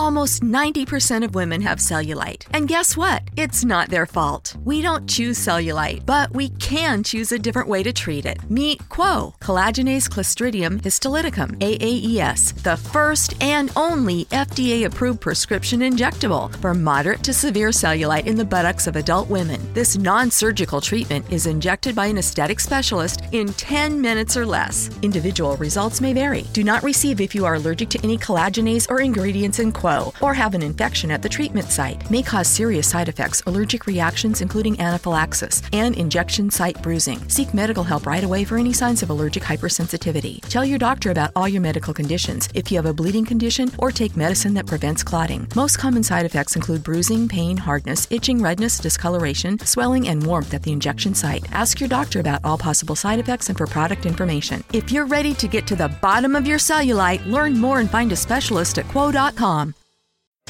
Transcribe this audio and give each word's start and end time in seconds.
Almost 0.00 0.42
90% 0.42 1.26
of 1.26 1.34
women 1.34 1.60
have 1.60 1.78
cellulite. 1.78 2.46
And 2.54 2.66
guess 2.66 2.96
what? 2.96 3.22
It's 3.36 3.66
not 3.66 3.90
their 3.90 4.06
fault. 4.06 4.56
We 4.64 4.80
don't 4.80 5.06
choose 5.06 5.38
cellulite, 5.38 6.06
but 6.06 6.32
we 6.32 6.48
can 6.58 7.02
choose 7.02 7.32
a 7.32 7.38
different 7.38 7.68
way 7.68 7.82
to 7.82 7.92
treat 7.92 8.24
it. 8.24 8.38
Meet 8.48 8.78
Qwo, 8.88 9.38
collagenase 9.40 10.08
clostridium 10.08 10.80
histolyticum, 10.80 11.50
AAES, 11.58 12.62
the 12.62 12.78
first 12.78 13.34
and 13.42 13.70
only 13.76 14.24
FDA 14.36 14.86
approved 14.86 15.20
prescription 15.20 15.80
injectable 15.80 16.50
for 16.62 16.72
moderate 16.72 17.22
to 17.24 17.34
severe 17.34 17.68
cellulite 17.68 18.26
in 18.26 18.36
the 18.36 18.50
buttocks 18.54 18.86
of 18.86 18.96
adult 18.96 19.28
women. 19.28 19.60
This 19.74 19.98
non 19.98 20.30
surgical 20.30 20.80
treatment 20.80 21.30
is 21.30 21.44
injected 21.44 21.94
by 21.94 22.06
an 22.06 22.16
aesthetic 22.16 22.60
specialist 22.60 23.20
in 23.32 23.52
10 23.52 24.00
minutes 24.00 24.34
or 24.34 24.46
less. 24.46 24.88
Individual 25.02 25.58
results 25.58 26.00
may 26.00 26.14
vary. 26.14 26.46
Do 26.54 26.64
not 26.64 26.82
receive 26.82 27.20
if 27.20 27.34
you 27.34 27.44
are 27.44 27.56
allergic 27.56 27.90
to 27.90 28.00
any 28.02 28.16
collagenase 28.16 28.90
or 28.90 29.02
ingredients 29.02 29.58
in 29.58 29.74
Qwo 29.74 29.89
or 30.20 30.34
have 30.34 30.54
an 30.54 30.62
infection 30.62 31.10
at 31.10 31.22
the 31.22 31.28
treatment 31.28 31.68
site. 31.68 32.10
May 32.10 32.22
cause 32.22 32.48
serious 32.48 32.88
side 32.88 33.08
effects, 33.08 33.42
allergic 33.46 33.86
reactions, 33.86 34.40
including 34.40 34.78
anaphylaxis, 34.80 35.62
and 35.72 35.96
injection 35.96 36.50
site 36.50 36.80
bruising. 36.82 37.18
Seek 37.28 37.52
medical 37.54 37.84
help 37.84 38.06
right 38.06 38.24
away 38.24 38.44
for 38.44 38.58
any 38.58 38.72
signs 38.72 39.02
of 39.02 39.10
allergic 39.10 39.42
hypersensitivity. 39.42 40.40
Tell 40.48 40.64
your 40.64 40.78
doctor 40.78 41.10
about 41.10 41.30
all 41.36 41.48
your 41.48 41.62
medical 41.62 41.94
conditions 41.94 42.48
if 42.54 42.70
you 42.70 42.78
have 42.78 42.86
a 42.86 42.94
bleeding 42.94 43.24
condition 43.24 43.70
or 43.78 43.90
take 43.90 44.16
medicine 44.16 44.54
that 44.54 44.66
prevents 44.66 45.02
clotting. 45.02 45.46
Most 45.56 45.78
common 45.78 46.02
side 46.02 46.26
effects 46.26 46.56
include 46.56 46.82
bruising, 46.84 47.28
pain, 47.28 47.56
hardness, 47.56 48.06
itching, 48.10 48.40
redness, 48.42 48.78
discoloration, 48.78 49.58
swelling, 49.60 50.08
and 50.08 50.24
warmth 50.24 50.54
at 50.54 50.62
the 50.62 50.72
injection 50.72 51.14
site. 51.14 51.46
Ask 51.52 51.80
your 51.80 51.88
doctor 51.88 52.20
about 52.20 52.44
all 52.44 52.58
possible 52.58 52.96
side 52.96 53.18
effects 53.18 53.48
and 53.48 53.58
for 53.58 53.66
product 53.66 54.06
information. 54.06 54.62
If 54.72 54.92
you're 54.92 55.06
ready 55.06 55.34
to 55.34 55.48
get 55.48 55.66
to 55.68 55.76
the 55.76 55.88
bottom 56.00 56.36
of 56.36 56.46
your 56.46 56.58
cellulite, 56.58 57.26
learn 57.26 57.58
more 57.58 57.80
and 57.80 57.90
find 57.90 58.12
a 58.12 58.16
specialist 58.16 58.78
at 58.78 58.86
qwo.com. 58.86 59.74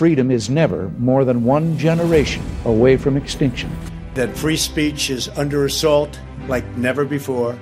Freedom 0.01 0.31
is 0.31 0.49
never 0.49 0.89
more 0.97 1.27
than 1.27 1.45
one 1.45 1.77
generation 1.77 2.43
away 2.65 2.97
from 2.97 3.19
extinction. 3.19 3.71
That 4.15 4.35
free 4.35 4.57
speech 4.57 5.11
is 5.11 5.29
under 5.37 5.67
assault 5.67 6.19
like 6.49 6.65
never 6.79 7.05
before. 7.05 7.59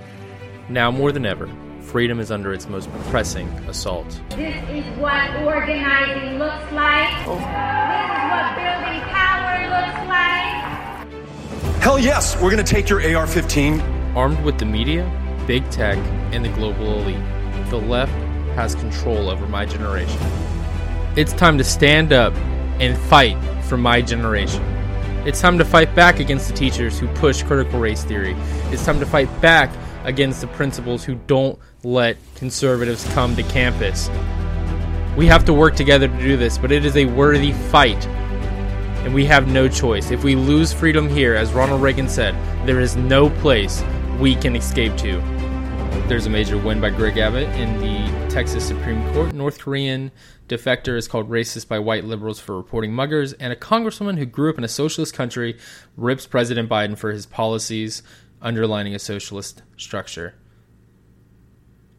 Now 0.68 0.92
more 0.92 1.10
than 1.10 1.26
ever, 1.26 1.50
freedom 1.80 2.20
is 2.20 2.30
under 2.30 2.52
its 2.52 2.68
most 2.68 2.92
pressing 3.10 3.48
assault. 3.66 4.08
This 4.36 4.54
is 4.70 4.84
what 4.98 5.34
organizing 5.42 6.38
looks 6.38 6.70
like. 6.70 7.12
Oh. 7.26 7.34
This 7.34 8.06
is 8.06 8.22
what 8.30 8.54
building 8.54 9.02
power 9.10 9.58
looks 9.74 10.06
like. 11.74 11.82
Hell 11.82 11.98
yes, 11.98 12.36
we're 12.36 12.52
going 12.52 12.64
to 12.64 12.72
take 12.72 12.88
your 12.88 13.16
AR 13.16 13.26
15. 13.26 13.80
Armed 14.14 14.40
with 14.44 14.60
the 14.60 14.64
media, 14.64 15.10
big 15.48 15.68
tech, 15.72 15.98
and 16.32 16.44
the 16.44 16.50
global 16.50 17.00
elite, 17.00 17.18
the 17.70 17.80
left 17.80 18.12
has 18.54 18.76
control 18.76 19.28
over 19.28 19.48
my 19.48 19.66
generation. 19.66 20.20
It's 21.16 21.32
time 21.32 21.58
to 21.58 21.64
stand 21.64 22.12
up 22.12 22.32
and 22.80 22.96
fight 22.96 23.36
for 23.64 23.76
my 23.76 24.00
generation. 24.00 24.62
It's 25.26 25.40
time 25.40 25.58
to 25.58 25.64
fight 25.64 25.94
back 25.94 26.20
against 26.20 26.48
the 26.48 26.54
teachers 26.54 26.98
who 26.98 27.08
push 27.14 27.42
critical 27.42 27.80
race 27.80 28.04
theory. 28.04 28.34
It's 28.70 28.84
time 28.84 29.00
to 29.00 29.06
fight 29.06 29.28
back 29.40 29.70
against 30.04 30.40
the 30.40 30.46
principals 30.48 31.04
who 31.04 31.16
don't 31.26 31.58
let 31.82 32.16
conservatives 32.34 33.04
come 33.14 33.34
to 33.36 33.42
campus. 33.44 34.08
We 35.16 35.26
have 35.26 35.44
to 35.46 35.52
work 35.52 35.74
together 35.74 36.06
to 36.06 36.18
do 36.18 36.36
this, 36.36 36.56
but 36.56 36.70
it 36.70 36.84
is 36.84 36.96
a 36.96 37.06
worthy 37.06 37.52
fight. 37.52 38.06
And 39.04 39.12
we 39.12 39.24
have 39.24 39.48
no 39.48 39.68
choice. 39.68 40.10
If 40.10 40.22
we 40.22 40.36
lose 40.36 40.72
freedom 40.72 41.08
here, 41.08 41.34
as 41.34 41.52
Ronald 41.52 41.82
Reagan 41.82 42.08
said, 42.08 42.34
there 42.66 42.80
is 42.80 42.96
no 42.96 43.28
place 43.28 43.82
we 44.20 44.36
can 44.36 44.54
escape 44.54 44.96
to. 44.98 45.20
There's 46.06 46.26
a 46.26 46.30
major 46.30 46.56
win 46.56 46.80
by 46.80 46.90
Greg 46.90 47.18
Abbott 47.18 47.48
in 47.56 47.80
the 47.80 48.28
Texas 48.30 48.66
Supreme 48.66 49.02
Court. 49.12 49.34
North 49.34 49.58
Korean 49.58 50.10
defector 50.48 50.96
is 50.96 51.08
called 51.08 51.30
racist 51.30 51.68
by 51.68 51.78
white 51.78 52.04
liberals 52.04 52.38
for 52.38 52.56
reporting 52.56 52.92
muggers, 52.92 53.32
and 53.34 53.52
a 53.52 53.56
congresswoman 53.56 54.18
who 54.18 54.24
grew 54.24 54.50
up 54.50 54.58
in 54.58 54.64
a 54.64 54.68
socialist 54.68 55.14
country 55.14 55.58
rips 55.96 56.26
President 56.26 56.68
Biden 56.68 56.96
for 56.96 57.12
his 57.12 57.26
policies 57.26 58.02
underlining 58.40 58.94
a 58.94 58.98
socialist 58.98 59.62
structure. 59.76 60.34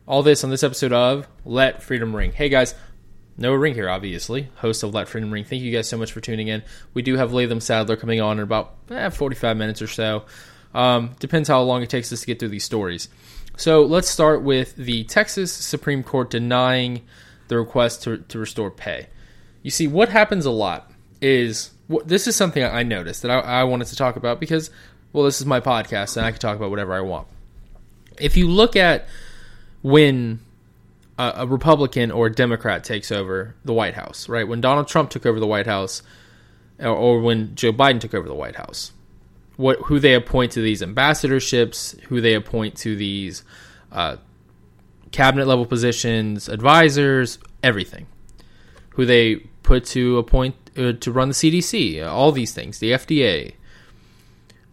All 0.08 0.24
this 0.24 0.44
on 0.44 0.50
this 0.50 0.64
episode 0.64 0.94
of 0.94 1.28
Let 1.46 1.84
Freedom 1.84 2.16
Ring. 2.16 2.32
Hey 2.32 2.50
guys, 2.50 2.74
Noah 3.38 3.58
Ring 3.58 3.74
here, 3.74 3.90
obviously, 3.90 4.50
host 4.56 4.84
of 4.84 4.94
Let 4.94 5.08
Freedom 5.08 5.32
Ring. 5.32 5.44
Thank 5.44 5.62
you 5.62 5.72
guys 5.72 5.88
so 5.88 5.98
much 5.98 6.12
for 6.12 6.20
tuning 6.20 6.48
in. 6.48 6.64
We 6.94 7.02
do 7.02 7.16
have 7.16 7.32
Latham 7.32 7.62
Saddler 7.62 7.96
coming 7.96 8.20
on 8.20 8.38
in 8.38 8.44
about 8.44 8.76
eh, 8.90 9.10
45 9.10 9.56
minutes 9.56 9.82
or 9.82 9.88
so. 9.88 10.26
Um, 10.74 11.16
depends 11.20 11.50
how 11.50 11.62
long 11.62 11.82
it 11.82 11.90
takes 11.90 12.12
us 12.12 12.22
to 12.22 12.28
get 12.28 12.40
through 12.40 12.50
these 12.50 12.64
stories. 12.64 13.10
So 13.60 13.84
let's 13.84 14.08
start 14.08 14.42
with 14.42 14.78
the 14.78 15.04
Texas 15.04 15.52
Supreme 15.52 16.02
Court 16.02 16.30
denying 16.30 17.02
the 17.50 17.58
request 17.58 18.04
to, 18.04 18.20
to 18.20 18.40
restore 18.40 18.72
pay. 18.72 19.08
You 19.64 19.70
see, 19.70 19.86
what 19.86 20.08
happens 20.08 20.46
a 20.46 20.52
lot 20.52 20.90
is 21.20 21.72
this 22.06 22.26
is 22.26 22.38
something 22.38 22.64
I 22.64 22.84
noticed 22.84 23.22
that 23.24 23.32
I, 23.32 23.40
I 23.40 23.64
wanted 23.66 23.88
to 23.88 23.98
talk 23.98 24.16
about 24.16 24.40
because, 24.40 24.72
well, 25.12 25.26
this 25.26 25.42
is 25.42 25.46
my 25.46 25.60
podcast 25.60 26.16
and 26.16 26.26
I 26.26 26.32
can 26.32 26.40
talk 26.40 26.56
about 26.56 26.70
whatever 26.70 26.94
I 26.94 27.02
want. 27.02 27.28
If 28.18 28.38
you 28.38 28.48
look 28.48 28.78
at 28.78 29.10
when 29.82 30.40
a, 31.18 31.34
a 31.40 31.46
Republican 31.46 32.12
or 32.12 32.28
a 32.28 32.32
Democrat 32.32 32.86
takes 32.86 33.12
over 33.12 33.56
the 33.66 33.74
White 33.74 33.96
House, 33.96 34.30
right? 34.30 34.48
When 34.48 34.62
Donald 34.62 34.88
Trump 34.88 35.10
took 35.10 35.26
over 35.26 35.42
the 35.42 35.48
White 35.48 35.68
House, 35.68 36.02
or, 36.80 36.88
or 36.96 37.20
when 37.20 37.56
Joe 37.56 37.74
Biden 37.74 38.00
took 38.00 38.14
over 38.14 38.30
the 38.30 38.34
White 38.34 38.56
House, 38.56 38.94
what 39.60 39.78
who 39.88 40.00
they 40.00 40.14
appoint 40.14 40.54
to 40.54 40.62
these 40.62 40.82
ambassadorships, 40.82 42.00
who 42.04 42.22
they 42.22 42.34
appoint 42.34 42.78
to 42.78 42.96
these 42.96 43.44
uh, 43.92 44.16
cabinet 45.12 45.48
level 45.48 45.66
positions, 45.66 46.48
advisors, 46.48 47.40
everything. 47.62 48.08
Who 48.92 49.06
they 49.06 49.36
put 49.64 49.84
to 49.88 50.18
appoint 50.18 50.56
uh, 50.78 50.94
to 50.94 51.12
run 51.12 51.28
the 51.28 51.34
CDC, 51.34 52.08
all 52.08 52.32
these 52.32 52.54
things, 52.54 52.80
the 52.80 52.92
FDA. 52.92 53.56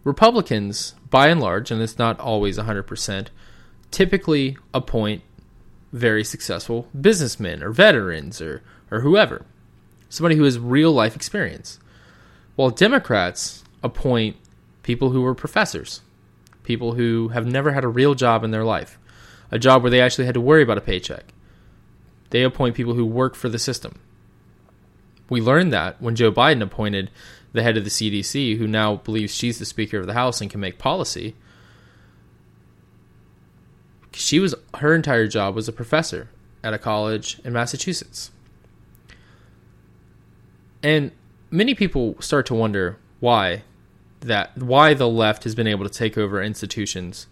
Republicans, 0.05 0.95
by 1.09 1.27
and 1.27 1.41
large, 1.41 1.69
and 1.69 1.81
it's 1.81 1.97
not 1.97 2.17
always 2.21 2.57
100%, 2.57 3.27
typically 3.91 4.57
appoint 4.73 5.21
very 5.91 6.23
successful 6.23 6.87
businessmen 6.99 7.61
or 7.61 7.71
veterans 7.71 8.39
or, 8.39 8.63
or 8.89 9.01
whoever, 9.01 9.45
somebody 10.07 10.37
who 10.37 10.45
has 10.45 10.57
real 10.57 10.93
life 10.93 11.13
experience. 11.13 11.77
While 12.55 12.69
Democrats 12.69 13.65
appoint 13.83 14.37
people 14.87 15.09
who 15.09 15.21
were 15.21 15.35
professors, 15.35 15.99
people 16.63 16.93
who 16.93 17.27
have 17.33 17.45
never 17.45 17.73
had 17.73 17.83
a 17.83 17.89
real 17.89 18.15
job 18.15 18.41
in 18.41 18.51
their 18.51 18.63
life, 18.63 18.97
a 19.51 19.59
job 19.59 19.81
where 19.81 19.91
they 19.91 19.99
actually 19.99 20.23
had 20.23 20.33
to 20.33 20.39
worry 20.39 20.63
about 20.63 20.77
a 20.77 20.81
paycheck. 20.81 21.33
They 22.29 22.41
appoint 22.41 22.73
people 22.73 22.93
who 22.93 23.05
work 23.05 23.35
for 23.35 23.49
the 23.49 23.59
system. 23.59 23.99
We 25.29 25.41
learned 25.41 25.73
that 25.73 26.01
when 26.01 26.15
Joe 26.15 26.31
Biden 26.31 26.61
appointed 26.61 27.11
the 27.51 27.63
head 27.63 27.75
of 27.75 27.83
the 27.83 27.89
CDC, 27.89 28.57
who 28.57 28.65
now 28.65 28.95
believes 28.95 29.35
she's 29.35 29.59
the 29.59 29.65
Speaker 29.65 29.97
of 29.99 30.07
the 30.07 30.13
House 30.13 30.39
and 30.39 30.49
can 30.49 30.61
make 30.61 30.77
policy. 30.77 31.35
She 34.13 34.39
was 34.39 34.55
her 34.75 34.95
entire 34.95 35.27
job 35.27 35.53
was 35.53 35.67
a 35.67 35.73
professor 35.73 36.29
at 36.63 36.73
a 36.73 36.77
college 36.77 37.41
in 37.43 37.51
Massachusetts. 37.51 38.31
And 40.81 41.11
many 41.51 41.75
people 41.75 42.15
start 42.21 42.45
to 42.45 42.55
wonder 42.55 42.99
why 43.19 43.63
that 44.21 44.57
why 44.57 44.93
the 44.93 45.07
left 45.07 45.43
has 45.43 45.55
been 45.55 45.67
able 45.67 45.87
to 45.87 45.93
take 45.93 46.17
over 46.17 46.41
institutions 46.41 47.27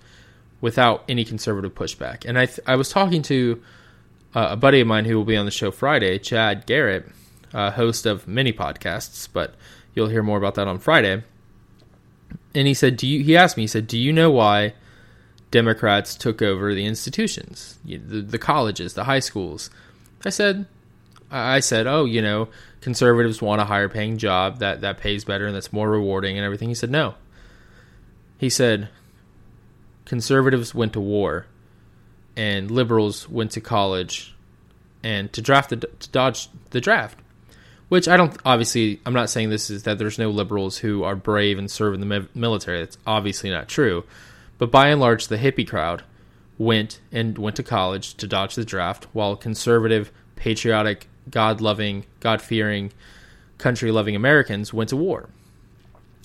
without 0.62 1.04
any 1.08 1.26
conservative 1.26 1.76
pushback. 1.76 2.26
And 2.26 2.38
I 2.38 2.46
th- 2.46 2.60
I 2.66 2.76
was 2.76 2.90
talking 2.90 3.22
to 3.24 3.62
uh, 4.34 4.48
a 4.52 4.56
buddy 4.56 4.82
of 4.82 4.88
mine 4.88 5.06
who 5.06 5.16
will 5.18 5.26
be 5.26 5.38
on 5.38 5.46
the 5.46 5.52
show 5.52 5.72
Friday, 5.72 6.18
Chad 6.20 6.66
Garrett, 6.66 7.08
uh, 7.54 7.72
host 7.72 8.06
of 8.06 8.28
many 8.28 8.52
podcasts, 8.52 9.28
but 9.32 9.56
you'll 9.94 10.10
hear 10.10 10.24
more 10.24 10.38
about 10.38 10.56
that 10.56 10.68
on 10.68 10.80
Friday. 10.80 11.24
And 12.54 12.68
he 12.68 12.74
said, 12.74 12.98
"Do 12.98 13.08
you?" 13.08 13.24
He 13.24 13.36
asked 13.36 13.58
me. 13.58 13.64
He 13.64 13.68
said, 13.68 13.88
"Do 13.88 13.98
you 13.98 14.14
know 14.14 14.32
why 14.32 14.74
Democrats 15.52 16.16
took 16.16 16.42
over 16.42 16.74
the 16.74 16.86
institutions, 16.86 17.78
the, 17.86 18.22
the 18.22 18.38
colleges, 18.38 18.94
the 18.94 19.06
high 19.06 19.20
schools?" 19.20 19.70
I 20.26 20.30
said, 20.30 20.66
"I 21.30 21.60
said, 21.60 21.86
oh, 21.86 22.06
you 22.06 22.22
know, 22.22 22.50
conservatives 22.86 23.42
want 23.42 23.60
a 23.60 23.66
higher 23.66 23.90
paying 23.90 24.16
job 24.16 24.60
that 24.60 24.82
that 24.82 25.00
pays 25.00 25.26
better 25.26 25.48
and 25.48 25.56
that's 25.56 25.74
more 25.74 25.90
rewarding 25.90 26.38
and 26.38 26.46
everything. 26.46 26.70
He 26.70 26.76
said 26.76 26.92
no. 26.92 27.16
He 28.38 28.48
said 28.48 28.90
conservatives 30.06 30.76
went 30.76 30.94
to 30.94 31.00
war 31.00 31.48
and 32.38 32.70
liberals 32.70 33.28
went 33.28 33.50
to 33.54 33.60
college 33.60 34.36
and 35.04 35.34
to 35.34 35.42
draft 35.42 35.72
the 35.72 35.78
to 35.78 36.10
dodge 36.12 36.48
the 36.70 36.80
draft. 36.80 37.18
Which 37.90 38.08
I 38.08 38.18
don't 38.18 38.38
obviously 38.46 39.02
I'm 39.04 39.14
not 39.14 39.32
saying 39.32 39.50
this 39.50 39.72
is 39.72 39.82
that 39.82 39.98
there's 39.98 40.20
no 40.20 40.30
liberals 40.30 40.78
who 40.78 41.04
are 41.04 41.16
brave 41.16 41.58
and 41.58 41.72
serve 41.72 41.96
in 41.96 42.08
the 42.08 42.28
military. 42.36 42.82
That's 42.82 43.00
obviously 43.08 43.50
not 43.50 43.68
true. 43.68 44.04
But 44.60 44.70
by 44.70 44.90
and 44.90 45.02
large 45.02 45.28
the 45.28 45.38
hippie 45.38 45.68
crowd 45.68 46.04
went 46.60 47.00
and 47.12 47.36
went 47.40 47.56
to 47.56 47.64
college 47.64 48.14
to 48.18 48.28
dodge 48.28 48.54
the 48.54 48.64
draft 48.64 49.08
while 49.12 49.36
conservative 49.36 50.12
patriotic 50.36 51.08
God 51.30 51.62
loving, 51.62 52.06
God 52.20 52.42
fearing, 52.42 52.92
country 53.58 53.92
loving 53.92 54.16
Americans 54.16 54.74
went 54.74 54.90
to 54.90 54.98
war 54.98 55.30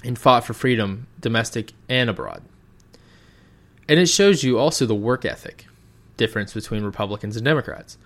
and 0.04 0.18
fought 0.18 0.44
for 0.44 0.54
freedom, 0.54 1.06
domestic 1.20 1.72
and 1.88 2.10
abroad. 2.10 2.42
And 3.88 3.98
it 3.98 4.06
shows 4.06 4.42
you 4.42 4.58
also 4.58 4.86
the 4.86 4.94
work 4.94 5.24
ethic 5.24 5.66
difference 6.16 6.54
between 6.54 6.84
Republicans 6.84 7.36
and 7.36 7.44
Democrats. 7.44 7.98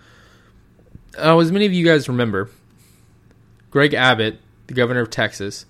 Uh, 1.18 1.38
as 1.38 1.52
many 1.52 1.66
of 1.66 1.72
you 1.72 1.84
guys 1.84 2.08
remember, 2.08 2.48
Greg 3.70 3.92
Abbott, 3.92 4.38
the 4.66 4.74
governor 4.74 5.00
of 5.00 5.10
Texas, 5.10 5.66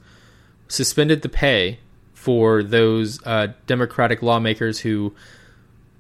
suspended 0.69 1.23
the 1.23 1.29
pay 1.29 1.79
for 2.13 2.63
those 2.63 3.25
uh, 3.27 3.49
Democratic 3.67 4.23
lawmakers 4.23 4.81
who 4.81 5.15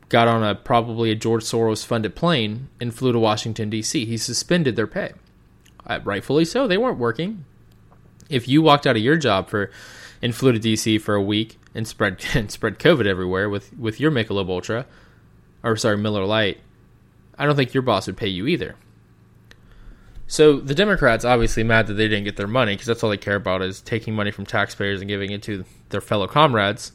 got 0.09 0.29
on 0.29 0.43
a 0.43 0.55
probably 0.55 1.11
a 1.11 1.15
George 1.15 1.45
Soros 1.45 1.85
funded 1.85 2.15
plane 2.15 2.69
and 2.81 2.95
flew 2.95 3.13
to 3.13 3.19
Washington 3.19 3.71
D.C. 3.71 4.05
He 4.05 4.17
suspended 4.17 4.77
their 4.77 4.87
pay, 4.87 5.13
uh, 5.87 6.01
rightfully 6.05 6.45
so. 6.45 6.67
They 6.67 6.79
weren't 6.79 6.99
working. 6.99 7.45
If 8.29 8.49
you 8.49 8.63
walked 8.63 8.87
out 8.87 8.97
of 8.97 9.03
your 9.03 9.17
job 9.17 9.49
for 9.49 9.71
and 10.23 10.35
flew 10.35 10.53
to 10.53 10.59
D.C. 10.59 10.99
for 10.99 11.15
a 11.15 11.23
week 11.23 11.59
and 11.75 11.87
spread 11.87 12.25
and 12.35 12.51
spread 12.51 12.79
COVID 12.79 13.07
everywhere 13.07 13.49
with 13.49 13.77
with 13.79 14.01
your 14.01 14.11
Michelob 14.11 14.49
Ultra, 14.49 14.87
or 15.63 15.77
sorry 15.77 15.99
Miller 15.99 16.25
Lite, 16.25 16.59
I 17.39 17.47
don't 17.47 17.57
think 17.57 17.75
your 17.75 17.83
boss 17.83 18.07
would 18.07 18.17
pay 18.17 18.29
you 18.29 18.47
either. 18.47 18.77
So 20.27 20.59
the 20.59 20.75
Democrats 20.75 21.25
obviously 21.25 21.63
mad 21.65 21.87
that 21.87 21.95
they 21.95 22.09
didn't 22.09 22.25
get 22.25 22.37
their 22.37 22.49
money 22.49 22.73
because 22.73 22.87
that's 22.87 23.03
all 23.05 23.11
they 23.11 23.17
care 23.17 23.37
about 23.37 23.63
is 23.63 23.81
taking 23.81 24.15
money 24.15 24.31
from 24.31 24.47
taxpayers 24.47 25.01
and 25.01 25.09
giving 25.09 25.31
it 25.31 25.43
to 25.43 25.65
their 25.91 26.01
fellow 26.01 26.27
comrades. 26.27 26.93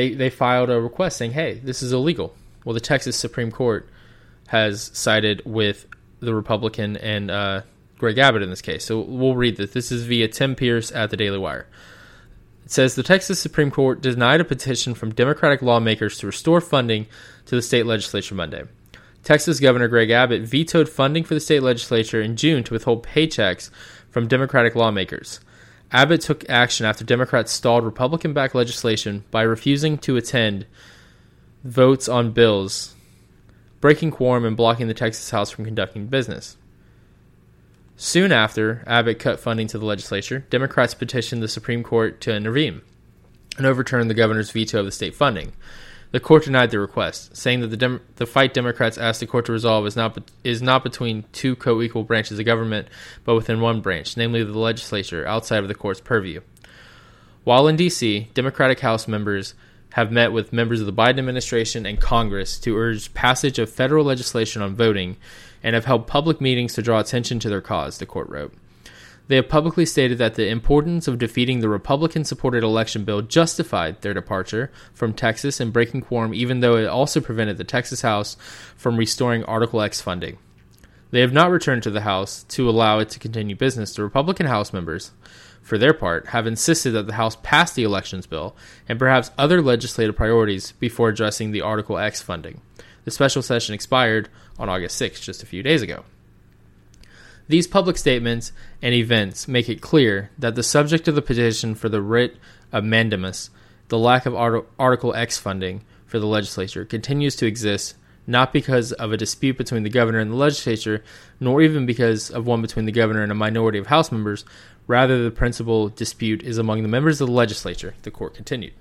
They 0.00 0.14
they 0.14 0.30
filed 0.30 0.70
a 0.70 0.80
request 0.80 1.18
saying, 1.18 1.32
"Hey, 1.32 1.60
this 1.62 1.82
is 1.82 1.92
illegal." 1.92 2.34
Well, 2.64 2.72
the 2.72 2.80
Texas 2.80 3.16
Supreme 3.16 3.50
Court 3.50 3.86
has 4.46 4.90
sided 4.94 5.42
with 5.44 5.86
the 6.20 6.34
Republican 6.34 6.96
and 6.96 7.30
uh, 7.30 7.62
Greg 7.98 8.16
Abbott 8.16 8.42
in 8.42 8.48
this 8.48 8.62
case. 8.62 8.82
So 8.82 9.00
we'll 9.00 9.36
read 9.36 9.58
this. 9.58 9.72
This 9.72 9.92
is 9.92 10.04
via 10.04 10.28
Tim 10.28 10.54
Pearce 10.54 10.90
at 10.92 11.10
the 11.10 11.18
Daily 11.18 11.36
Wire. 11.36 11.66
It 12.64 12.70
says 12.70 12.94
the 12.94 13.02
Texas 13.02 13.38
Supreme 13.40 13.70
Court 13.70 14.00
denied 14.00 14.40
a 14.40 14.44
petition 14.44 14.94
from 14.94 15.12
Democratic 15.12 15.60
lawmakers 15.60 16.16
to 16.18 16.26
restore 16.26 16.62
funding 16.62 17.06
to 17.44 17.54
the 17.54 17.62
state 17.62 17.84
legislature 17.84 18.34
Monday. 18.34 18.64
Texas 19.22 19.60
Governor 19.60 19.88
Greg 19.88 20.10
Abbott 20.10 20.42
vetoed 20.42 20.88
funding 20.88 21.24
for 21.24 21.34
the 21.34 21.40
state 21.40 21.62
legislature 21.62 22.22
in 22.22 22.36
June 22.36 22.64
to 22.64 22.72
withhold 22.72 23.06
paychecks 23.06 23.68
from 24.08 24.28
Democratic 24.28 24.74
lawmakers. 24.74 25.40
Abbott 25.92 26.20
took 26.20 26.48
action 26.48 26.86
after 26.86 27.04
Democrats 27.04 27.50
stalled 27.50 27.84
Republican 27.84 28.32
backed 28.32 28.54
legislation 28.54 29.24
by 29.30 29.42
refusing 29.42 29.98
to 29.98 30.16
attend 30.16 30.66
votes 31.64 32.08
on 32.08 32.30
bills, 32.30 32.94
breaking 33.80 34.12
quorum, 34.12 34.44
and 34.44 34.56
blocking 34.56 34.86
the 34.86 34.94
Texas 34.94 35.30
House 35.30 35.50
from 35.50 35.64
conducting 35.64 36.06
business. 36.06 36.56
Soon 37.96 38.32
after 38.32 38.82
Abbott 38.86 39.18
cut 39.18 39.40
funding 39.40 39.66
to 39.68 39.78
the 39.78 39.84
legislature, 39.84 40.46
Democrats 40.48 40.94
petitioned 40.94 41.42
the 41.42 41.48
Supreme 41.48 41.82
Court 41.82 42.20
to 42.22 42.34
intervene 42.34 42.82
and 43.58 43.66
overturn 43.66 44.08
the 44.08 44.14
governor's 44.14 44.52
veto 44.52 44.78
of 44.80 44.86
the 44.86 44.92
state 44.92 45.14
funding. 45.14 45.52
The 46.12 46.20
court 46.20 46.44
denied 46.44 46.70
the 46.70 46.80
request, 46.80 47.36
saying 47.36 47.60
that 47.60 47.68
the, 47.68 47.76
Dem- 47.76 48.00
the 48.16 48.26
fight 48.26 48.52
Democrats 48.52 48.98
asked 48.98 49.20
the 49.20 49.26
court 49.26 49.46
to 49.46 49.52
resolve 49.52 49.86
is 49.86 49.94
not, 49.94 50.14
be- 50.14 50.22
is 50.42 50.60
not 50.60 50.82
between 50.82 51.24
two 51.32 51.54
co 51.54 51.80
equal 51.82 52.02
branches 52.02 52.38
of 52.38 52.44
government, 52.44 52.88
but 53.24 53.36
within 53.36 53.60
one 53.60 53.80
branch, 53.80 54.16
namely 54.16 54.42
the 54.42 54.58
legislature, 54.58 55.26
outside 55.26 55.62
of 55.62 55.68
the 55.68 55.74
court's 55.74 56.00
purview. 56.00 56.40
While 57.44 57.68
in 57.68 57.76
D.C., 57.76 58.28
Democratic 58.34 58.80
House 58.80 59.06
members 59.06 59.54
have 59.94 60.12
met 60.12 60.32
with 60.32 60.52
members 60.52 60.80
of 60.80 60.86
the 60.86 60.92
Biden 60.92 61.18
administration 61.18 61.86
and 61.86 62.00
Congress 62.00 62.58
to 62.60 62.76
urge 62.76 63.12
passage 63.14 63.58
of 63.58 63.70
federal 63.70 64.04
legislation 64.04 64.62
on 64.62 64.74
voting 64.74 65.16
and 65.62 65.74
have 65.74 65.84
held 65.84 66.06
public 66.06 66.40
meetings 66.40 66.74
to 66.74 66.82
draw 66.82 67.00
attention 67.00 67.38
to 67.40 67.48
their 67.48 67.60
cause, 67.60 67.98
the 67.98 68.06
court 68.06 68.28
wrote. 68.28 68.52
They 69.30 69.36
have 69.36 69.48
publicly 69.48 69.86
stated 69.86 70.18
that 70.18 70.34
the 70.34 70.48
importance 70.48 71.06
of 71.06 71.20
defeating 71.20 71.60
the 71.60 71.68
Republican 71.68 72.24
supported 72.24 72.64
election 72.64 73.04
bill 73.04 73.22
justified 73.22 74.02
their 74.02 74.12
departure 74.12 74.72
from 74.92 75.14
Texas 75.14 75.60
and 75.60 75.72
breaking 75.72 76.00
quorum, 76.00 76.34
even 76.34 76.58
though 76.58 76.74
it 76.74 76.86
also 76.86 77.20
prevented 77.20 77.56
the 77.56 77.62
Texas 77.62 78.02
House 78.02 78.36
from 78.76 78.96
restoring 78.96 79.44
Article 79.44 79.82
X 79.82 80.00
funding. 80.00 80.38
They 81.12 81.20
have 81.20 81.32
not 81.32 81.52
returned 81.52 81.84
to 81.84 81.92
the 81.92 82.00
House 82.00 82.42
to 82.48 82.68
allow 82.68 82.98
it 82.98 83.08
to 83.10 83.20
continue 83.20 83.54
business. 83.54 83.94
The 83.94 84.02
Republican 84.02 84.46
House 84.46 84.72
members, 84.72 85.12
for 85.62 85.78
their 85.78 85.94
part, 85.94 86.26
have 86.30 86.48
insisted 86.48 86.90
that 86.90 87.06
the 87.06 87.12
House 87.12 87.36
pass 87.44 87.72
the 87.72 87.84
elections 87.84 88.26
bill 88.26 88.56
and 88.88 88.98
perhaps 88.98 89.30
other 89.38 89.62
legislative 89.62 90.16
priorities 90.16 90.72
before 90.72 91.08
addressing 91.08 91.52
the 91.52 91.62
Article 91.62 91.98
X 91.98 92.20
funding. 92.20 92.62
The 93.04 93.12
special 93.12 93.42
session 93.42 93.76
expired 93.76 94.28
on 94.58 94.68
August 94.68 94.96
6, 94.96 95.20
just 95.20 95.44
a 95.44 95.46
few 95.46 95.62
days 95.62 95.82
ago. 95.82 96.02
These 97.50 97.66
public 97.66 97.98
statements 97.98 98.52
and 98.80 98.94
events 98.94 99.48
make 99.48 99.68
it 99.68 99.80
clear 99.80 100.30
that 100.38 100.54
the 100.54 100.62
subject 100.62 101.08
of 101.08 101.16
the 101.16 101.20
petition 101.20 101.74
for 101.74 101.88
the 101.88 102.00
writ 102.00 102.36
of 102.70 102.84
mandamus, 102.84 103.50
the 103.88 103.98
lack 103.98 104.24
of 104.24 104.36
Article 104.78 105.12
X 105.16 105.36
funding 105.36 105.82
for 106.06 106.20
the 106.20 106.28
legislature, 106.28 106.84
continues 106.84 107.34
to 107.34 107.46
exist 107.46 107.96
not 108.24 108.52
because 108.52 108.92
of 108.92 109.12
a 109.12 109.16
dispute 109.16 109.58
between 109.58 109.82
the 109.82 109.90
governor 109.90 110.20
and 110.20 110.30
the 110.30 110.36
legislature, 110.36 111.02
nor 111.40 111.60
even 111.60 111.86
because 111.86 112.30
of 112.30 112.46
one 112.46 112.62
between 112.62 112.84
the 112.84 112.92
governor 112.92 113.24
and 113.24 113.32
a 113.32 113.34
minority 113.34 113.80
of 113.80 113.88
House 113.88 114.12
members. 114.12 114.44
Rather, 114.86 115.20
the 115.20 115.32
principal 115.32 115.88
dispute 115.88 116.44
is 116.44 116.56
among 116.56 116.82
the 116.82 116.88
members 116.88 117.20
of 117.20 117.26
the 117.26 117.34
legislature, 117.34 117.96
the 118.02 118.12
court 118.12 118.32
continued. 118.32 118.74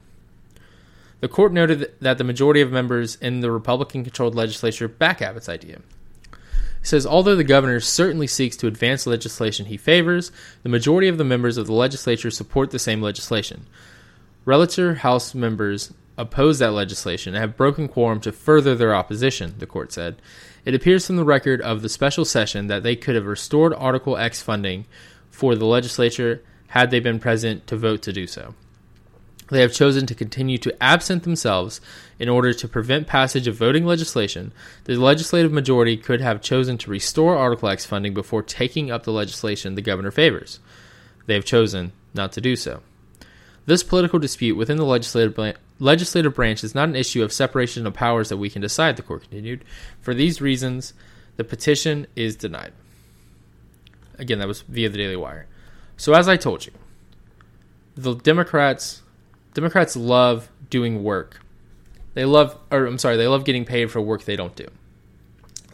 The 1.22 1.28
court 1.28 1.54
noted 1.54 1.92
that 2.02 2.20
the 2.20 2.24
majority 2.24 2.62
of 2.62 2.72
members 2.72 3.16
in 3.16 3.40
the 3.40 3.50
Republican 3.50 4.04
controlled 4.04 4.36
legislature 4.36 4.88
back 4.88 5.24
Abbott's 5.24 5.50
idea. 5.50 5.80
Says 6.90 7.06
although 7.06 7.36
the 7.36 7.44
governor 7.44 7.80
certainly 7.80 8.26
seeks 8.26 8.58
to 8.58 8.66
advance 8.66 9.06
legislation 9.06 9.68
he 9.68 9.78
favors, 9.78 10.32
the 10.64 10.70
majority 10.70 11.08
of 11.08 11.20
the 11.20 11.24
members 11.24 11.56
of 11.56 11.68
the 11.68 11.74
legislature 11.74 12.32
support 12.32 12.72
the 12.72 12.80
same 12.80 13.00
legislation. 13.00 13.68
Relator 14.44 14.96
House 14.96 15.36
members 15.36 15.94
oppose 16.18 16.58
that 16.58 16.74
legislation 16.74 17.36
and 17.36 17.42
have 17.42 17.56
broken 17.56 17.88
quorum 17.88 18.20
to 18.22 18.32
further 18.32 18.74
their 18.74 18.96
opposition, 18.96 19.54
the 19.60 19.68
court 19.68 19.94
said. 19.94 20.20
It 20.66 20.74
appears 20.74 21.06
from 21.06 21.18
the 21.18 21.24
record 21.24 21.62
of 21.62 21.84
the 21.84 21.90
special 21.90 22.26
session 22.26 22.66
that 22.66 22.82
they 22.82 22.96
could 22.96 23.14
have 23.14 23.28
restored 23.28 23.72
Article 23.76 24.18
X 24.18 24.42
funding 24.42 24.88
for 25.30 25.54
the 25.54 25.66
legislature 25.66 26.42
had 26.70 26.90
they 26.90 27.00
been 27.00 27.20
present 27.20 27.68
to 27.68 27.78
vote 27.78 28.02
to 28.02 28.12
do 28.12 28.26
so. 28.26 28.56
They 29.50 29.62
have 29.62 29.74
chosen 29.74 30.06
to 30.06 30.16
continue 30.16 30.58
to 30.60 30.84
absent 30.84 31.24
themselves 31.24 31.82
in 32.20 32.30
order 32.30 32.54
to 32.54 32.68
prevent 32.68 33.08
passage 33.08 33.48
of 33.48 33.56
voting 33.56 33.86
legislation. 33.86 34.52
The 34.84 34.96
legislative 34.96 35.52
majority 35.52 35.98
could 35.98 36.22
have 36.22 36.42
chosen 36.42 36.78
to 36.80 36.92
restore 36.92 37.36
Article 37.36 37.70
X 37.70 37.86
funding 37.86 38.14
before 38.14 38.44
taking 38.44 38.92
up 38.92 39.04
the 39.04 39.12
legislation 39.12 39.76
the 39.76 39.82
governor 39.82 40.12
favors. 40.12 40.60
They 41.26 41.34
have 41.34 41.46
chosen 41.46 41.94
not 42.14 42.32
to 42.34 42.42
do 42.42 42.56
so. 42.56 42.82
This 43.66 43.84
political 43.84 44.20
dispute 44.20 44.56
within 44.56 44.78
the 44.78 44.86
legislative, 44.86 45.58
legislative 45.80 46.34
branch 46.34 46.64
is 46.64 46.74
not 46.74 46.90
an 46.90 46.96
issue 46.96 47.24
of 47.24 47.32
separation 47.32 47.86
of 47.86 47.94
powers 47.94 48.30
that 48.30 48.38
we 48.38 48.50
can 48.50 48.62
decide, 48.62 48.98
the 48.98 49.04
court 49.04 49.22
continued. 49.22 49.64
For 50.02 50.14
these 50.14 50.42
reasons, 50.42 50.94
the 51.38 51.44
petition 51.44 52.08
is 52.16 52.36
denied. 52.36 52.74
Again, 54.18 54.40
that 54.40 54.48
was 54.48 54.62
via 54.62 54.90
the 54.90 54.98
Daily 54.98 55.16
Wire. 55.16 55.48
So, 55.98 56.14
as 56.14 56.28
I 56.28 56.36
told 56.36 56.66
you, 56.66 56.72
the 57.96 58.16
Democrats 58.16 59.02
Democrats 59.60 59.98
love 59.98 60.50
doing 60.70 61.04
work. 61.04 61.42
They 62.14 62.24
love, 62.24 62.58
or 62.72 62.86
I'm 62.86 62.98
sorry, 62.98 63.18
they 63.18 63.28
love 63.28 63.44
getting 63.44 63.66
paid 63.66 63.92
for 63.92 64.00
work 64.00 64.24
they 64.24 64.38
don't 64.38 64.56
do. 64.56 64.68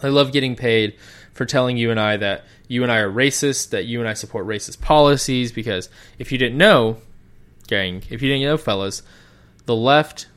They 0.01 0.09
love 0.09 0.31
getting 0.31 0.55
paid 0.55 0.95
for 1.33 1.45
telling 1.45 1.77
you 1.77 1.91
and 1.91 1.99
I 1.99 2.17
that 2.17 2.45
you 2.67 2.81
and 2.81 2.91
I 2.91 2.97
are 2.97 3.11
racist, 3.11 3.69
that 3.69 3.85
you 3.85 3.99
and 3.99 4.09
I 4.09 4.13
support 4.13 4.47
racist 4.47 4.81
policies. 4.81 5.51
Because 5.51 5.89
if 6.17 6.31
you 6.31 6.39
didn't 6.39 6.57
know, 6.57 6.97
gang, 7.67 8.01
if 8.09 8.23
you 8.23 8.29
didn't 8.29 8.43
know, 8.43 8.57
fellas, 8.57 9.03
the 9.67 9.75
left 9.75 10.27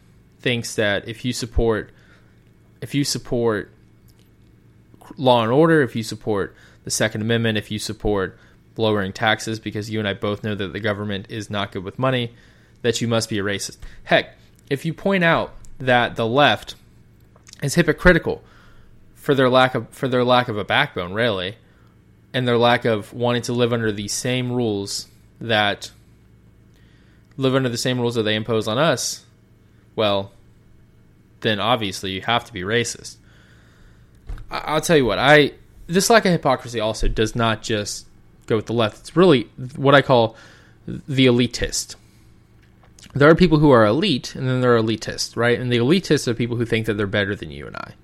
thinks 0.40 0.74
that 0.74 1.08
if 1.08 1.24
you 1.24 1.32
support, 1.32 1.90
if 2.82 2.94
you 2.94 3.02
support 3.02 3.70
law 5.16 5.42
and 5.42 5.50
order, 5.50 5.80
if 5.80 5.96
you 5.96 6.02
support 6.02 6.54
the 6.84 6.90
Second 6.90 7.22
Amendment, 7.22 7.56
if 7.56 7.70
you 7.70 7.78
support 7.78 8.38
lowering 8.76 9.12
taxes, 9.12 9.58
because 9.58 9.88
you 9.88 9.98
and 9.98 10.06
I 10.06 10.12
both 10.12 10.44
know 10.44 10.54
that 10.54 10.74
the 10.74 10.80
government 10.80 11.26
is 11.30 11.48
not 11.48 11.72
good 11.72 11.82
with 11.82 11.98
money, 11.98 12.34
that 12.82 13.00
you 13.00 13.08
must 13.08 13.28
be 13.28 13.38
a 13.38 13.42
racist. 13.42 13.78
Heck, 14.04 14.36
if 14.70 14.84
you 14.84 14.94
point 14.94 15.24
out 15.24 15.54
that 15.78 16.16
the 16.16 16.26
left 16.26 16.74
is 17.62 17.74
hypocritical 17.74 18.42
for 19.14 19.34
their 19.34 19.48
lack 19.48 19.74
of 19.74 19.88
for 19.90 20.08
their 20.08 20.24
lack 20.24 20.48
of 20.48 20.56
a 20.56 20.64
backbone, 20.64 21.12
really, 21.12 21.56
and 22.32 22.46
their 22.46 22.58
lack 22.58 22.84
of 22.84 23.12
wanting 23.12 23.42
to 23.42 23.52
live 23.52 23.72
under 23.72 23.92
the 23.92 24.08
same 24.08 24.52
rules 24.52 25.06
that 25.40 25.90
live 27.36 27.54
under 27.54 27.68
the 27.68 27.78
same 27.78 28.00
rules 28.00 28.16
that 28.16 28.24
they 28.24 28.34
impose 28.34 28.66
on 28.66 28.78
us, 28.78 29.24
well, 29.94 30.32
then 31.40 31.60
obviously 31.60 32.12
you 32.12 32.20
have 32.22 32.44
to 32.44 32.52
be 32.52 32.62
racist. 32.62 33.16
I- 34.50 34.74
will 34.74 34.80
tell 34.80 34.96
you 34.96 35.06
what, 35.06 35.18
I 35.18 35.52
this 35.86 36.10
lack 36.10 36.24
of 36.24 36.32
hypocrisy 36.32 36.80
also 36.80 37.08
does 37.08 37.34
not 37.34 37.62
just 37.62 38.06
go 38.46 38.56
with 38.56 38.66
the 38.66 38.72
left. 38.72 38.98
It's 39.00 39.16
really 39.16 39.48
what 39.76 39.94
I 39.94 40.02
call 40.02 40.36
the 40.86 41.26
elitist 41.26 41.96
there 43.14 43.28
are 43.28 43.34
people 43.34 43.58
who 43.58 43.70
are 43.70 43.84
elite 43.84 44.34
and 44.34 44.46
then 44.46 44.60
there 44.60 44.76
are 44.76 44.82
elitists, 44.82 45.36
right? 45.36 45.58
And 45.58 45.72
the 45.72 45.78
elitists 45.78 46.28
are 46.28 46.34
people 46.34 46.56
who 46.56 46.66
think 46.66 46.86
that 46.86 46.94
they're 46.94 47.06
better 47.06 47.34
than 47.34 47.50
you 47.50 47.66
and 47.66 47.76
I. 47.76 47.94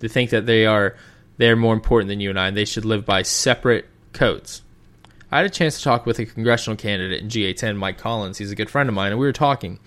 They 0.00 0.08
think 0.08 0.30
that 0.30 0.46
they 0.46 0.66
are 0.66 0.96
they're 1.36 1.56
more 1.56 1.74
important 1.74 2.08
than 2.08 2.20
you 2.20 2.30
and 2.30 2.38
I 2.38 2.48
and 2.48 2.56
they 2.56 2.64
should 2.64 2.84
live 2.84 3.04
by 3.04 3.22
separate 3.22 3.86
codes. 4.12 4.62
I 5.32 5.38
had 5.38 5.46
a 5.46 5.50
chance 5.50 5.78
to 5.78 5.84
talk 5.84 6.06
with 6.06 6.18
a 6.20 6.26
congressional 6.26 6.76
candidate 6.76 7.20
in 7.20 7.28
GA10, 7.28 7.76
Mike 7.76 7.98
Collins. 7.98 8.38
He's 8.38 8.52
a 8.52 8.54
good 8.54 8.70
friend 8.70 8.88
of 8.88 8.94
mine, 8.94 9.10
and 9.10 9.18
we 9.18 9.26
were 9.26 9.32
talking 9.32 9.80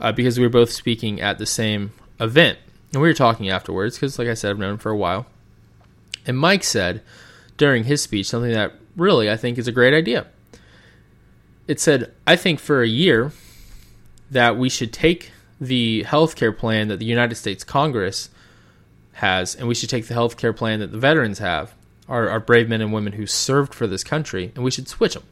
uh, 0.00 0.10
because 0.10 0.38
we 0.38 0.44
were 0.44 0.50
both 0.50 0.70
speaking 0.70 1.20
at 1.20 1.36
the 1.36 1.44
same 1.44 1.92
event. 2.18 2.58
And 2.92 3.02
we 3.02 3.08
were 3.08 3.14
talking 3.14 3.50
afterwards 3.50 3.96
because, 3.96 4.18
like 4.18 4.28
I 4.28 4.34
said, 4.34 4.50
I've 4.50 4.58
known 4.58 4.72
him 4.72 4.78
for 4.78 4.90
a 4.90 4.96
while. 4.96 5.26
And 6.26 6.38
Mike 6.38 6.64
said 6.64 7.02
during 7.58 7.84
his 7.84 8.02
speech 8.02 8.26
something 8.28 8.52
that 8.52 8.72
really, 8.96 9.30
I 9.30 9.36
think 9.36 9.58
is 9.58 9.68
a 9.68 9.72
great 9.72 9.92
idea. 9.92 10.26
It 11.68 11.78
said, 11.78 12.14
I 12.26 12.36
think 12.36 12.58
for 12.58 12.82
a 12.82 12.88
year 12.88 13.32
that 14.30 14.56
we 14.56 14.68
should 14.68 14.92
take 14.92 15.32
the 15.60 16.02
health 16.04 16.36
care 16.36 16.52
plan 16.52 16.88
that 16.88 16.98
the 16.98 17.04
United 17.04 17.34
States 17.34 17.64
Congress 17.64 18.30
has, 19.14 19.54
and 19.54 19.68
we 19.68 19.74
should 19.74 19.90
take 19.90 20.06
the 20.06 20.14
health 20.14 20.36
care 20.36 20.52
plan 20.52 20.80
that 20.80 20.92
the 20.92 20.98
veterans 20.98 21.38
have, 21.38 21.74
our, 22.08 22.28
our 22.28 22.40
brave 22.40 22.68
men 22.68 22.80
and 22.80 22.92
women 22.92 23.12
who 23.14 23.26
served 23.26 23.74
for 23.74 23.86
this 23.86 24.02
country, 24.02 24.52
and 24.54 24.64
we 24.64 24.70
should 24.70 24.88
switch 24.88 25.14
them. 25.14 25.24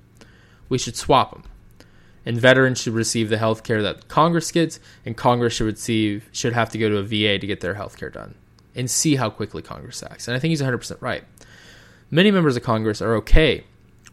We 0.68 0.78
should 0.78 0.96
swap 0.96 1.32
them. 1.32 1.44
And 2.26 2.38
veterans 2.38 2.80
should 2.80 2.92
receive 2.92 3.30
the 3.30 3.38
health 3.38 3.64
care 3.64 3.82
that 3.82 4.08
Congress 4.08 4.52
gets, 4.52 4.78
and 5.06 5.16
Congress 5.16 5.54
should 5.54 5.66
receive 5.66 6.28
should 6.30 6.52
have 6.52 6.68
to 6.70 6.78
go 6.78 6.88
to 6.88 6.98
a 6.98 7.02
VA 7.02 7.38
to 7.38 7.46
get 7.46 7.60
their 7.60 7.74
health 7.74 7.96
care 7.96 8.10
done, 8.10 8.34
and 8.74 8.90
see 8.90 9.16
how 9.16 9.30
quickly 9.30 9.62
Congress 9.62 10.02
acts. 10.02 10.28
And 10.28 10.36
I 10.36 10.40
think 10.40 10.50
he's 10.50 10.60
100% 10.60 11.00
right. 11.00 11.24
Many 12.10 12.30
members 12.30 12.56
of 12.56 12.62
Congress 12.62 13.00
are 13.00 13.14
okay 13.16 13.64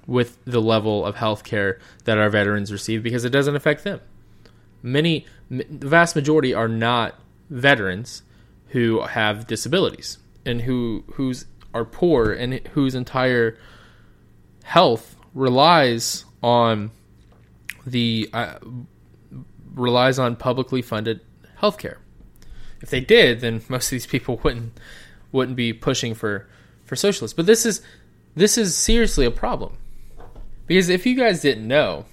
with 0.07 0.37
the 0.45 0.61
level 0.61 1.05
of 1.05 1.15
health 1.15 1.43
care 1.43 1.79
that 2.05 2.17
our 2.17 2.29
veterans 2.29 2.71
receive 2.71 3.03
because 3.03 3.25
it 3.25 3.31
doesn't 3.31 3.55
affect 3.55 3.83
them. 3.83 3.99
Many, 4.85 5.25
the 5.49 5.65
vast 5.87 6.15
majority 6.15 6.53
are 6.53 6.67
not 6.67 7.19
veterans 7.49 8.21
who 8.67 9.01
have 9.01 9.47
disabilities 9.47 10.19
and 10.45 10.61
who 10.61 11.03
who's 11.13 11.47
are 11.73 11.85
poor 11.85 12.31
and 12.31 12.53
whose 12.73 12.93
entire 12.93 13.57
health 14.63 15.15
relies 15.33 16.25
on 16.43 16.91
the 17.87 18.29
uh, 18.31 18.59
relies 19.73 20.19
on 20.19 20.35
publicly 20.35 20.83
funded 20.83 21.19
health 21.55 21.79
care. 21.79 21.97
If 22.79 22.91
they 22.91 22.99
did, 22.99 23.39
then 23.39 23.63
most 23.69 23.87
of 23.87 23.91
these 23.91 24.05
people 24.05 24.39
wouldn't 24.43 24.79
wouldn't 25.31 25.57
be 25.57 25.73
pushing 25.73 26.13
for 26.13 26.47
for 26.83 26.95
socialists. 26.95 27.35
But 27.35 27.47
this 27.47 27.65
is 27.65 27.81
this 28.35 28.55
is 28.55 28.75
seriously 28.75 29.25
a 29.25 29.31
problem. 29.31 29.77
Because 30.67 30.89
if 30.89 31.07
you 31.07 31.15
guys 31.15 31.41
didn't 31.41 31.67
know, 31.67 32.05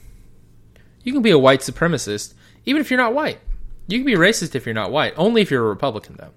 you 1.03 1.13
can 1.13 1.21
be 1.21 1.31
a 1.31 1.39
white 1.39 1.61
supremacist 1.61 2.33
even 2.65 2.81
if 2.81 2.91
you're 2.91 3.01
not 3.01 3.15
white. 3.15 3.39
You 3.89 3.99
can 3.99 4.07
be 4.07 4.15
racist 4.15 4.55
if 4.55 4.67
you're 4.67 4.75
not 4.75 4.93
white, 4.93 5.15
only 5.17 5.43
if 5.43 5.51
you're 5.51 5.65
a 5.65 5.69
Republican 5.69 6.17
though. 6.19 6.33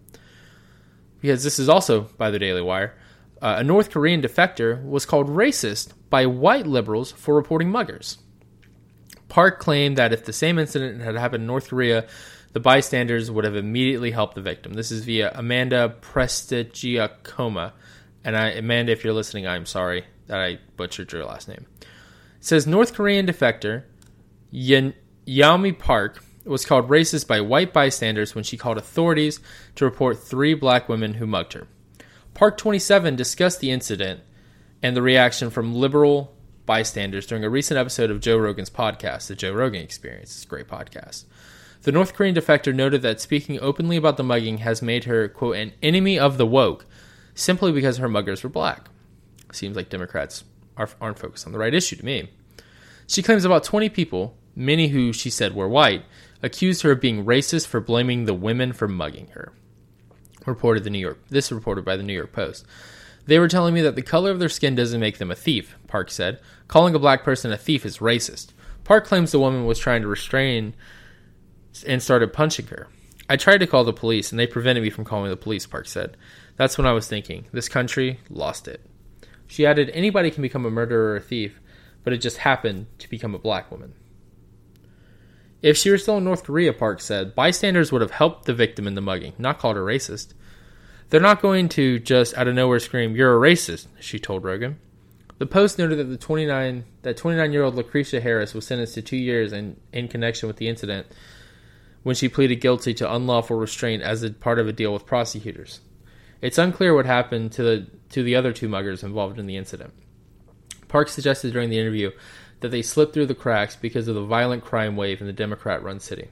Because 1.22 1.44
this 1.44 1.60
is 1.60 1.70
also 1.70 2.02
by 2.18 2.32
the 2.32 2.40
Daily 2.40 2.62
Wire. 2.62 2.96
Uh, 3.42 3.56
a 3.60 3.64
North 3.64 3.92
Korean 3.92 4.22
defector 4.22 4.84
was 4.84 5.06
called 5.06 5.28
racist 5.28 5.90
by 6.10 6.26
white 6.26 6.68
liberals 6.68 7.12
for 7.12 7.36
reporting 7.36 7.70
muggers. 7.70 8.18
Park 9.28 9.60
claimed 9.60 9.98
that 9.98 10.14
if 10.14 10.26
the 10.26 10.34
same 10.34 10.60
incident 10.60 11.02
had 11.02 11.16
happened 11.16 11.42
in 11.42 11.48
North 11.48 11.70
Korea, 11.70 12.08
the 12.54 12.60
bystanders 12.60 13.30
would 13.30 13.44
have 13.44 13.56
immediately 13.56 14.12
helped 14.12 14.36
the 14.36 14.42
victim. 14.42 14.74
This 14.74 14.92
is 14.92 15.04
via 15.04 15.32
Amanda 15.36 15.96
Prestigiacomo. 16.02 17.74
And 18.24 18.38
I, 18.38 18.52
Amanda, 18.52 18.94
if 18.94 19.04
you're 19.04 19.14
listening, 19.14 19.46
I'm 19.46 19.66
sorry 19.66 20.06
that 20.28 20.40
I 20.40 20.60
butchered 20.78 21.12
your 21.12 21.26
last 21.26 21.48
name. 21.48 21.66
It 21.82 21.88
says 22.40 22.66
North 22.66 22.94
Korean 22.94 23.26
defector 23.26 23.84
Yin, 24.52 24.94
Yeonmi 25.28 25.78
Park 25.78 26.24
was 26.46 26.66
called 26.66 26.90
racist 26.90 27.28
by 27.28 27.42
white 27.42 27.74
bystanders 27.74 28.36
when 28.36 28.44
she 28.44 28.58
called 28.58 28.78
authorities 28.78 29.40
to 29.76 29.86
report 29.86 30.20
three 30.20 30.54
black 30.54 30.88
women 30.88 31.16
who 31.16 31.26
mugged 31.26 31.54
her. 31.54 31.68
Park 32.36 32.58
27 32.58 33.16
discussed 33.16 33.60
the 33.60 33.72
incident 33.72 34.22
and 34.84 34.96
the 34.96 35.02
reaction 35.02 35.50
from 35.50 35.74
liberal 35.74 36.36
bystanders 36.66 37.26
during 37.26 37.44
a 37.44 37.50
recent 37.50 37.78
episode 37.78 38.12
of 38.12 38.20
Joe 38.20 38.38
Rogan's 38.38 38.70
podcast, 38.70 39.28
The 39.28 39.36
Joe 39.36 39.54
Rogan 39.54 39.82
Experience. 39.82 40.36
It's 40.36 40.46
a 40.46 40.48
great 40.48 40.68
podcast. 40.68 41.26
The 41.82 41.92
North 41.92 42.14
Korean 42.14 42.36
defector 42.36 42.74
noted 42.74 43.02
that 43.02 43.22
speaking 43.22 43.60
openly 43.60 43.98
about 43.98 44.18
the 44.18 44.24
mugging 44.24 44.60
has 44.60 44.82
made 44.82 45.06
her, 45.06 45.28
quote, 45.28 45.56
an 45.56 45.74
enemy 45.82 46.20
of 46.20 46.38
the 46.38 46.46
woke 46.46 46.86
simply 47.34 47.72
because 47.72 47.98
her 47.98 48.10
muggers 48.10 48.44
were 48.44 48.50
black. 48.50 48.90
Seems 49.52 49.76
like 49.76 49.90
Democrats 49.90 50.44
aren't 50.78 51.20
focused 51.20 51.46
on 51.46 51.54
the 51.54 51.60
right 51.60 51.74
issue 51.74 51.96
to 51.96 52.06
me. 52.06 52.30
She 53.08 53.24
claims 53.24 53.46
about 53.46 53.64
20 53.64 53.90
people, 53.90 54.36
many 54.56 54.90
who 54.90 55.14
she 55.14 55.30
said 55.30 55.54
were 55.54 55.68
white, 55.68 56.04
accused 56.42 56.82
her 56.84 56.92
of 56.92 57.02
being 57.02 57.26
racist 57.26 57.68
for 57.68 57.80
blaming 57.80 58.26
the 58.26 58.34
women 58.34 58.74
for 58.74 58.88
mugging 58.88 59.28
her. 59.30 59.54
Reported 60.46 60.84
the 60.84 60.90
New 60.90 61.00
York. 61.00 61.20
This 61.30 61.52
reported 61.52 61.84
by 61.84 61.98
the 61.98 62.04
New 62.04 62.14
York 62.14 62.32
Post. 62.32 62.66
They 63.26 63.40
were 63.40 63.48
telling 63.48 63.74
me 63.74 63.82
that 63.82 63.96
the 63.96 64.04
color 64.04 64.32
of 64.32 64.40
their 64.40 64.50
skin 64.50 64.76
doesn't 64.76 65.00
make 65.00 65.18
them 65.18 65.32
a 65.32 65.36
thief, 65.36 65.78
Park 65.88 66.12
said. 66.12 66.40
Calling 66.68 66.94
a 66.94 67.00
black 67.00 67.24
person 67.24 67.52
a 67.52 67.58
thief 67.58 67.86
is 67.86 67.98
racist. 67.98 68.50
Park 68.84 69.06
claims 69.06 69.32
the 69.32 69.40
woman 69.40 69.66
was 69.66 69.80
trying 69.80 70.04
to 70.04 70.08
restrain 70.08 70.76
and 71.88 72.02
started 72.02 72.32
punching 72.32 72.68
her. 72.68 72.88
I 73.28 73.38
tried 73.38 73.58
to 73.58 73.68
call 73.68 73.84
the 73.84 73.94
police 73.94 74.32
and 74.32 74.40
they 74.40 74.46
prevented 74.46 74.84
me 74.84 74.92
from 74.92 75.06
calling 75.06 75.32
the 75.32 75.38
police, 75.38 75.66
Park 75.66 75.88
said. 75.88 76.16
That's 76.58 76.78
when 76.78 76.86
I 76.86 76.94
was 76.94 77.08
thinking, 77.08 77.48
this 77.52 77.68
country 77.68 78.20
lost 78.30 78.68
it. 78.68 78.82
She 79.48 79.66
added, 79.66 79.90
anybody 79.90 80.30
can 80.30 80.44
become 80.44 80.66
a 80.66 80.72
murderer 80.72 81.14
or 81.14 81.16
a 81.18 81.22
thief, 81.22 81.60
but 82.04 82.14
it 82.14 82.18
just 82.18 82.38
happened 82.38 82.86
to 83.00 83.10
become 83.10 83.34
a 83.34 83.40
black 83.40 83.72
woman. 83.72 83.94
If 85.62 85.78
she 85.78 85.90
were 85.90 85.98
still 85.98 86.18
in 86.18 86.24
North 86.24 86.44
Korea, 86.44 86.74
Park 86.74 87.02
said, 87.02 87.34
bystanders 87.34 87.92
would 87.92 88.02
have 88.02 88.12
helped 88.12 88.46
the 88.46 88.54
victim 88.54 88.88
in 88.88 88.96
the 88.96 89.02
mugging, 89.02 89.34
not 89.38 89.60
called 89.60 89.76
her 89.76 89.84
racist. 89.84 90.34
They're 91.10 91.22
not 91.22 91.42
going 91.42 91.70
to 91.70 92.00
just 92.00 92.38
out 92.38 92.48
of 92.48 92.56
nowhere 92.56 92.80
scream, 92.80 93.16
"You're 93.16 93.36
a 93.36 93.52
racist," 93.52 93.88
she 94.00 94.20
told 94.20 94.44
Rogan. 94.44 94.80
The 95.38 95.46
Post 95.46 95.78
noted 95.78 96.00
that 96.00 96.06
the 96.06 96.18
29 96.18 96.86
that 97.02 97.18
29 97.18 97.52
year 97.52 97.64
old 97.64 97.76
Lucretia 97.76 98.22
Harris 98.22 98.54
was 98.54 98.66
sentenced 98.66 98.96
to 98.96 99.02
two 99.02 99.18
years 99.18 99.52
in, 99.52 99.76
in 99.92 100.08
connection 100.08 100.48
with 100.48 100.58
the 100.58 100.68
incident 100.68 101.08
when 102.04 102.16
she 102.16 102.30
pleaded 102.30 102.58
guilty 102.58 102.94
to 102.94 103.14
unlawful 103.14 103.58
restraint 103.58 104.02
as 104.02 104.24
a 104.24 104.30
part 104.30 104.60
of 104.60 104.68
a 104.68 104.74
deal 104.74 104.94
with 104.94 105.06
prosecutors. 105.06 105.82
It's 106.42 106.58
unclear 106.58 106.96
what 106.96 107.06
happened 107.06 107.52
to 107.54 107.64
the 107.64 107.88
to 108.10 108.24
the 108.24 108.36
other 108.36 108.54
two 108.54 108.70
muggers 108.70 109.04
involved 109.04 109.40
in 109.40 109.46
the 109.46 109.58
incident. 109.58 109.94
Park 110.88 111.10
suggested 111.10 111.52
during 111.52 111.70
the 111.70 111.80
interview 111.80 112.12
that 112.66 112.72
they 112.72 112.82
slipped 112.82 113.14
through 113.14 113.28
the 113.28 113.36
cracks 113.36 113.76
because 113.76 114.08
of 114.08 114.16
the 114.16 114.26
violent 114.26 114.66
crime 114.66 114.96
wave 114.96 115.22
in 115.22 115.28
the 115.28 115.34
Democrat 115.34 115.84
run 115.84 116.00
city. 116.00 116.30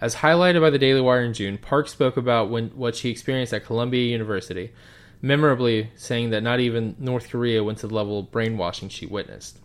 As 0.00 0.16
highlighted 0.16 0.62
by 0.62 0.70
the 0.70 0.78
Daily 0.78 1.02
Wire 1.02 1.22
in 1.22 1.34
June, 1.34 1.58
Park 1.58 1.86
spoke 1.86 2.16
about 2.16 2.48
when, 2.48 2.68
what 2.70 2.96
she 2.96 3.10
experienced 3.10 3.52
at 3.52 3.66
Columbia 3.66 4.10
University, 4.10 4.72
memorably 5.20 5.90
saying 5.96 6.30
that 6.30 6.42
not 6.42 6.60
even 6.60 6.96
North 6.98 7.28
Korea 7.28 7.62
went 7.62 7.76
to 7.80 7.88
the 7.88 7.94
level 7.94 8.20
of 8.20 8.30
brainwashing 8.30 8.88
she 8.88 9.04
witnessed. 9.04 9.58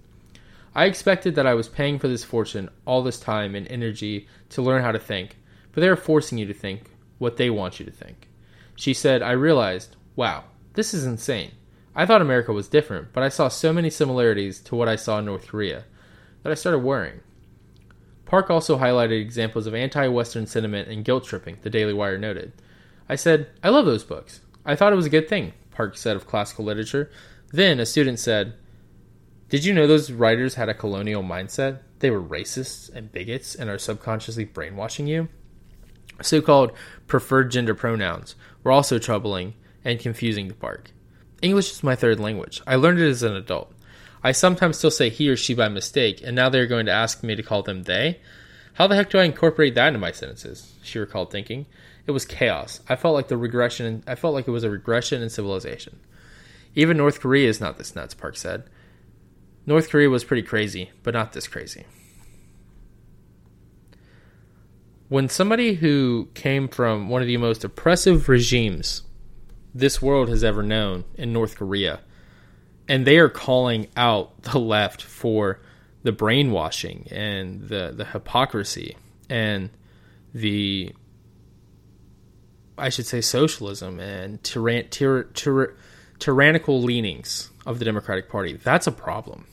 I 0.76 0.84
expected 0.84 1.36
that 1.36 1.48
I 1.48 1.54
was 1.54 1.70
paying 1.70 1.98
for 1.98 2.10
this 2.10 2.26
fortune 2.26 2.68
all 2.84 3.02
this 3.02 3.18
time 3.18 3.56
and 3.56 3.66
energy 3.70 4.28
to 4.50 4.62
learn 4.62 4.82
how 4.82 4.92
to 4.92 5.00
think, 5.00 5.38
but 5.72 5.80
they 5.80 5.88
are 5.88 5.96
forcing 5.96 6.38
you 6.38 6.46
to 6.48 6.54
think 6.54 6.92
what 7.20 7.38
they 7.38 7.50
want 7.50 7.80
you 7.80 7.86
to 7.86 7.92
think. 7.94 8.28
She 8.76 8.94
said, 8.94 9.22
I 9.22 9.32
realized, 9.32 9.96
wow, 10.18 10.44
this 10.74 10.94
is 10.94 11.06
insane. 11.06 11.52
I 11.96 12.06
thought 12.06 12.22
America 12.22 12.52
was 12.52 12.68
different, 12.68 13.14
but 13.14 13.24
I 13.24 13.30
saw 13.30 13.48
so 13.48 13.72
many 13.72 13.90
similarities 13.90 14.60
to 14.62 14.76
what 14.76 14.90
I 14.90 14.98
saw 14.98 15.20
in 15.20 15.26
North 15.26 15.48
Korea 15.48 15.86
that 16.44 16.52
I 16.52 16.56
started 16.56 16.80
worrying. 16.80 17.22
Park 18.26 18.50
also 18.50 18.78
highlighted 18.78 19.22
examples 19.22 19.66
of 19.68 19.74
anti 19.74 20.08
Western 20.08 20.46
sentiment 20.46 20.90
and 20.90 21.06
guilt 21.06 21.26
tripping, 21.26 21.58
the 21.62 21.70
Daily 21.70 21.94
Wire 21.94 22.18
noted. 22.18 22.52
I 23.08 23.16
said, 23.16 23.48
I 23.64 23.70
love 23.70 23.86
those 23.86 24.04
books. 24.04 24.42
I 24.66 24.76
thought 24.76 24.92
it 24.92 24.98
was 24.98 25.06
a 25.06 25.12
good 25.12 25.30
thing, 25.30 25.54
Park 25.72 25.96
said 25.96 26.16
of 26.16 26.28
classical 26.28 26.66
literature. 26.66 27.12
Then 27.52 27.80
a 27.80 27.86
student 27.86 28.20
said, 28.20 28.56
Did 29.50 29.64
you 29.64 29.74
know 29.74 29.88
those 29.88 30.12
writers 30.12 30.56
had 30.56 30.70
a 30.70 30.74
colonial 30.74 31.24
mindset? 31.24 31.80
They 32.00 32.10
were 32.10 32.22
racists 32.22 32.94
and 32.94 33.12
bigots 33.12 33.56
and 33.56 33.70
are 33.70 33.78
subconsciously 33.78 34.46
brainwashing 34.46 35.08
you? 35.08 35.30
So 36.22 36.42
called 36.42 36.72
preferred 37.08 37.52
gender 37.52 37.76
pronouns 37.76 38.36
were 38.64 38.72
also 38.72 39.00
troubling 39.00 39.54
and 39.84 40.00
confusing 40.00 40.48
to 40.50 40.56
Park. 40.56 40.92
English 41.42 41.72
is 41.72 41.84
my 41.84 41.96
third 41.96 42.20
language. 42.20 42.62
I 42.66 42.76
learned 42.76 43.00
it 43.00 43.10
as 43.10 43.24
an 43.24 43.36
adult. 43.36 43.72
I 44.24 44.32
sometimes 44.32 44.78
still 44.78 44.92
say 44.92 45.10
he 45.10 45.30
or 45.30 45.38
she 45.38 45.54
by 45.54 45.70
mistake, 45.70 46.22
and 46.24 46.36
now 46.36 46.50
they're 46.50 46.66
going 46.66 46.88
to 46.88 46.92
ask 46.92 47.24
me 47.24 47.36
to 47.36 47.44
call 47.44 47.62
them 47.62 47.84
they? 47.84 48.20
How 48.74 48.88
the 48.88 48.96
heck 48.96 49.10
do 49.10 49.20
I 49.20 49.24
incorporate 49.24 49.76
that 49.76 49.90
into 49.90 50.00
my 50.00 50.12
sentences? 50.12 50.74
She 50.84 51.00
recalled 51.00 51.32
thinking. 51.32 51.66
It 52.08 52.12
was 52.12 52.26
chaos. 52.26 52.82
I 52.90 52.96
felt 52.96 53.16
like 53.16 53.28
the 53.28 53.38
regression 53.38 54.04
I 54.06 54.16
felt 54.16 54.34
like 54.34 54.48
it 54.48 54.52
was 54.52 54.64
a 54.64 54.70
regression 54.70 55.22
in 55.22 55.30
civilization. 55.30 56.00
Even 56.76 56.98
North 56.98 57.22
Korea 57.22 57.48
is 57.48 57.62
not 57.62 57.78
this 57.78 57.96
nuts, 57.96 58.14
Park 58.14 58.36
said. 58.36 58.64
North 59.66 59.90
Korea 59.90 60.10
was 60.10 60.24
pretty 60.24 60.44
crazy, 60.44 60.92
but 61.04 61.14
not 61.14 61.34
this 61.34 61.48
crazy. 61.48 61.86
When 65.08 65.30
somebody 65.30 65.76
who 65.76 66.30
came 66.34 66.68
from 66.68 67.10
one 67.10 67.22
of 67.22 67.28
the 67.28 67.38
most 67.38 67.64
oppressive 67.64 68.28
regimes 68.28 69.04
this 69.76 70.02
world 70.02 70.30
has 70.30 70.44
ever 70.44 70.64
known 70.64 71.04
in 71.16 71.34
North 71.34 71.58
Korea. 71.58 72.00
And 72.88 73.06
they 73.06 73.18
are 73.18 73.30
calling 73.30 73.88
out 73.98 74.42
the 74.44 74.58
left 74.58 75.02
for 75.02 75.60
the 76.04 76.14
brainwashing 76.14 77.08
and 77.12 77.68
the, 77.68 77.94
the 77.96 78.06
hypocrisy 78.06 78.96
and 79.30 79.70
the, 80.34 80.94
I 82.78 82.90
should 82.90 83.06
say, 83.06 83.22
socialism 83.22 84.00
and 84.00 84.42
tyran- 84.44 84.90
tyr- 84.90 85.30
tyr- 85.34 85.76
tyrannical 86.20 86.82
leanings 86.82 87.50
of 87.66 87.80
the 87.80 87.86
Democratic 87.86 88.30
Party. 88.30 88.54
That's 88.54 88.88
a 88.88 88.92
problem. 88.92 89.46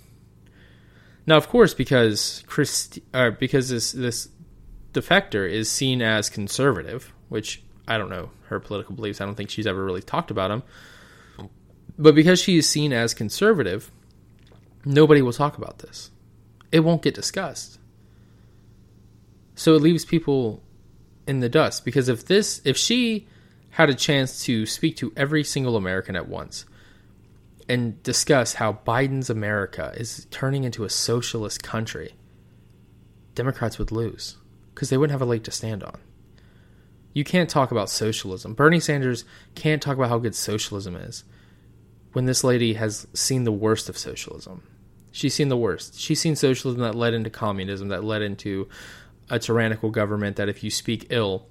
Now, 1.26 1.36
of 1.36 1.48
course, 1.48 1.74
because 1.74 2.44
Christ- 2.46 2.98
uh, 3.14 3.30
because 3.30 3.68
this 3.70 3.92
this 3.92 4.28
defector 4.92 5.48
is 5.48 5.70
seen 5.70 6.02
as 6.02 6.28
conservative, 6.28 7.12
which 7.28 7.62
I 7.86 7.98
don't 7.98 8.10
know 8.10 8.30
her 8.48 8.60
political 8.60 8.94
beliefs. 8.94 9.20
I 9.20 9.24
don't 9.24 9.34
think 9.34 9.50
she's 9.50 9.66
ever 9.66 9.84
really 9.84 10.02
talked 10.02 10.30
about 10.30 10.48
them. 10.48 10.62
But 11.98 12.14
because 12.14 12.40
she 12.40 12.58
is 12.58 12.68
seen 12.68 12.92
as 12.92 13.14
conservative, 13.14 13.90
nobody 14.84 15.22
will 15.22 15.32
talk 15.32 15.58
about 15.58 15.78
this. 15.78 16.10
It 16.70 16.80
won't 16.80 17.02
get 17.02 17.14
discussed. 17.14 17.78
So 19.54 19.74
it 19.74 19.82
leaves 19.82 20.04
people 20.04 20.62
in 21.26 21.40
the 21.40 21.48
dust 21.48 21.84
because 21.84 22.08
if 22.08 22.26
this 22.26 22.60
if 22.64 22.76
she 22.76 23.28
had 23.70 23.90
a 23.90 23.94
chance 23.94 24.44
to 24.44 24.66
speak 24.66 24.96
to 24.96 25.12
every 25.16 25.44
single 25.44 25.76
American 25.76 26.16
at 26.16 26.28
once 26.28 26.66
and 27.68 28.02
discuss 28.02 28.54
how 28.54 28.80
Biden's 28.86 29.30
America 29.30 29.92
is 29.96 30.26
turning 30.30 30.64
into 30.64 30.84
a 30.84 30.90
socialist 30.90 31.62
country, 31.62 32.14
Democrats 33.34 33.78
would 33.78 33.92
lose 33.92 34.36
because 34.74 34.90
they 34.90 34.96
wouldn't 34.96 35.12
have 35.12 35.22
a 35.22 35.30
leg 35.30 35.44
to 35.44 35.50
stand 35.50 35.82
on. 35.82 36.00
You 37.12 37.24
can't 37.24 37.50
talk 37.50 37.70
about 37.70 37.90
socialism. 37.90 38.54
Bernie 38.54 38.80
Sanders 38.80 39.24
can't 39.54 39.82
talk 39.82 39.96
about 39.96 40.08
how 40.08 40.18
good 40.18 40.34
socialism 40.34 40.96
is 40.96 41.24
when 42.12 42.26
this 42.26 42.44
lady 42.44 42.74
has 42.74 43.06
seen 43.14 43.44
the 43.44 43.52
worst 43.52 43.88
of 43.88 43.98
socialism. 43.98 44.62
She's 45.10 45.34
seen 45.34 45.48
the 45.48 45.56
worst. 45.56 45.98
She's 45.98 46.20
seen 46.20 46.36
socialism 46.36 46.80
that 46.82 46.94
led 46.94 47.14
into 47.14 47.30
communism, 47.30 47.88
that 47.88 48.04
led 48.04 48.22
into 48.22 48.68
a 49.28 49.38
tyrannical 49.38 49.90
government 49.90 50.36
that 50.36 50.48
if 50.48 50.64
you 50.64 50.70
speak 50.70 51.06
ill 51.10 51.46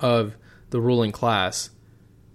of 0.00 0.36
the 0.70 0.80
ruling 0.80 1.12
class, 1.12 1.70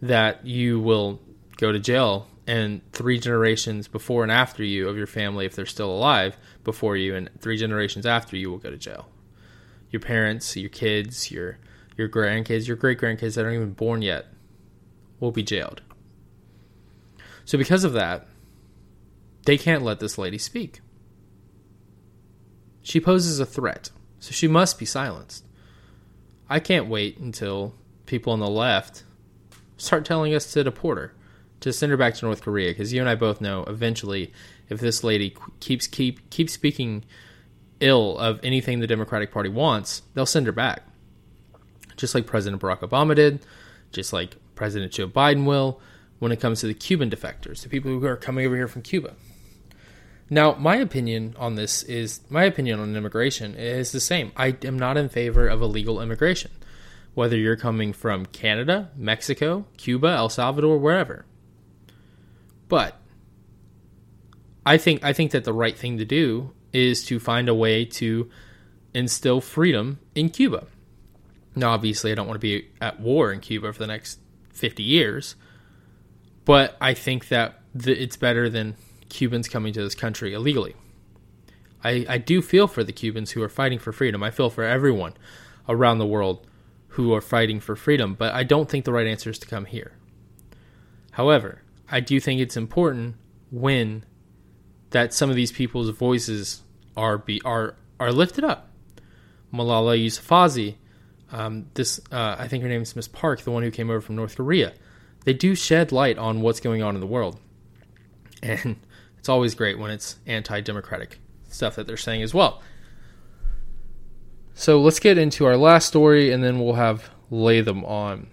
that 0.02 0.46
you 0.46 0.80
will 0.80 1.20
go 1.58 1.72
to 1.72 1.80
jail 1.80 2.28
and 2.48 2.82
three 2.94 3.20
generations 3.20 3.88
before 3.88 4.24
and 4.24 4.32
after 4.32 4.64
you 4.64 4.90
of 4.90 4.98
your 4.98 5.08
family, 5.08 5.46
if 5.46 5.56
they're 5.56 5.66
still 5.66 5.92
alive 5.92 6.38
before 6.64 6.96
you, 6.96 7.16
and 7.16 7.30
three 7.40 7.58
generations 7.58 8.06
after 8.06 8.36
you 8.36 8.50
will 8.50 8.58
go 8.58 8.72
to 8.72 8.78
jail. 8.78 9.08
Your 9.92 10.00
parents, 10.00 10.56
your 10.56 10.70
kids, 10.70 11.30
your 11.32 11.58
your 12.00 12.10
grandkids, 12.10 12.66
your 12.66 12.78
great 12.78 12.98
grandkids 12.98 13.36
that 13.36 13.44
aren't 13.44 13.56
even 13.56 13.74
born 13.74 14.02
yet 14.02 14.26
will 15.20 15.32
be 15.32 15.44
jailed. 15.44 15.82
So 17.44 17.58
because 17.58 17.84
of 17.84 17.94
that, 17.94 18.26
they 19.46 19.58
can't 19.58 19.84
let 19.84 20.00
this 20.00 20.18
lady 20.18 20.38
speak. 20.38 20.80
She 22.82 23.02
poses 23.02 23.40
a 23.40 23.46
threat, 23.46 23.90
so 24.20 24.32
she 24.32 24.48
must 24.48 24.80
be 24.80 24.86
silenced. 24.86 25.46
I 26.50 26.60
can't 26.60 26.88
wait 26.88 27.18
until 27.18 27.74
people 28.06 28.34
on 28.34 28.40
the 28.40 28.48
left 28.48 29.04
start 29.78 30.06
telling 30.06 30.34
us 30.34 30.52
to 30.54 30.64
deport 30.64 30.98
her, 30.98 31.14
to 31.60 31.74
send 31.74 31.92
her 31.92 31.98
back 31.98 32.16
to 32.16 32.26
North 32.26 32.42
Korea, 32.42 32.72
because 32.72 32.94
you 32.94 33.02
and 33.02 33.10
I 33.10 33.16
both 33.16 33.42
know 33.42 33.64
eventually, 33.66 34.34
if 34.70 34.80
this 34.80 35.04
lady 35.04 35.36
keeps 35.60 35.86
keep 35.86 36.30
keeps 36.30 36.54
speaking 36.54 37.04
ill 37.82 38.18
of 38.18 38.40
anything 38.44 38.80
the 38.80 38.88
Democratic 38.88 39.32
Party 39.32 39.50
wants, 39.50 40.02
they'll 40.14 40.26
send 40.26 40.46
her 40.46 40.52
back, 40.52 40.84
just 42.00 42.16
like 42.16 42.26
President 42.26 42.62
Barack 42.62 42.80
Obama 42.80 43.14
did, 43.14 43.46
just 43.92 44.14
like 44.14 44.38
President 44.56 44.94
Joe 44.94 45.08
Biden 45.08 45.46
will, 45.46 45.80
when 46.20 46.32
it 46.32 46.40
comes 46.40 46.62
to 46.62 46.68
the 46.68 46.74
Cuban 46.74 47.10
defectors, 47.10 47.62
the 47.62 47.70
people 47.70 47.92
who 47.92 48.06
are 48.06 48.16
coming 48.16 48.46
over 48.46 48.56
here 48.56 48.68
from 48.68 48.82
Cuba. 48.82 49.16
Now, 50.30 50.54
my 50.54 50.78
opinion 50.78 51.36
on 51.38 51.56
this 51.56 51.84
is 51.84 52.22
my 52.30 52.44
opinion 52.44 52.80
on 52.80 52.96
immigration 52.96 53.56
is 53.56 53.92
the 53.92 54.00
same. 54.00 54.32
I 54.38 54.56
am 54.64 54.78
not 54.80 54.96
in 54.96 55.10
favor 55.10 55.48
of 55.48 55.62
illegal 55.62 56.02
immigration, 56.02 56.52
whether 57.16 57.36
you're 57.36 57.56
coming 57.56 57.94
from 57.94 58.28
Canada, 58.28 58.92
Mexico, 58.96 59.66
Cuba, 59.78 60.10
El 60.10 60.30
Salvador, 60.30 60.78
wherever. 60.78 61.26
But 62.68 62.96
I 64.66 64.78
think 64.78 65.04
I 65.04 65.14
think 65.14 65.32
that 65.32 65.44
the 65.44 65.54
right 65.54 65.78
thing 65.78 65.98
to 65.98 66.06
do 66.06 66.52
is 66.72 67.04
to 67.06 67.20
find 67.20 67.50
a 67.50 67.56
way 67.56 67.84
to 67.84 68.30
instill 68.94 69.42
freedom 69.42 70.00
in 70.14 70.30
Cuba. 70.30 70.68
Now, 71.56 71.72
obviously, 71.72 72.12
I 72.12 72.16
don't 72.16 72.28
want 72.28 72.36
to 72.36 72.40
be 72.40 72.68
at 72.80 73.00
war 73.00 73.32
in 73.32 73.40
Cuba 73.40 73.74
for 73.74 73.80
the 73.80 73.88
next 73.88 74.20
50 74.54 74.84
years, 74.84 75.36
but 76.46 76.78
I 76.80 76.94
think 76.94 77.30
that 77.30 77.62
it's 77.76 78.18
better 78.18 78.50
than 78.50 78.76
Cubans 79.10 79.48
coming 79.48 79.74
to 79.74 79.82
this 79.82 79.96
country 79.96 80.34
illegally. 80.34 80.76
I, 81.84 82.06
I 82.10 82.18
do 82.18 82.42
feel 82.42 82.68
for 82.68 82.84
the 82.84 82.92
Cubans 82.92 83.32
who 83.32 83.42
are 83.42 83.50
fighting 83.50 83.80
for 83.80 83.92
freedom. 83.92 84.22
I 84.22 84.32
feel 84.32 84.50
for 84.50 84.64
everyone 84.64 85.14
around 85.68 85.98
the 86.00 86.06
world 86.06 86.46
who 86.90 87.14
are 87.14 87.22
fighting 87.22 87.60
for 87.60 87.76
freedom, 87.76 88.16
but 88.16 88.34
I 88.34 88.44
don't 88.44 88.70
think 88.70 88.86
the 88.86 88.92
right 88.92 89.08
answer 89.08 89.30
is 89.30 89.40
to 89.40 89.48
come 89.48 89.66
here. 89.66 89.94
However, 91.12 91.62
I 91.90 92.00
do 92.00 92.20
think 92.20 92.42
it's 92.42 92.58
important 92.58 93.16
when 93.52 94.04
that 94.92 95.14
some 95.14 95.30
of 95.30 95.36
these 95.36 95.52
people's 95.52 95.90
voices 95.90 96.62
are 96.98 97.18
be 97.18 97.42
are 97.46 97.76
are 98.00 98.12
lifted 98.12 98.44
up. 98.44 98.70
Malala 99.54 100.04
Yousafzai, 100.04 100.76
um, 101.32 101.68
this 101.74 102.00
uh, 102.12 102.36
I 102.38 102.48
think 102.48 102.64
her 102.64 102.70
name 102.70 102.82
is 102.82 102.96
Miss 102.96 103.08
Park, 103.08 103.42
the 103.42 103.52
one 103.52 103.64
who 103.64 103.72
came 103.72 103.90
over 103.90 104.02
from 104.02 104.16
North 104.16 104.36
Korea. 104.36 104.74
They 105.26 105.34
do 105.34 105.56
shed 105.56 105.92
light 105.92 106.18
on 106.18 106.42
what's 106.42 106.60
going 106.60 106.82
on 106.82 106.96
in 106.96 107.02
the 107.02 107.08
world, 107.08 107.40
and 108.42 108.78
it's 109.18 109.30
always 109.30 109.56
great 109.56 109.78
when 109.78 109.92
it's 109.92 110.18
anti-democratic 110.26 111.20
stuff 111.50 111.76
that 111.76 111.88
they're 111.88 111.98
saying 111.98 112.24
as 112.24 112.34
well. 112.34 112.62
So 114.54 114.82
let's 114.82 115.00
get 115.00 115.18
into 115.18 115.46
our 115.46 115.56
last 115.56 115.88
story, 115.88 116.32
and 116.32 116.44
then 116.44 116.60
we'll 116.60 116.74
have 116.74 117.10
Latham 117.30 117.86
on. 117.86 118.28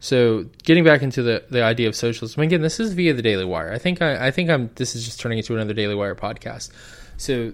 So 0.00 0.46
getting 0.62 0.84
back 0.84 1.02
into 1.02 1.22
the, 1.22 1.44
the 1.50 1.62
idea 1.62 1.88
of 1.88 1.96
socialism 1.96 2.42
again, 2.42 2.62
this 2.62 2.78
is 2.78 2.92
via 2.92 3.14
the 3.14 3.22
Daily 3.22 3.44
Wire. 3.44 3.72
I 3.72 3.78
think 3.78 4.00
I, 4.00 4.28
I 4.28 4.30
think 4.30 4.48
I'm 4.48 4.70
this 4.76 4.94
is 4.94 5.04
just 5.04 5.20
turning 5.20 5.38
into 5.38 5.54
another 5.54 5.74
Daily 5.74 5.94
Wire 5.94 6.14
podcast. 6.14 6.70
So 7.16 7.52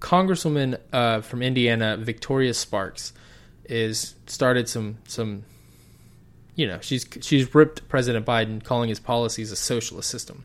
Congresswoman 0.00 0.78
uh, 0.92 1.20
from 1.20 1.42
Indiana, 1.42 1.96
Victoria 1.96 2.54
Spartz, 2.54 3.12
is 3.64 4.16
started 4.26 4.68
some 4.68 4.98
some 5.06 5.44
you 6.56 6.66
know 6.66 6.78
she's 6.80 7.06
she's 7.20 7.54
ripped 7.54 7.88
President 7.88 8.26
Biden, 8.26 8.64
calling 8.64 8.88
his 8.88 8.98
policies 8.98 9.52
a 9.52 9.56
socialist 9.56 10.10
system. 10.10 10.44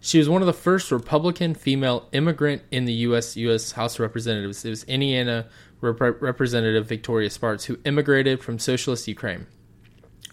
She 0.00 0.18
was 0.18 0.28
one 0.28 0.40
of 0.40 0.46
the 0.46 0.52
first 0.52 0.92
Republican 0.92 1.54
female 1.54 2.08
immigrant 2.12 2.62
in 2.70 2.84
the 2.84 2.92
U.S. 2.92 3.36
U.S. 3.36 3.72
House 3.72 3.94
of 3.94 4.00
Representatives. 4.00 4.64
It 4.64 4.70
was 4.70 4.84
Indiana 4.84 5.46
Rep- 5.80 6.22
Representative 6.22 6.86
Victoria 6.86 7.28
Spartz 7.28 7.64
who 7.64 7.78
immigrated 7.84 8.42
from 8.42 8.58
socialist 8.58 9.08
Ukraine. 9.08 9.46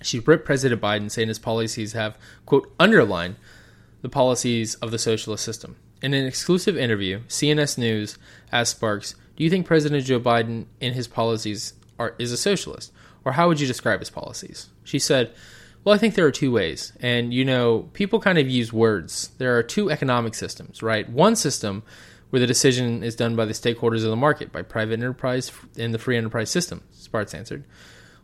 She 0.01 0.19
ripped 0.19 0.45
President 0.45 0.81
Biden, 0.81 1.09
saying 1.09 1.29
his 1.29 1.39
policies 1.39 1.93
have, 1.93 2.17
quote, 2.45 2.71
underlined 2.79 3.37
the 4.01 4.09
policies 4.09 4.75
of 4.75 4.91
the 4.91 4.99
socialist 4.99 5.43
system. 5.43 5.77
In 6.03 6.13
an 6.13 6.25
exclusive 6.25 6.75
interview, 6.75 7.21
CNS 7.29 7.77
News 7.77 8.17
asked 8.51 8.75
Spartz, 8.75 9.15
Do 9.37 9.43
you 9.45 9.49
think 9.49 9.65
President 9.65 10.03
Joe 10.03 10.19
Biden 10.19 10.65
and 10.81 10.93
his 10.93 11.07
policies 11.07 11.75
are, 11.97 12.13
is 12.19 12.33
a 12.33 12.37
socialist? 12.37 12.91
Or 13.23 13.31
how 13.31 13.47
would 13.47 13.61
you 13.61 13.67
describe 13.67 14.01
his 14.01 14.09
policies? 14.09 14.67
She 14.83 14.99
said, 14.99 15.33
Well, 15.85 15.95
I 15.95 15.97
think 15.97 16.15
there 16.15 16.25
are 16.25 16.31
two 16.31 16.51
ways. 16.51 16.91
And, 16.99 17.33
you 17.33 17.45
know, 17.45 17.89
people 17.93 18.19
kind 18.19 18.37
of 18.37 18.49
use 18.49 18.73
words. 18.73 19.29
There 19.37 19.57
are 19.57 19.63
two 19.63 19.89
economic 19.89 20.35
systems, 20.35 20.83
right? 20.83 21.09
One 21.09 21.37
system 21.37 21.83
where 22.31 22.41
the 22.41 22.47
decision 22.47 23.01
is 23.01 23.15
done 23.15 23.37
by 23.37 23.45
the 23.45 23.53
stakeholders 23.53 24.03
of 24.03 24.09
the 24.09 24.17
market, 24.17 24.51
by 24.51 24.61
private 24.61 24.99
enterprise 24.99 25.53
in 25.77 25.93
the 25.93 25.99
free 25.99 26.17
enterprise 26.17 26.49
system, 26.49 26.83
Spartz 26.91 27.33
answered. 27.33 27.63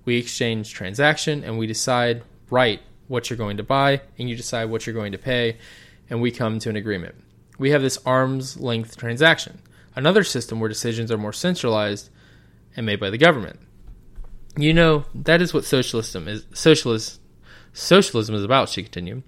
We 0.04 0.18
exchange 0.18 0.74
transaction 0.74 1.46
and 1.46 1.58
we 1.58 1.66
decide, 1.66 2.24
right, 2.50 2.82
what 3.08 3.30
you're 3.30 3.38
going 3.38 3.56
to 3.56 3.64
buy, 3.64 4.02
and 4.18 4.30
you 4.30 4.36
decide 4.36 4.66
what 4.66 4.86
you're 4.86 4.96
going 4.96 5.14
to 5.14 5.18
pay, 5.18 5.58
and 6.10 6.22
we 6.22 6.32
come 6.32 6.60
to 6.60 6.70
an 6.70 6.76
agreement. 6.76 7.16
We 7.60 7.72
have 7.72 7.82
this 7.84 8.00
arm's 8.06 8.58
length 8.58 8.98
transaction. 8.98 9.62
Another 9.96 10.24
system 10.24 10.60
where 10.60 10.70
decisions 10.70 11.12
are 11.12 11.18
more 11.18 11.34
centralized 11.34 12.10
and 12.76 12.86
made 12.86 13.00
by 13.00 13.10
the 13.10 13.18
government. 13.18 13.60
You 14.58 14.74
know, 14.74 15.06
that 15.14 15.42
is 15.42 15.54
what 15.54 15.66
socialism 15.66 16.28
is 16.28 16.46
socialist 16.54 17.20
socialism 17.74 18.34
is 18.36 18.44
about, 18.44 18.70
she 18.70 18.82
continued. 18.82 19.24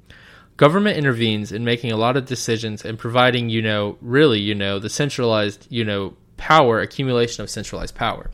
Government 0.57 0.97
intervenes 0.97 1.51
in 1.51 1.63
making 1.63 1.91
a 1.91 1.97
lot 1.97 2.17
of 2.17 2.25
decisions 2.25 2.83
and 2.85 2.97
providing, 2.97 3.49
you 3.49 3.61
know, 3.61 3.97
really, 4.01 4.39
you 4.39 4.55
know, 4.55 4.79
the 4.79 4.89
centralized, 4.89 5.67
you 5.69 5.83
know, 5.83 6.15
power, 6.37 6.79
accumulation 6.79 7.43
of 7.43 7.49
centralized 7.49 7.95
power. 7.95 8.29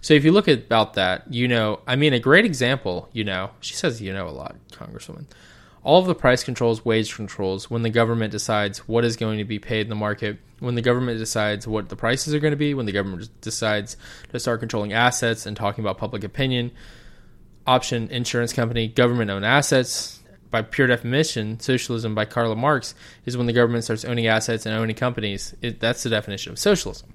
So 0.00 0.14
if 0.14 0.24
you 0.24 0.32
look 0.32 0.48
at 0.48 0.58
about 0.58 0.94
that, 0.94 1.32
you 1.32 1.48
know, 1.48 1.80
I 1.86 1.96
mean, 1.96 2.12
a 2.12 2.20
great 2.20 2.44
example, 2.44 3.08
you 3.12 3.24
know, 3.24 3.50
she 3.60 3.74
says 3.74 4.00
you 4.00 4.12
know 4.12 4.28
a 4.28 4.30
lot, 4.30 4.56
Congresswoman. 4.72 5.26
All 5.86 6.00
of 6.00 6.06
the 6.06 6.16
price 6.16 6.42
controls, 6.42 6.84
wage 6.84 7.14
controls, 7.14 7.70
when 7.70 7.82
the 7.82 7.90
government 7.90 8.32
decides 8.32 8.78
what 8.88 9.04
is 9.04 9.16
going 9.16 9.38
to 9.38 9.44
be 9.44 9.60
paid 9.60 9.82
in 9.82 9.88
the 9.88 9.94
market, 9.94 10.36
when 10.58 10.74
the 10.74 10.82
government 10.82 11.20
decides 11.20 11.64
what 11.64 11.90
the 11.90 11.94
prices 11.94 12.34
are 12.34 12.40
going 12.40 12.50
to 12.50 12.56
be, 12.56 12.74
when 12.74 12.86
the 12.86 12.92
government 12.92 13.30
decides 13.40 13.96
to 14.32 14.40
start 14.40 14.58
controlling 14.58 14.92
assets 14.92 15.46
and 15.46 15.56
talking 15.56 15.84
about 15.84 15.96
public 15.96 16.24
opinion, 16.24 16.72
option 17.68 18.08
insurance 18.08 18.52
company, 18.52 18.88
government 18.88 19.30
owned 19.30 19.44
assets, 19.44 20.24
by 20.50 20.60
pure 20.60 20.88
definition, 20.88 21.60
socialism 21.60 22.16
by 22.16 22.24
Karl 22.24 22.56
Marx 22.56 22.96
is 23.24 23.36
when 23.36 23.46
the 23.46 23.52
government 23.52 23.84
starts 23.84 24.04
owning 24.04 24.26
assets 24.26 24.66
and 24.66 24.74
owning 24.74 24.96
companies. 24.96 25.54
It, 25.62 25.78
that's 25.78 26.02
the 26.02 26.10
definition 26.10 26.50
of 26.50 26.58
socialism. 26.58 27.14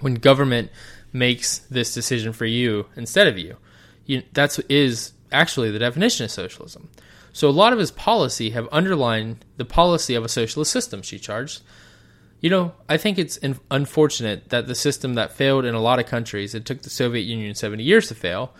When 0.00 0.14
government 0.14 0.70
makes 1.12 1.58
this 1.58 1.92
decision 1.92 2.32
for 2.32 2.46
you 2.46 2.86
instead 2.96 3.26
of 3.26 3.36
you, 3.36 3.58
you 4.06 4.22
that's 4.32 4.58
is 4.70 5.12
actually 5.30 5.70
the 5.70 5.78
definition 5.78 6.24
of 6.24 6.30
socialism. 6.30 6.88
So 7.34 7.48
a 7.48 7.50
lot 7.50 7.72
of 7.72 7.80
his 7.80 7.90
policy 7.90 8.50
have 8.50 8.68
underlined 8.70 9.44
the 9.56 9.64
policy 9.64 10.14
of 10.14 10.24
a 10.24 10.28
socialist 10.28 10.70
system. 10.70 11.02
She 11.02 11.18
charged. 11.18 11.62
You 12.40 12.48
know, 12.48 12.74
I 12.88 12.96
think 12.96 13.18
it's 13.18 13.40
unfortunate 13.72 14.50
that 14.50 14.68
the 14.68 14.74
system 14.76 15.14
that 15.14 15.32
failed 15.32 15.64
in 15.64 15.74
a 15.74 15.80
lot 15.80 15.98
of 15.98 16.06
countries, 16.06 16.54
it 16.54 16.64
took 16.64 16.82
the 16.82 16.90
Soviet 16.90 17.22
Union 17.22 17.56
70 17.56 17.82
years 17.82 18.06
to 18.06 18.14
fail, 18.14 18.54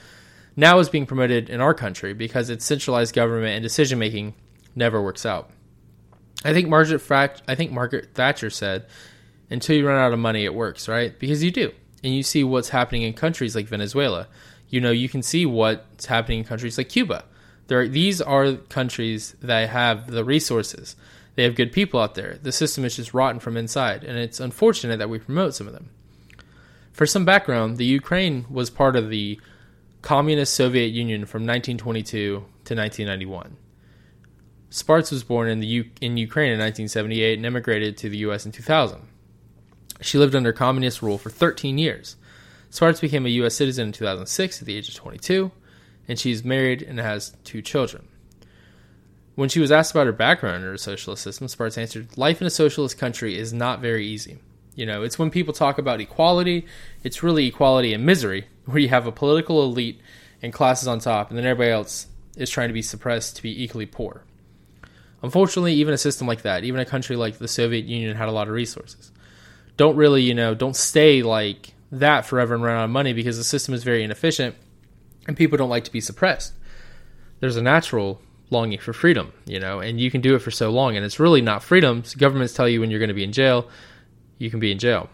now 0.57 0.81
is 0.81 0.89
being 0.89 1.07
promoted 1.07 1.49
in 1.49 1.61
our 1.61 1.73
country 1.73 2.15
because 2.15 2.51
its 2.51 2.65
centralized 2.65 3.15
government 3.15 3.55
and 3.55 3.63
decision 3.63 3.97
making 3.97 4.35
never 4.75 5.01
works 5.01 5.25
out. 5.25 5.51
I 6.45 6.53
think 6.53 6.69
Margaret 6.69 7.41
I 7.47 7.55
think 7.55 7.71
Margaret 7.71 8.09
Thatcher 8.15 8.51
said, 8.51 8.87
"Until 9.51 9.77
you 9.77 9.87
run 9.87 10.01
out 10.01 10.13
of 10.13 10.19
money, 10.19 10.45
it 10.45 10.55
works." 10.55 10.89
Right? 10.89 11.17
Because 11.17 11.45
you 11.45 11.53
do, 11.53 11.71
and 12.03 12.13
you 12.13 12.25
see 12.25 12.43
what's 12.43 12.71
happening 12.71 13.03
in 13.03 13.13
countries 13.13 13.55
like 13.55 13.69
Venezuela. 13.69 14.27
You 14.69 14.81
know, 14.81 14.91
you 14.91 15.09
can 15.09 15.23
see 15.23 15.47
what's 15.47 16.07
happening 16.07 16.41
in 16.41 16.45
countries 16.45 16.77
like 16.77 16.89
Cuba. 16.89 17.25
There, 17.67 17.89
these 17.89 18.21
are 18.21 18.55
countries 18.55 19.35
that 19.41 19.71
have 19.71 20.11
the 20.11 20.25
resources. 20.25 20.97
They 21.35 21.43
have 21.45 21.55
good 21.55 21.73
people 21.73 22.01
out 22.01 22.15
there. 22.15 22.39
The 22.43 22.53
system 22.53 22.85
is 22.85 22.97
just 22.97 23.15
rotten 23.15 23.41
from 23.41 23.57
inside, 23.57 24.05
and 24.05 24.19
it's 24.19 24.41
unfortunate 24.41 24.99
that 24.99 25.11
we 25.11 25.19
promote 25.19 25.55
some 25.55 25.67
of 25.67 25.73
them. 25.73 25.91
For 26.93 27.07
some 27.07 27.25
background, 27.25 27.77
the 27.77 27.85
Ukraine 27.85 28.47
was 28.49 28.71
part 28.71 28.95
of 28.95 29.11
the 29.11 29.41
communist 30.03 30.55
Soviet 30.55 30.89
Union 30.89 31.27
from 31.27 31.43
1922 31.43 32.19
to 32.19 32.75
1991. 32.75 33.57
Spartz 34.71 35.11
was 35.11 35.25
born 35.25 35.49
in 35.49 35.61
the 35.61 35.67
U- 35.67 35.91
in 36.01 36.17
Ukraine 36.17 36.53
in 36.53 36.59
1978 36.59 37.39
and 37.39 37.47
immigrated 37.47 37.97
to 37.97 38.09
the 38.09 38.19
U.S. 38.19 38.45
in 38.45 38.53
2000. 38.53 39.03
She 40.01 40.19
lived 40.19 40.35
under 40.35 40.53
communist 40.53 41.01
rule 41.01 41.17
for 41.17 41.31
13 41.31 41.79
years. 41.79 42.17
Spartz 42.71 43.01
became 43.01 43.25
a 43.25 43.31
U.S. 43.41 43.55
citizen 43.55 43.89
in 43.89 43.93
2006 43.93 44.61
at 44.61 44.67
the 44.67 44.77
age 44.77 44.89
of 44.89 44.95
22, 44.95 45.51
and 46.09 46.19
she's 46.19 46.45
married 46.45 46.83
and 46.83 46.99
has 46.99 47.35
two 47.45 47.63
children. 47.63 48.09
When 49.35 49.49
she 49.49 49.61
was 49.61 49.73
asked 49.73 49.91
about 49.91 50.07
her 50.07 50.13
background 50.13 50.57
under 50.57 50.75
a 50.75 50.79
socialist 50.79 51.23
system, 51.23 51.49
Spartz 51.49 51.77
answered, 51.77 52.17
Life 52.17 52.41
in 52.41 52.47
a 52.47 52.51
socialist 52.51 52.99
country 52.99 53.37
is 53.37 53.53
not 53.53 53.81
very 53.81 54.07
easy. 54.07 54.39
You 54.77 54.87
know, 54.87 55.03
it's 55.03 55.19
when 55.19 55.31
people 55.31 55.53
talk 55.53 55.79
about 55.79 56.01
equality, 56.01 56.67
it's 57.03 57.23
really 57.23 57.47
equality 57.47 57.95
and 57.95 58.07
misery, 58.07 58.47
where 58.67 58.79
you 58.79 58.89
have 58.89 59.07
a 59.07 59.13
political 59.13 59.63
elite 59.63 60.01
and 60.43 60.53
classes 60.53 60.87
on 60.87 61.01
top, 61.01 61.31
and 61.31 61.39
then 61.39 61.47
everybody 61.47 61.73
else 61.73 62.07
is 62.37 62.51
trying 62.51 62.69
to 62.69 62.75
be 62.75 62.83
suppressed 62.83 63.37
to 63.37 63.43
be 63.43 63.63
equally 63.63 63.87
poor. 63.87 64.25
Unfortunately, 65.23 65.73
even 65.75 65.95
a 65.95 65.99
system 65.99 66.27
like 66.27 66.43
that, 66.43 66.65
even 66.65 66.81
a 66.81 66.85
country 66.85 67.17
like 67.17 67.39
the 67.39 67.49
Soviet 67.49 67.87
Union 67.87 68.17
had 68.17 68.29
a 68.29 68.33
lot 68.33 68.47
of 68.47 68.55
resources. 68.55 69.11
Don't 69.77 69.97
really, 69.97 70.23
you 70.23 70.35
know, 70.35 70.55
don't 70.55 70.77
stay 70.77 71.23
like 71.23 71.73
that 71.91 72.27
forever 72.27 72.55
and 72.55 72.63
run 72.63 72.77
out 72.77 72.85
of 72.85 72.91
money 72.91 73.13
because 73.13 73.39
the 73.39 73.45
system 73.45 73.75
is 73.75 73.85
very 73.85 74.05
inefficient 74.05 74.55
and 75.27 75.37
people 75.37 75.59
don't 75.59 75.71
like 75.71 75.85
to 75.85 75.93
be 75.93 76.01
suppressed. 76.01 76.55
There's 77.41 77.57
a 77.57 77.63
natural 77.63 78.21
longing 78.51 78.79
for 78.79 78.93
freedom, 78.93 79.33
you 79.47 79.59
know, 79.59 79.81
and 79.81 80.01
you 80.01 80.11
can 80.11 80.21
do 80.21 80.35
it 80.35 80.41
for 80.41 80.51
so 80.51 80.71
long 80.71 80.97
and 80.97 81.05
it's 81.05 81.19
really 81.19 81.41
not 81.41 81.63
freedom. 81.63 82.03
Governments 82.17 82.55
tell 82.55 82.69
you 82.69 82.81
when 82.81 82.91
you're 82.91 83.01
going 83.01 83.09
to 83.09 83.15
be 83.15 83.25
in 83.25 83.33
jail, 83.33 83.69
you 84.39 84.51
can 84.51 84.61
be 84.61 84.71
in 84.71 84.79
jail. 84.79 85.09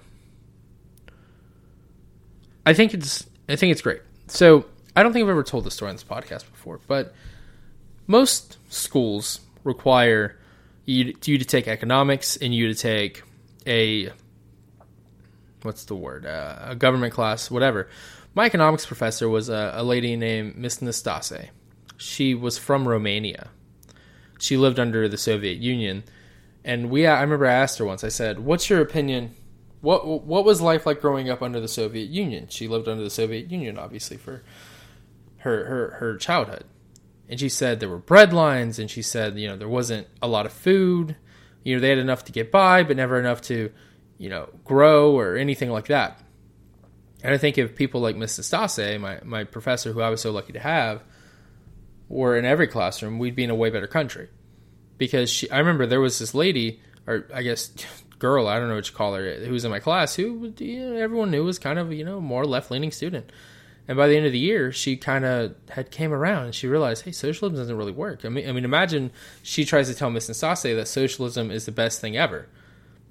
I 2.67 2.75
think 2.75 2.95
it's 2.95 3.27
I 3.49 3.57
think 3.57 3.73
it's 3.73 3.83
great. 3.83 4.03
So 4.27 4.67
I 4.95 5.03
don't 5.03 5.13
think 5.13 5.25
I've 5.25 5.31
ever 5.31 5.43
told 5.43 5.65
this 5.65 5.75
story 5.75 5.89
on 5.89 5.97
this 5.97 6.05
podcast 6.05 6.51
before, 6.51 6.81
but 6.87 7.15
most 8.07 8.59
schools 8.69 9.41
require 9.65 10.39
you, 10.85 11.15
you 11.25 11.39
to 11.39 11.45
take 11.45 11.69
economics 11.69 12.37
and 12.37 12.55
you 12.55 12.69
to 12.69 12.75
take 12.75 13.23
a 13.67 14.11
what's 15.63 15.85
the 15.85 15.95
word 15.95 16.27
uh, 16.27 16.59
a 16.61 16.75
government 16.75 17.13
class, 17.13 17.51
whatever. 17.51 17.89
My 18.35 18.47
economics 18.47 18.87
professor 18.87 19.29
was 19.29 19.49
a, 19.49 19.73
a 19.75 19.83
lady 19.83 20.17
named 20.17 20.57
Miss 20.57 20.79
Nastase. 20.79 21.49
She 21.97 22.35
was 22.35 22.59
from 22.59 22.89
Romania. 22.89 23.51
She 24.39 24.57
lived 24.57 24.79
under 24.79 25.09
the 25.09 25.19
Soviet 25.19 25.59
Union, 25.59 26.05
and 26.65 26.91
we 26.91 27.07
I 27.07 27.21
remember 27.21 27.47
I 27.47 27.53
asked 27.53 27.79
her 27.79 27.85
once. 27.85 28.05
I 28.05 28.09
said, 28.09 28.41
"What's 28.41 28.71
your 28.71 28.81
opinion 28.81 29.35
what 29.81 30.07
what 30.07 30.45
was 30.45 30.61
life 30.61 30.85
like 30.87 31.01
growing 31.01 31.31
up 31.31 31.43
under 31.43 31.61
the 31.61 31.69
Soviet 31.69 32.09
Union? 32.09 32.49
She 32.49 32.69
lived 32.69 32.89
under 32.89 33.03
the 33.03 33.11
Soviet 33.11 33.51
Union, 33.51 33.79
obviously, 33.79 34.17
for 34.17 34.43
her 35.39 35.65
her 35.65 35.91
her 35.99 36.17
childhood. 36.17 36.65
And 37.29 37.39
she 37.39 37.49
said 37.49 37.81
there 37.81 37.89
were 37.89 37.99
bread 37.99 38.33
lines, 38.33 38.79
and 38.79 38.91
she 38.91 39.03
said 39.03 39.39
you 39.39 39.49
know 39.49 39.57
there 39.57 39.69
wasn't 39.69 40.07
a 40.21 40.29
lot 40.29 40.47
of 40.47 40.53
food. 40.53 41.17
You 41.65 41.75
know 41.75 41.81
they 41.81 41.89
had 41.89 41.99
enough 41.99 42.25
to 42.27 42.33
get 42.33 42.51
by, 42.51 42.83
but 42.83 42.97
never 42.97 43.19
enough 43.19 43.41
to 43.43 43.73
you 44.19 44.29
know 44.29 44.51
grow 44.65 45.17
or 45.17 45.37
anything 45.37 45.71
like 45.71 45.87
that. 45.87 46.21
And 47.23 47.35
I 47.35 47.39
think 47.39 47.59
if 47.59 47.77
people 47.77 48.01
like 48.01 48.17
Mrs. 48.17 48.45
Stase, 48.45 48.99
my 49.01 49.21
my 49.23 49.45
professor, 49.45 49.93
who 49.93 50.01
I 50.01 50.11
was 50.11 50.21
so 50.21 50.31
lucky 50.31 50.53
to 50.53 50.61
have, 50.61 51.03
were 52.09 52.37
in 52.37 52.45
every 52.45 52.67
classroom, 52.67 53.19
we'd 53.19 53.37
be 53.37 53.45
in 53.45 53.51
a 53.51 53.55
way 53.55 53.71
better 53.71 53.87
country. 53.87 54.29
Because 54.99 55.31
she, 55.31 55.51
I 55.51 55.59
remember 55.59 55.87
there 55.87 56.01
was 56.01 56.19
this 56.19 56.35
lady, 56.35 56.81
or 57.07 57.27
I 57.33 57.43
guess 57.43 57.73
girl, 58.19 58.47
I 58.47 58.59
don't 58.59 58.69
know 58.69 58.75
what 58.75 58.89
you 58.89 58.95
call 58.95 59.15
her, 59.15 59.33
who 59.45 59.53
was 59.53 59.65
in 59.65 59.71
my 59.71 59.81
class, 59.81 60.15
who 60.15 60.53
you 60.59 60.91
know, 60.91 60.97
everyone 60.97 61.31
knew 61.31 61.45
was 61.45 61.59
kind 61.59 61.79
of 61.79 61.93
you 61.93 62.05
know 62.05 62.21
more 62.21 62.45
left 62.45 62.71
leaning 62.71 62.91
student. 62.91 63.31
And 63.89 63.97
by 63.97 64.07
the 64.07 64.17
end 64.17 64.25
of 64.25 64.31
the 64.31 64.39
year, 64.39 64.71
she 64.71 64.97
kind 64.97 65.25
of 65.25 65.55
had 65.71 65.91
came 65.91 66.13
around 66.13 66.45
and 66.45 66.55
she 66.55 66.69
realized, 66.69 67.05
hey, 67.05 67.11
socialism 67.11 67.57
doesn't 67.57 67.77
really 67.77 67.91
work. 67.91 68.25
I 68.25 68.29
mean, 68.29 68.49
I 68.49 68.53
mean, 68.53 68.65
imagine 68.65 69.11
she 69.43 69.65
tries 69.65 69.89
to 69.89 69.95
tell 69.95 70.11
Miss 70.11 70.31
Nastase 70.31 70.77
that 70.77 70.87
socialism 70.87 71.51
is 71.51 71.67
the 71.67 71.73
best 71.73 72.01
thing 72.01 72.17
ever. 72.17 72.47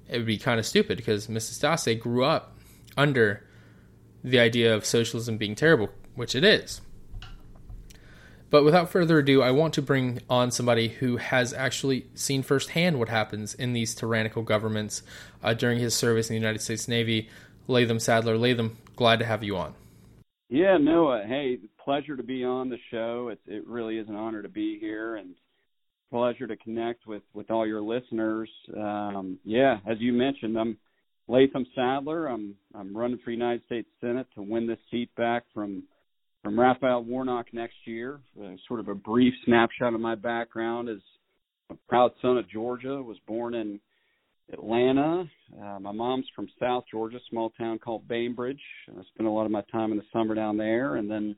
It 0.08 0.16
would 0.16 0.26
be 0.26 0.38
kind 0.38 0.58
of 0.58 0.64
stupid 0.64 0.96
because 0.96 1.28
Miss 1.28 1.50
Nastase 1.58 2.00
grew 2.00 2.24
up 2.24 2.56
under 2.96 3.44
the 4.22 4.38
idea 4.38 4.74
of 4.74 4.84
socialism 4.84 5.36
being 5.36 5.54
terrible, 5.54 5.90
which 6.14 6.34
it 6.34 6.44
is. 6.44 6.80
But 8.50 8.64
without 8.64 8.90
further 8.90 9.20
ado, 9.20 9.42
I 9.42 9.52
want 9.52 9.74
to 9.74 9.82
bring 9.82 10.20
on 10.28 10.50
somebody 10.50 10.88
who 10.88 11.18
has 11.18 11.52
actually 11.54 12.06
seen 12.14 12.42
firsthand 12.42 12.98
what 12.98 13.08
happens 13.08 13.54
in 13.54 13.72
these 13.72 13.94
tyrannical 13.94 14.42
governments 14.42 15.02
uh, 15.42 15.54
during 15.54 15.78
his 15.78 15.94
service 15.94 16.28
in 16.28 16.34
the 16.34 16.40
United 16.40 16.60
States 16.60 16.88
Navy. 16.88 17.28
Latham 17.68 18.00
Saddler. 18.00 18.36
Latham, 18.36 18.76
glad 18.96 19.20
to 19.20 19.24
have 19.24 19.44
you 19.44 19.56
on. 19.56 19.74
Yeah, 20.48 20.78
Noah. 20.78 21.22
Hey, 21.26 21.58
pleasure 21.84 22.16
to 22.16 22.24
be 22.24 22.42
on 22.42 22.68
the 22.68 22.78
show. 22.90 23.28
It, 23.28 23.38
it 23.46 23.66
really 23.68 23.98
is 23.98 24.08
an 24.08 24.16
honor 24.16 24.42
to 24.42 24.48
be 24.48 24.80
here 24.80 25.14
and 25.14 25.36
pleasure 26.10 26.48
to 26.48 26.56
connect 26.56 27.06
with 27.06 27.22
with 27.32 27.52
all 27.52 27.64
your 27.64 27.80
listeners. 27.80 28.50
Um, 28.76 29.38
yeah, 29.44 29.78
as 29.86 29.98
you 30.00 30.12
mentioned, 30.12 30.58
I'm 30.58 30.76
Latham 31.30 31.64
Saddler. 31.74 32.26
I'm 32.26 32.56
I'm 32.74 32.96
running 32.96 33.18
for 33.24 33.30
United 33.30 33.64
States 33.66 33.88
Senate 34.00 34.26
to 34.34 34.42
win 34.42 34.66
this 34.66 34.78
seat 34.90 35.14
back 35.14 35.44
from 35.54 35.84
from 36.42 36.58
Raphael 36.58 37.04
Warnock 37.04 37.46
next 37.52 37.76
year. 37.84 38.20
Uh, 38.42 38.54
sort 38.66 38.80
of 38.80 38.88
a 38.88 38.94
brief 38.94 39.32
snapshot 39.44 39.94
of 39.94 40.00
my 40.00 40.16
background 40.16 40.88
is 40.88 41.00
a 41.70 41.74
proud 41.88 42.10
son 42.20 42.36
of 42.36 42.50
Georgia. 42.50 43.00
Was 43.00 43.18
born 43.28 43.54
in 43.54 43.78
Atlanta. 44.52 45.30
Uh, 45.56 45.78
my 45.78 45.92
mom's 45.92 46.26
from 46.34 46.48
South 46.58 46.84
Georgia, 46.90 47.18
small 47.30 47.50
town 47.50 47.78
called 47.78 48.08
Bainbridge. 48.08 48.60
I 48.88 49.02
spent 49.14 49.28
a 49.28 49.30
lot 49.30 49.44
of 49.44 49.52
my 49.52 49.62
time 49.70 49.92
in 49.92 49.98
the 49.98 50.04
summer 50.12 50.34
down 50.34 50.56
there, 50.56 50.96
and 50.96 51.08
then 51.08 51.36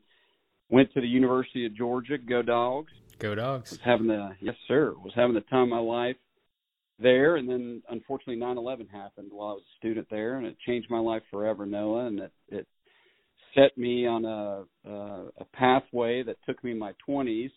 went 0.71 0.91
to 0.95 1.03
the 1.03 1.07
University 1.07 1.67
of 1.67 1.77
Georgia. 1.77 2.17
Go 2.17 2.41
Dogs! 2.41 2.93
Go 3.19 3.35
Dogs! 3.35 3.73
Was 3.73 3.81
having 3.85 4.07
the 4.07 4.31
yes 4.41 4.57
sir 4.67 4.95
was 5.05 5.13
having 5.15 5.35
the 5.35 5.43
time 5.43 5.65
of 5.65 5.69
my 5.69 5.79
life 5.79 6.17
there, 7.03 7.37
and 7.37 7.49
then 7.49 7.83
unfortunately 7.91 8.37
9/11 8.37 8.89
happened 8.89 9.29
while 9.31 9.49
I 9.49 9.53
was 9.55 9.63
a 9.63 9.79
student 9.79 10.09
there, 10.11 10.37
and 10.37 10.47
it 10.47 10.57
changed 10.67 10.91
my 10.91 10.99
life 10.99 11.23
forever, 11.31 11.67
Noah, 11.67 12.07
and 12.07 12.21
it 12.21 12.33
it 12.49 12.67
set 13.55 13.77
me 13.77 14.07
on 14.07 14.25
a, 14.25 14.65
a, 14.89 15.27
a 15.39 15.45
pathway 15.53 16.23
that 16.23 16.37
took 16.47 16.63
me 16.65 16.71
in 16.71 16.79
my 16.79 16.93
20s 17.07 17.51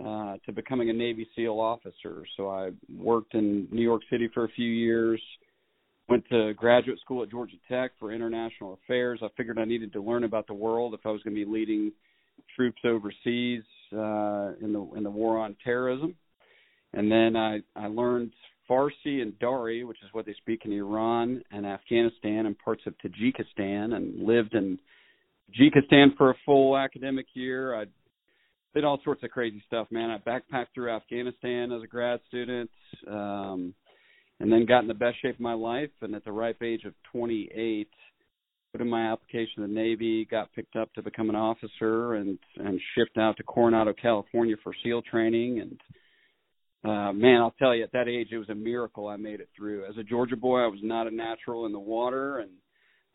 uh, 0.00 0.36
to 0.44 0.52
becoming 0.52 0.90
a 0.90 0.92
Navy 0.92 1.26
SEAL 1.36 1.60
officer. 1.60 2.24
So 2.36 2.48
I 2.48 2.70
worked 2.92 3.34
in 3.34 3.68
New 3.70 3.82
York 3.82 4.02
City 4.10 4.28
for 4.34 4.44
a 4.44 4.48
few 4.48 4.68
years, 4.68 5.22
went 6.08 6.24
to 6.30 6.52
graduate 6.54 6.98
school 7.00 7.22
at 7.22 7.30
Georgia 7.30 7.56
Tech 7.70 7.92
for 7.98 8.12
international 8.12 8.78
affairs. 8.84 9.20
I 9.22 9.28
figured 9.36 9.58
I 9.58 9.64
needed 9.64 9.92
to 9.92 10.02
learn 10.02 10.24
about 10.24 10.46
the 10.46 10.54
world 10.54 10.94
if 10.94 11.00
I 11.06 11.10
was 11.10 11.22
going 11.22 11.36
to 11.36 11.44
be 11.44 11.50
leading 11.50 11.92
troops 12.56 12.80
overseas 12.84 13.62
uh, 13.92 14.52
in 14.60 14.72
the 14.72 14.90
in 14.96 15.04
the 15.04 15.10
war 15.10 15.38
on 15.38 15.56
terrorism. 15.62 16.14
And 16.92 17.10
then 17.10 17.36
I 17.36 17.60
I 17.76 17.86
learned 17.86 18.32
Farsi 18.68 19.22
and 19.22 19.38
Dari, 19.38 19.84
which 19.84 20.02
is 20.02 20.08
what 20.12 20.26
they 20.26 20.34
speak 20.34 20.62
in 20.64 20.72
Iran 20.72 21.42
and 21.50 21.66
Afghanistan 21.66 22.46
and 22.46 22.58
parts 22.58 22.82
of 22.86 22.94
Tajikistan, 22.98 23.94
and 23.94 24.24
lived 24.24 24.54
in 24.54 24.78
Tajikistan 25.52 26.16
for 26.16 26.30
a 26.30 26.34
full 26.44 26.76
academic 26.76 27.26
year. 27.34 27.78
I 27.78 27.84
did 28.74 28.84
all 28.84 29.00
sorts 29.04 29.22
of 29.22 29.30
crazy 29.30 29.62
stuff, 29.66 29.86
man. 29.90 30.10
I 30.10 30.18
backpacked 30.18 30.68
through 30.74 30.90
Afghanistan 30.90 31.72
as 31.72 31.82
a 31.82 31.86
grad 31.86 32.20
student, 32.28 32.70
um, 33.08 33.74
and 34.40 34.52
then 34.52 34.66
got 34.66 34.80
in 34.80 34.88
the 34.88 34.94
best 34.94 35.20
shape 35.22 35.36
of 35.36 35.40
my 35.40 35.52
life. 35.52 35.90
And 36.00 36.14
at 36.14 36.24
the 36.24 36.32
ripe 36.32 36.62
age 36.62 36.84
of 36.84 36.94
28, 37.12 37.88
put 38.72 38.80
in 38.80 38.88
my 38.88 39.12
application 39.12 39.62
to 39.62 39.68
the 39.68 39.72
Navy, 39.72 40.24
got 40.24 40.52
picked 40.52 40.74
up 40.74 40.92
to 40.94 41.02
become 41.02 41.30
an 41.30 41.36
officer, 41.36 42.14
and 42.14 42.38
and 42.56 42.80
shipped 42.94 43.16
out 43.16 43.36
to 43.36 43.44
Coronado, 43.44 43.92
California 43.92 44.56
for 44.62 44.72
SEAL 44.82 45.02
training. 45.02 45.60
And 45.60 45.80
uh, 46.84 47.12
man, 47.12 47.40
I'll 47.40 47.54
tell 47.58 47.74
you, 47.74 47.82
at 47.82 47.92
that 47.92 48.08
age, 48.08 48.28
it 48.30 48.38
was 48.38 48.50
a 48.50 48.54
miracle 48.54 49.08
I 49.08 49.16
made 49.16 49.40
it 49.40 49.48
through. 49.56 49.86
As 49.86 49.96
a 49.96 50.02
Georgia 50.02 50.36
boy, 50.36 50.60
I 50.60 50.66
was 50.66 50.80
not 50.82 51.06
a 51.06 51.14
natural 51.14 51.66
in 51.66 51.72
the 51.72 51.78
water, 51.78 52.40
and 52.40 52.50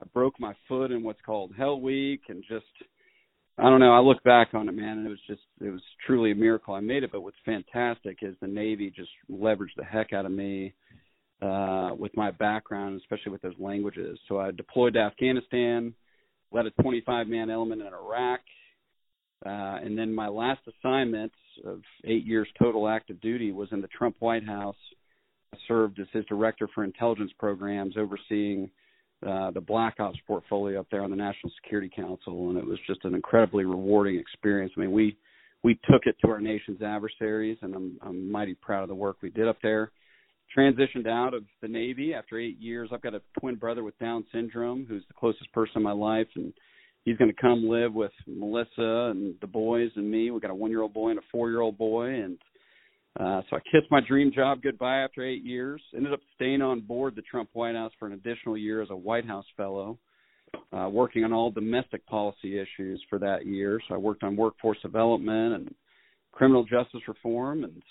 I 0.02 0.06
broke 0.14 0.40
my 0.40 0.54
foot 0.68 0.92
in 0.92 1.04
what's 1.04 1.22
called 1.26 1.54
Hell 1.58 1.80
Week, 1.80 2.22
and 2.30 2.44
just 2.50 2.66
I 3.60 3.64
don't 3.64 3.82
know. 3.82 3.94
I 3.94 4.00
look 4.00 4.24
back 4.24 4.50
on 4.54 4.70
it, 4.70 4.72
man, 4.72 5.00
and 5.00 5.08
it 5.08 5.10
was 5.10 5.20
just 5.28 5.42
it 5.62 5.70
was 5.70 5.82
truly 6.06 6.32
a 6.32 6.36
miracle 6.36 6.74
I 6.74 6.80
made 6.80 7.04
it. 7.04 7.12
But 7.12 7.22
what's 7.22 7.38
fantastic 7.46 8.20
is 8.22 8.36
the 8.42 8.48
Navy 8.48 8.92
just 8.96 9.10
leveraged 9.30 9.76
the 9.78 9.84
heck 9.84 10.14
out 10.14 10.26
of 10.26 10.32
me 10.32 10.74
uh, 11.42 11.92
with 11.98 12.16
my 12.16 12.32
background, 12.32 13.00
especially 13.02 13.34
with 13.34 13.42
those 13.42 13.60
languages. 13.60 14.18
So 14.28 14.40
I 14.40 14.52
deployed 14.52 14.94
to 14.94 15.00
Afghanistan, 15.00 15.94
led 16.52 16.66
a 16.66 16.72
25 16.82 17.28
man 17.28 17.50
element 17.50 17.82
in 17.82 17.88
Iraq, 17.88 18.40
uh, 19.46 19.80
and 19.84 19.98
then 19.98 20.14
my 20.14 20.28
last 20.28 20.62
assignment 20.68 21.32
of 21.66 21.82
eight 22.06 22.26
years 22.26 22.48
total 22.58 22.88
active 22.88 23.20
duty 23.22 23.52
was 23.52 23.70
in 23.72 23.82
the 23.82 23.88
Trump 23.88 24.16
White 24.20 24.46
House 24.46 24.76
served 25.68 26.00
as 26.00 26.08
his 26.12 26.26
director 26.26 26.68
for 26.74 26.84
intelligence 26.84 27.32
programs, 27.40 27.96
overseeing 27.98 28.70
uh, 29.26 29.52
the 29.52 29.62
Black 29.62 29.96
Ops 30.00 30.20
portfolio 30.28 30.80
up 30.80 30.88
there 30.92 31.04
on 31.04 31.10
the 31.10 31.16
National 31.16 31.52
Security 31.62 31.90
Council, 31.94 32.50
and 32.50 32.58
it 32.58 32.66
was 32.66 32.78
just 32.88 33.04
an 33.04 33.16
incredibly 33.16 33.66
rewarding 33.66 34.18
experience. 34.18 34.72
I 34.78 34.82
mean, 34.82 34.92
we 34.92 35.18
we 35.62 35.78
took 35.92 36.04
it 36.06 36.16
to 36.22 36.30
our 36.30 36.40
nation's 36.40 36.82
adversaries, 36.82 37.58
and 37.62 37.76
I'm 37.76 37.98
I'm 38.02 38.32
mighty 38.32 38.56
proud 38.56 38.84
of 38.84 38.90
the 38.90 38.96
work 38.96 39.18
we 39.22 39.30
did 39.30 39.48
up 39.48 39.58
there. 39.62 39.92
Transitioned 40.58 41.08
out 41.08 41.34
of 41.34 41.44
the 41.62 41.68
Navy 41.68 42.14
after 42.14 42.40
eight 42.40 42.60
years. 42.60 42.90
I've 42.92 43.02
got 43.02 43.14
a 43.14 43.22
twin 43.40 43.56
brother 43.56 43.84
with 43.84 43.98
Down 44.00 44.26
syndrome, 44.32 44.86
who's 44.88 45.04
the 45.08 45.14
closest 45.14 45.52
person 45.54 45.78
in 45.78 45.84
my 45.84 45.92
life, 45.92 46.28
and 46.36 46.54
he's 47.06 47.18
going 47.18 47.32
to 47.32 47.42
come 47.42 47.68
live 47.68 47.94
with 47.94 48.12
Melissa 48.28 49.12
and 49.12 49.36
the 49.42 49.48
boys 49.48 49.92
and 49.96 50.10
me. 50.10 50.32
We've 50.32 50.42
got 50.42 50.52
a 50.52 50.56
one-year-old 50.56 50.94
boy 50.94 51.10
and 51.10 51.20
a 51.20 51.24
four-year-old 51.32 51.78
boy, 51.78 52.08
and 52.08 52.38
uh, 53.20 53.42
so 53.50 53.56
I 53.56 53.60
kissed 53.72 53.92
my 53.92 54.00
dream 54.08 54.32
job 54.34 54.62
goodbye 54.62 55.00
after 55.00 55.26
eight 55.26 55.44
years. 55.44 55.82
Ended 55.96 56.14
up 56.14 56.20
staying 56.36 56.62
on 56.62 56.82
board 56.82 57.16
the 57.16 57.22
Trump 57.24 57.50
White 57.54 57.76
House 57.76 57.92
for 58.00 58.06
an 58.06 58.14
additional 58.14 58.58
year 58.58 58.82
as 58.82 58.90
a 58.92 58.96
White 58.96 59.26
House 59.26 59.46
fellow, 59.58 59.98
uh, 60.72 60.88
working 60.90 61.24
on 61.24 61.34
all 61.34 61.52
domestic 61.52 62.06
policy 62.06 62.60
issues 62.60 63.04
for 63.10 63.20
that 63.20 63.46
year. 63.46 63.80
So 63.88 63.96
I 63.96 63.98
worked 63.98 64.24
on 64.24 64.36
workforce 64.36 64.78
development 64.82 65.54
and 65.56 65.76
criminal 66.32 66.64
justice 66.64 67.02
reform. 67.08 67.64
And 67.64 67.84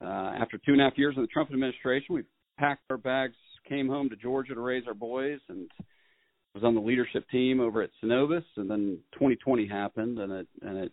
uh, 0.00 0.40
after 0.40 0.58
two 0.58 0.72
and 0.72 0.80
a 0.80 0.84
half 0.84 0.96
years 0.96 1.14
in 1.16 1.22
the 1.22 1.28
Trump 1.28 1.50
administration, 1.50 2.14
we 2.14 2.22
packed 2.58 2.82
our 2.90 2.98
bags, 2.98 3.34
came 3.68 3.88
home 3.88 4.08
to 4.08 4.16
Georgia 4.16 4.54
to 4.54 4.60
raise 4.60 4.84
our 4.86 4.94
boys, 4.94 5.40
and 5.48 5.68
was 6.56 6.64
on 6.64 6.74
the 6.74 6.80
leadership 6.80 7.28
team 7.30 7.60
over 7.60 7.82
at 7.82 7.90
Synovus. 8.02 8.44
And 8.56 8.68
then 8.68 8.98
2020 9.12 9.66
happened, 9.66 10.18
and 10.18 10.32
it 10.32 10.48
and 10.62 10.78
it 10.78 10.92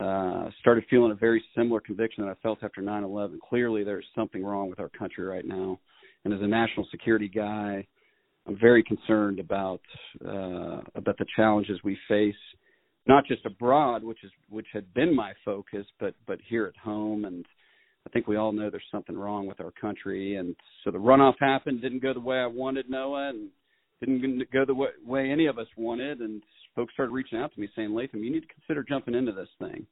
uh, 0.00 0.50
started 0.60 0.84
feeling 0.90 1.12
a 1.12 1.14
very 1.14 1.42
similar 1.56 1.80
conviction 1.80 2.24
that 2.24 2.30
I 2.30 2.34
felt 2.42 2.62
after 2.62 2.82
9/11. 2.82 3.38
Clearly, 3.48 3.84
there's 3.84 4.04
something 4.14 4.44
wrong 4.44 4.68
with 4.68 4.80
our 4.80 4.88
country 4.88 5.24
right 5.24 5.46
now, 5.46 5.78
and 6.24 6.34
as 6.34 6.40
a 6.42 6.46
national 6.46 6.86
security 6.90 7.28
guy, 7.28 7.86
I'm 8.46 8.58
very 8.58 8.82
concerned 8.82 9.38
about 9.38 9.80
uh, 10.26 10.80
about 10.96 11.16
the 11.18 11.26
challenges 11.36 11.78
we 11.84 11.96
face, 12.08 12.34
not 13.06 13.24
just 13.26 13.46
abroad, 13.46 14.02
which 14.02 14.24
is 14.24 14.32
which 14.50 14.66
had 14.72 14.92
been 14.94 15.14
my 15.14 15.32
focus, 15.44 15.86
but 16.00 16.14
but 16.26 16.40
here 16.48 16.66
at 16.66 16.76
home. 16.76 17.24
And 17.24 17.46
I 18.04 18.10
think 18.10 18.26
we 18.26 18.34
all 18.34 18.50
know 18.50 18.68
there's 18.68 18.82
something 18.90 19.16
wrong 19.16 19.46
with 19.46 19.60
our 19.60 19.70
country. 19.70 20.34
And 20.34 20.56
so 20.82 20.90
the 20.90 20.98
runoff 20.98 21.34
happened, 21.38 21.80
didn't 21.80 22.02
go 22.02 22.12
the 22.12 22.18
way 22.18 22.38
I 22.38 22.46
wanted, 22.46 22.90
Noah, 22.90 23.28
and 23.28 23.50
didn't 24.06 24.50
go 24.52 24.64
the 24.64 24.74
way, 24.74 25.30
any 25.30 25.46
of 25.46 25.58
us 25.58 25.66
wanted. 25.76 26.20
And 26.20 26.42
folks 26.74 26.92
started 26.94 27.12
reaching 27.12 27.38
out 27.38 27.52
to 27.54 27.60
me 27.60 27.68
saying, 27.74 27.94
Latham, 27.94 28.22
you 28.22 28.30
need 28.30 28.40
to 28.40 28.54
consider 28.54 28.82
jumping 28.82 29.14
into 29.14 29.32
this 29.32 29.48
thing. 29.58 29.86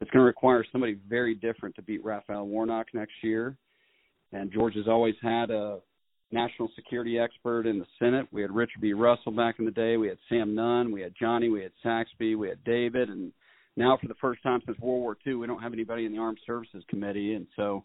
It's 0.00 0.10
going 0.10 0.20
to 0.20 0.26
require 0.26 0.64
somebody 0.70 0.98
very 1.08 1.34
different 1.34 1.76
to 1.76 1.82
beat 1.82 2.04
Raphael 2.04 2.46
Warnock 2.46 2.88
next 2.92 3.14
year. 3.22 3.56
And 4.32 4.52
George 4.52 4.74
has 4.74 4.88
always 4.88 5.14
had 5.22 5.50
a 5.50 5.78
national 6.32 6.68
security 6.74 7.18
expert 7.18 7.66
in 7.66 7.78
the 7.78 7.86
Senate. 7.98 8.26
We 8.32 8.42
had 8.42 8.50
Richard 8.50 8.80
B. 8.80 8.92
Russell 8.92 9.32
back 9.32 9.56
in 9.58 9.64
the 9.64 9.70
day. 9.70 9.96
We 9.96 10.08
had 10.08 10.18
Sam 10.28 10.54
Nunn. 10.54 10.90
We 10.90 11.00
had 11.00 11.14
Johnny. 11.18 11.48
We 11.48 11.62
had 11.62 11.72
Saxby. 11.82 12.34
We 12.34 12.48
had 12.48 12.62
David. 12.64 13.08
And 13.08 13.32
now, 13.76 13.96
for 14.00 14.08
the 14.08 14.14
first 14.20 14.42
time 14.42 14.60
since 14.66 14.78
World 14.78 15.00
War 15.00 15.16
II, 15.26 15.34
we 15.34 15.46
don't 15.46 15.62
have 15.62 15.72
anybody 15.72 16.04
in 16.04 16.12
the 16.12 16.18
Armed 16.18 16.40
Services 16.46 16.82
Committee. 16.88 17.34
And 17.34 17.46
so 17.56 17.84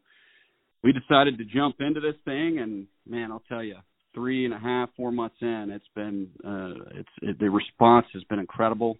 we 0.84 0.91
decided 0.91 1.38
to 1.38 1.45
jump 1.45 1.76
into 1.80 2.00
this 2.00 2.15
thing. 2.26 2.60
And 2.60 2.88
man, 3.08 3.32
I'll 3.32 3.43
tell 3.48 3.63
you, 3.63 3.78
three 4.19 4.43
and 4.43 4.53
a 4.53 4.60
half, 4.60 4.89
four 4.97 5.12
months 5.12 5.38
in, 5.41 5.71
it's 5.71 5.88
been 5.95 6.27
uh, 6.45 6.99
it's 6.99 7.10
it, 7.21 7.39
the 7.39 7.49
response 7.49 8.05
has 8.13 8.23
been 8.25 8.39
incredible. 8.39 8.97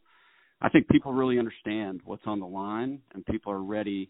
I 0.62 0.70
think 0.70 0.88
people 0.88 1.14
really 1.14 1.40
understand 1.40 2.02
what's 2.06 2.24
on 2.26 2.40
the 2.40 2.46
line, 2.48 3.02
and 3.14 3.26
people 3.26 3.52
are 3.52 3.62
ready 3.62 4.10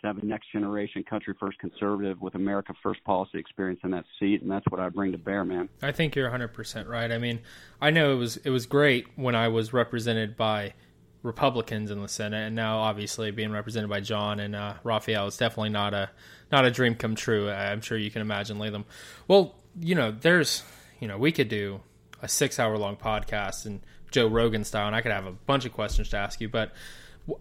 to 0.00 0.06
have 0.06 0.18
a 0.18 0.24
next 0.24 0.52
generation 0.52 1.02
country 1.08 1.34
first 1.40 1.58
conservative 1.58 2.20
with 2.20 2.34
America 2.34 2.72
first 2.82 3.02
policy 3.04 3.38
experience 3.38 3.80
in 3.84 3.90
that 3.92 4.04
seat, 4.18 4.42
and 4.42 4.50
that's 4.50 4.64
what 4.70 4.80
I 4.80 4.88
bring 4.90 5.12
to 5.12 5.18
bear, 5.18 5.44
man. 5.44 5.68
I 5.82 5.92
think 5.92 6.14
you're 6.14 6.30
100% 6.30 6.88
right. 6.88 7.10
I 7.10 7.18
mean, 7.18 7.40
I 7.80 7.90
know 7.90 8.12
it 8.12 8.16
was 8.16 8.36
it 8.38 8.50
was 8.50 8.66
great 8.66 9.06
when 9.16 9.34
I 9.34 9.48
was 9.48 9.72
represented 9.72 10.36
by 10.36 10.74
Republicans 11.22 11.90
in 11.90 12.00
the 12.02 12.08
Senate, 12.08 12.46
and 12.46 12.56
now 12.56 12.78
obviously 12.78 13.30
being 13.30 13.50
represented 13.50 13.88
by 13.88 14.00
John 14.00 14.40
and 14.40 14.54
uh, 14.54 14.74
Raphael 14.84 15.26
is 15.26 15.36
definitely 15.38 15.70
not 15.70 15.94
a 15.94 16.10
not 16.52 16.66
a 16.66 16.70
dream 16.70 16.94
come 16.94 17.14
true. 17.14 17.50
I'm 17.50 17.80
sure 17.80 17.96
you 17.96 18.10
can 18.10 18.22
imagine, 18.22 18.58
Latham. 18.58 18.84
Well, 19.26 19.59
you 19.78 19.94
know, 19.94 20.10
there's, 20.10 20.62
you 21.00 21.08
know, 21.08 21.18
we 21.18 21.32
could 21.32 21.48
do 21.48 21.80
a 22.22 22.28
six 22.28 22.58
hour 22.58 22.76
long 22.76 22.96
podcast 22.96 23.66
and 23.66 23.80
Joe 24.10 24.26
Rogan 24.26 24.64
style, 24.64 24.86
and 24.86 24.96
I 24.96 25.00
could 25.00 25.12
have 25.12 25.26
a 25.26 25.32
bunch 25.32 25.64
of 25.64 25.72
questions 25.72 26.08
to 26.10 26.16
ask 26.16 26.40
you. 26.40 26.48
But 26.48 26.72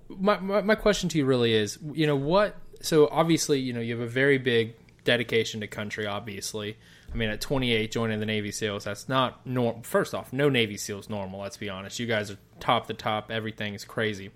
my, 0.07 0.39
my, 0.39 0.61
my 0.61 0.75
question 0.75 1.09
to 1.09 1.17
you 1.17 1.25
really 1.25 1.53
is, 1.53 1.79
you 1.93 2.07
know, 2.07 2.15
what? 2.15 2.55
So 2.81 3.07
obviously, 3.11 3.59
you 3.59 3.73
know, 3.73 3.79
you 3.79 3.97
have 3.97 4.07
a 4.07 4.09
very 4.09 4.37
big 4.37 4.75
dedication 5.03 5.61
to 5.61 5.67
country. 5.67 6.05
Obviously, 6.05 6.77
I 7.11 7.15
mean, 7.15 7.29
at 7.29 7.41
28, 7.41 7.91
joining 7.91 8.19
the 8.19 8.25
Navy 8.25 8.51
SEALs, 8.51 8.83
that's 8.83 9.09
not 9.09 9.45
normal. 9.45 9.81
First 9.83 10.13
off, 10.13 10.31
no 10.31 10.49
Navy 10.49 10.77
SEALs 10.77 11.09
normal. 11.09 11.41
Let's 11.41 11.57
be 11.57 11.69
honest. 11.69 11.99
You 11.99 12.05
guys 12.05 12.31
are 12.31 12.37
top 12.59 12.87
the 12.87 12.93
top. 12.93 13.31
Everything 13.31 13.73
is 13.73 13.83
crazy. 13.83 14.31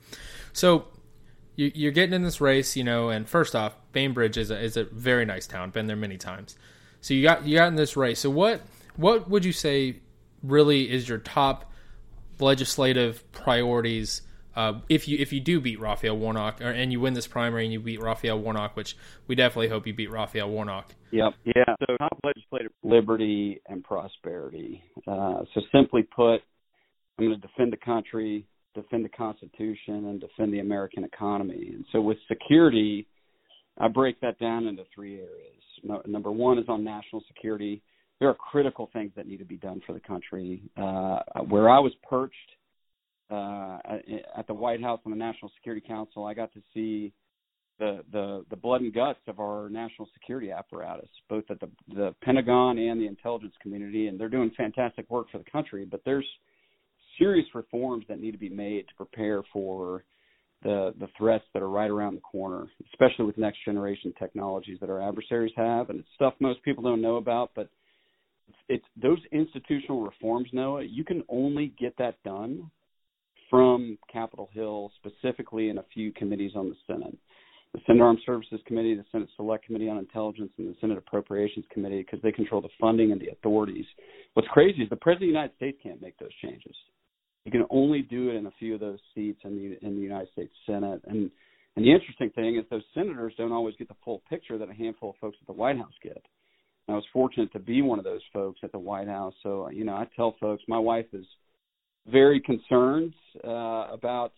So 0.54 0.88
you, 1.56 1.90
are 1.90 1.92
getting 1.92 2.14
in 2.14 2.24
this 2.24 2.42
race, 2.42 2.76
you 2.76 2.84
know. 2.84 3.10
And 3.10 3.28
first 3.30 3.56
off, 3.56 3.76
Bainbridge 3.92 4.38
is 4.38 4.50
a, 4.50 4.60
is 4.60 4.78
a 4.78 4.86
very 4.86 5.26
nice 5.26 5.48
town. 5.48 5.70
Been 5.70 5.88
there 5.88 5.96
many 5.96 6.18
times. 6.18 6.58
So 7.04 7.14
you 7.14 7.22
got 7.22 7.46
you 7.46 7.58
got 7.58 7.68
in 7.68 7.76
this 7.76 7.98
race. 7.98 8.20
So 8.20 8.30
what 8.30 8.62
what 8.96 9.30
would 9.30 9.44
you 9.44 9.52
say 9.52 9.98
really 10.42 10.90
is 10.90 11.08
your 11.08 11.18
top 11.18 11.70
legislative 12.40 13.30
priorities 13.34 14.22
uh, 14.56 14.80
if 14.88 15.08
you 15.08 15.18
if 15.20 15.34
you 15.34 15.42
do 15.42 15.60
beat 15.60 15.80
Raphael 15.82 16.18
Warnock 16.18 16.62
or, 16.62 16.70
and 16.70 16.94
you 16.94 17.02
win 17.02 17.14
this 17.14 17.28
primary 17.28 17.66
and 17.66 17.74
you 17.74 17.82
beat 17.82 18.02
Raphael 18.02 18.40
Warnock, 18.40 18.78
which 18.78 18.96
we 19.28 19.36
definitely 19.36 19.68
hope 19.68 19.86
you 19.86 19.94
beat 19.94 20.12
Raphael 20.12 20.50
Warnock. 20.50 20.96
Yep. 21.12 21.34
Yeah. 21.44 21.76
So 21.80 21.98
top 21.98 22.18
legislative 22.24 22.72
liberty 22.84 23.62
and 23.68 23.84
prosperity. 23.84 24.82
Uh, 25.06 25.42
so 25.54 25.62
simply 25.74 26.04
put, 26.04 26.38
I'm 27.18 27.26
going 27.26 27.40
to 27.40 27.48
defend 27.48 27.74
the 27.74 27.78
country, 27.78 28.46
defend 28.76 29.04
the 29.04 29.10
Constitution, 29.10 30.06
and 30.06 30.22
defend 30.22 30.54
the 30.54 30.60
American 30.60 31.04
economy. 31.04 31.72
And 31.74 31.86
so 31.92 32.00
with 32.00 32.18
security, 32.30 33.08
I 33.78 33.88
break 33.88 34.20
that 34.22 34.40
down 34.40 34.68
into 34.68 34.84
three 34.94 35.16
areas. 35.16 35.64
No, 35.84 36.02
number 36.06 36.32
one 36.32 36.58
is 36.58 36.66
on 36.68 36.84
national 36.84 37.24
security. 37.28 37.82
There 38.20 38.30
are 38.30 38.36
critical 38.36 38.90
things 38.94 39.12
that 39.16 39.28
need 39.28 39.38
to 39.38 39.46
be 39.46 39.58
done 39.58 39.82
for 39.86 39.94
the 39.94 40.00
country. 40.00 40.64
Uh, 40.78 41.20
where 41.48 41.70
I 41.70 41.80
was 41.80 41.92
perched 42.08 42.36
uh, 43.30 43.80
at 44.38 44.48
the 44.48 44.54
White 44.54 44.82
House 44.82 45.00
on 45.06 45.12
the 45.12 45.18
National 45.18 45.52
Security 45.56 45.86
Council, 45.86 46.26
I 46.26 46.34
got 46.34 46.54
to 46.54 46.62
see 46.74 47.12
the 47.80 48.04
the 48.12 48.46
the 48.50 48.56
blood 48.56 48.82
and 48.82 48.94
guts 48.94 49.20
of 49.28 49.40
our 49.40 49.68
national 49.70 50.08
security 50.14 50.52
apparatus, 50.52 51.10
both 51.28 51.44
at 51.50 51.60
the 51.60 51.70
the 51.96 52.14
Pentagon 52.22 52.78
and 52.78 53.02
the 53.02 53.08
intelligence 53.08 53.56
community, 53.62 54.08
and 54.08 54.20
they're 54.20 54.30
doing 54.30 54.52
fantastic 54.56 55.10
work 55.10 55.28
for 55.32 55.40
the 55.40 55.50
country. 55.52 55.84
But 55.84 56.02
there's 56.06 56.28
serious 57.18 57.48
reforms 57.54 58.06
that 58.08 58.20
need 58.20 58.32
to 58.32 58.38
be 58.38 58.50
made 58.50 58.88
to 58.88 58.96
prepare 58.96 59.42
for 59.52 60.04
the 60.64 60.94
the 61.00 61.08
threats 61.18 61.46
that 61.54 61.62
are 61.62 61.70
right 61.70 61.90
around 61.90 62.16
the 62.16 62.22
corner, 62.22 62.68
especially 62.94 63.26
with 63.26 63.38
next 63.38 63.64
generation 63.66 64.14
technologies 64.18 64.78
that 64.80 64.90
our 64.90 65.02
adversaries 65.02 65.54
have, 65.56 65.90
and 65.90 66.00
it's 66.00 66.10
stuff 66.16 66.34
most 66.40 66.62
people 66.64 66.84
don't 66.84 67.02
know 67.02 67.18
about. 67.18 67.52
But 67.56 67.70
it's, 68.48 68.58
it's 68.70 68.86
those 69.02 69.20
institutional 69.32 70.04
reforms, 70.04 70.50
Noah. 70.54 70.84
You 70.84 71.04
can 71.04 71.24
only 71.30 71.74
get 71.80 71.96
that 71.98 72.22
done 72.24 72.70
from 73.50 73.98
Capitol 74.12 74.50
Hill, 74.52 74.92
specifically 74.96 75.70
in 75.70 75.78
a 75.78 75.86
few 75.94 76.12
committees 76.12 76.54
on 76.56 76.70
the 76.70 76.76
Senate. 76.88 77.16
The 77.74 77.82
Senate 77.88 78.02
Armed 78.02 78.20
Services 78.26 78.60
Committee, 78.68 78.96
the 78.96 79.06
Senate 79.12 79.30
Select 79.36 79.66
Committee 79.66 79.90
on 79.90 79.98
Intelligence, 79.98 80.52
and 80.58 80.68
the 80.68 80.76
Senate 80.80 80.98
Appropriations 80.98 81.66
Committee, 81.72 82.04
because 82.04 82.20
they 82.22 82.32
control 82.32 82.62
the 82.62 82.70
funding 82.80 83.12
and 83.12 83.20
the 83.20 83.30
authorities. 83.30 83.86
What's 84.34 84.48
crazy 84.50 84.84
is 84.84 84.90
the 84.90 84.96
President 84.96 85.30
of 85.30 85.34
the 85.34 85.40
United 85.40 85.56
States 85.56 85.78
can't 85.82 86.02
make 86.02 86.18
those 86.20 86.34
changes. 86.42 86.76
You 87.46 87.52
can 87.52 87.66
only 87.70 88.02
do 88.02 88.30
it 88.30 88.36
in 88.36 88.46
a 88.46 88.52
few 88.58 88.74
of 88.74 88.80
those 88.80 89.00
seats 89.14 89.40
in 89.44 89.56
the 89.56 89.86
in 89.86 89.96
the 89.96 90.02
United 90.02 90.32
States 90.32 90.54
Senate. 90.66 91.02
And 91.06 91.30
and 91.76 91.86
the 91.86 91.92
interesting 91.92 92.30
thing 92.32 92.58
is 92.58 92.66
those 92.70 92.84
senators 92.94 93.34
don't 93.38 93.52
always 93.52 93.76
get 93.78 93.88
the 93.88 93.96
full 94.06 94.22
picture 94.30 94.58
that 94.58 94.70
a 94.70 94.74
handful 94.74 95.12
of 95.12 95.16
folks 95.20 95.38
at 95.42 95.48
the 95.48 95.54
White 95.54 95.78
House 95.78 95.94
get. 96.02 96.24
And 96.88 96.94
I 96.94 96.96
was 96.96 97.06
fortunate 97.12 97.52
to 97.54 97.60
be 97.60 97.82
one 97.82 97.98
of 97.98 98.06
those 98.06 98.22
folks 98.32 98.60
at 98.64 98.72
the 98.72 98.80
White 98.80 99.08
House. 99.08 99.34
So 99.44 99.70
you 99.70 99.84
know, 99.84 99.94
I 99.94 100.08
tell 100.16 100.36
folks 100.40 100.64
my 100.68 100.80
wife 100.80 101.08
is 101.14 101.26
very 102.08 102.40
concerned 102.40 103.14
uh, 103.44 103.88
about 103.92 104.34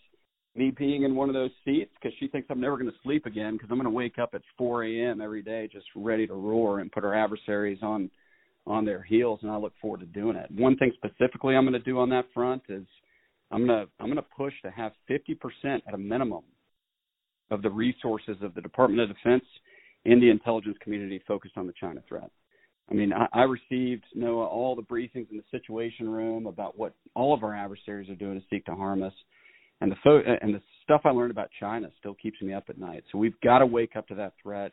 me 0.55 0.71
being 0.71 1.03
in 1.03 1.15
one 1.15 1.29
of 1.29 1.33
those 1.33 1.51
seats 1.65 1.91
because 2.01 2.15
she 2.19 2.27
thinks 2.27 2.47
I'm 2.49 2.61
never 2.61 2.77
going 2.77 2.89
to 2.89 2.97
sleep 3.03 3.25
again 3.25 3.53
because 3.53 3.67
I'm 3.69 3.77
going 3.77 3.85
to 3.85 3.89
wake 3.89 4.17
up 4.19 4.29
at 4.33 4.41
4 4.57 4.85
a.m. 4.85 5.21
every 5.21 5.41
day 5.41 5.69
just 5.71 5.85
ready 5.95 6.25
to 6.27 6.33
roar 6.33 6.79
and 6.79 6.91
put 6.91 7.03
our 7.03 7.13
adversaries 7.13 7.79
on 7.81 8.09
on 8.67 8.85
their 8.85 9.03
heels, 9.03 9.39
and 9.43 9.51
I 9.51 9.57
look 9.57 9.73
forward 9.81 9.99
to 10.01 10.05
doing 10.07 10.35
it. 10.35 10.49
One 10.51 10.77
thing 10.77 10.91
specifically 10.95 11.55
I'm 11.55 11.63
going 11.65 11.73
to 11.73 11.79
do 11.79 11.99
on 11.99 12.09
that 12.09 12.25
front 12.33 12.63
is 12.69 12.85
I'm 13.51 13.65
going 13.65 13.85
to 13.85 13.91
I'm 13.99 14.07
going 14.07 14.17
to 14.17 14.23
push 14.37 14.53
to 14.63 14.71
have 14.71 14.93
50% 15.09 15.81
at 15.87 15.93
a 15.93 15.97
minimum 15.97 16.43
of 17.51 17.61
the 17.61 17.69
resources 17.69 18.37
of 18.41 18.55
the 18.55 18.61
Department 18.61 19.01
of 19.01 19.15
Defense 19.15 19.43
in 20.05 20.19
the 20.19 20.29
intelligence 20.29 20.77
community 20.81 21.21
focused 21.27 21.57
on 21.57 21.67
the 21.67 21.73
China 21.79 22.01
threat. 22.07 22.31
I 22.89 22.93
mean, 22.93 23.13
I, 23.13 23.27
I 23.33 23.43
received 23.43 24.03
Noah 24.15 24.45
all 24.45 24.75
the 24.75 24.81
briefings 24.83 25.29
in 25.31 25.37
the 25.37 25.43
Situation 25.51 26.09
Room 26.09 26.45
about 26.47 26.77
what 26.77 26.93
all 27.15 27.33
of 27.33 27.43
our 27.43 27.55
adversaries 27.55 28.09
are 28.09 28.15
doing 28.15 28.39
to 28.39 28.45
seek 28.49 28.65
to 28.65 28.75
harm 28.75 29.03
us, 29.03 29.13
and 29.81 29.91
the 29.91 29.95
fo- 30.03 30.21
and 30.41 30.53
the 30.53 30.61
stuff 30.83 31.01
I 31.05 31.09
learned 31.09 31.31
about 31.31 31.49
China 31.59 31.89
still 31.99 32.15
keeps 32.15 32.41
me 32.41 32.53
up 32.53 32.65
at 32.69 32.77
night. 32.79 33.03
So 33.11 33.17
we've 33.17 33.39
got 33.43 33.59
to 33.59 33.65
wake 33.65 33.95
up 33.95 34.07
to 34.07 34.15
that 34.15 34.33
threat 34.41 34.71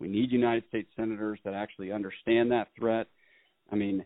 We 0.00 0.08
need 0.08 0.32
United 0.32 0.64
States 0.68 0.88
senators 0.96 1.38
that 1.44 1.54
actually 1.54 1.92
understand 1.92 2.50
that 2.52 2.68
threat. 2.78 3.06
I 3.72 3.76
mean, 3.76 4.04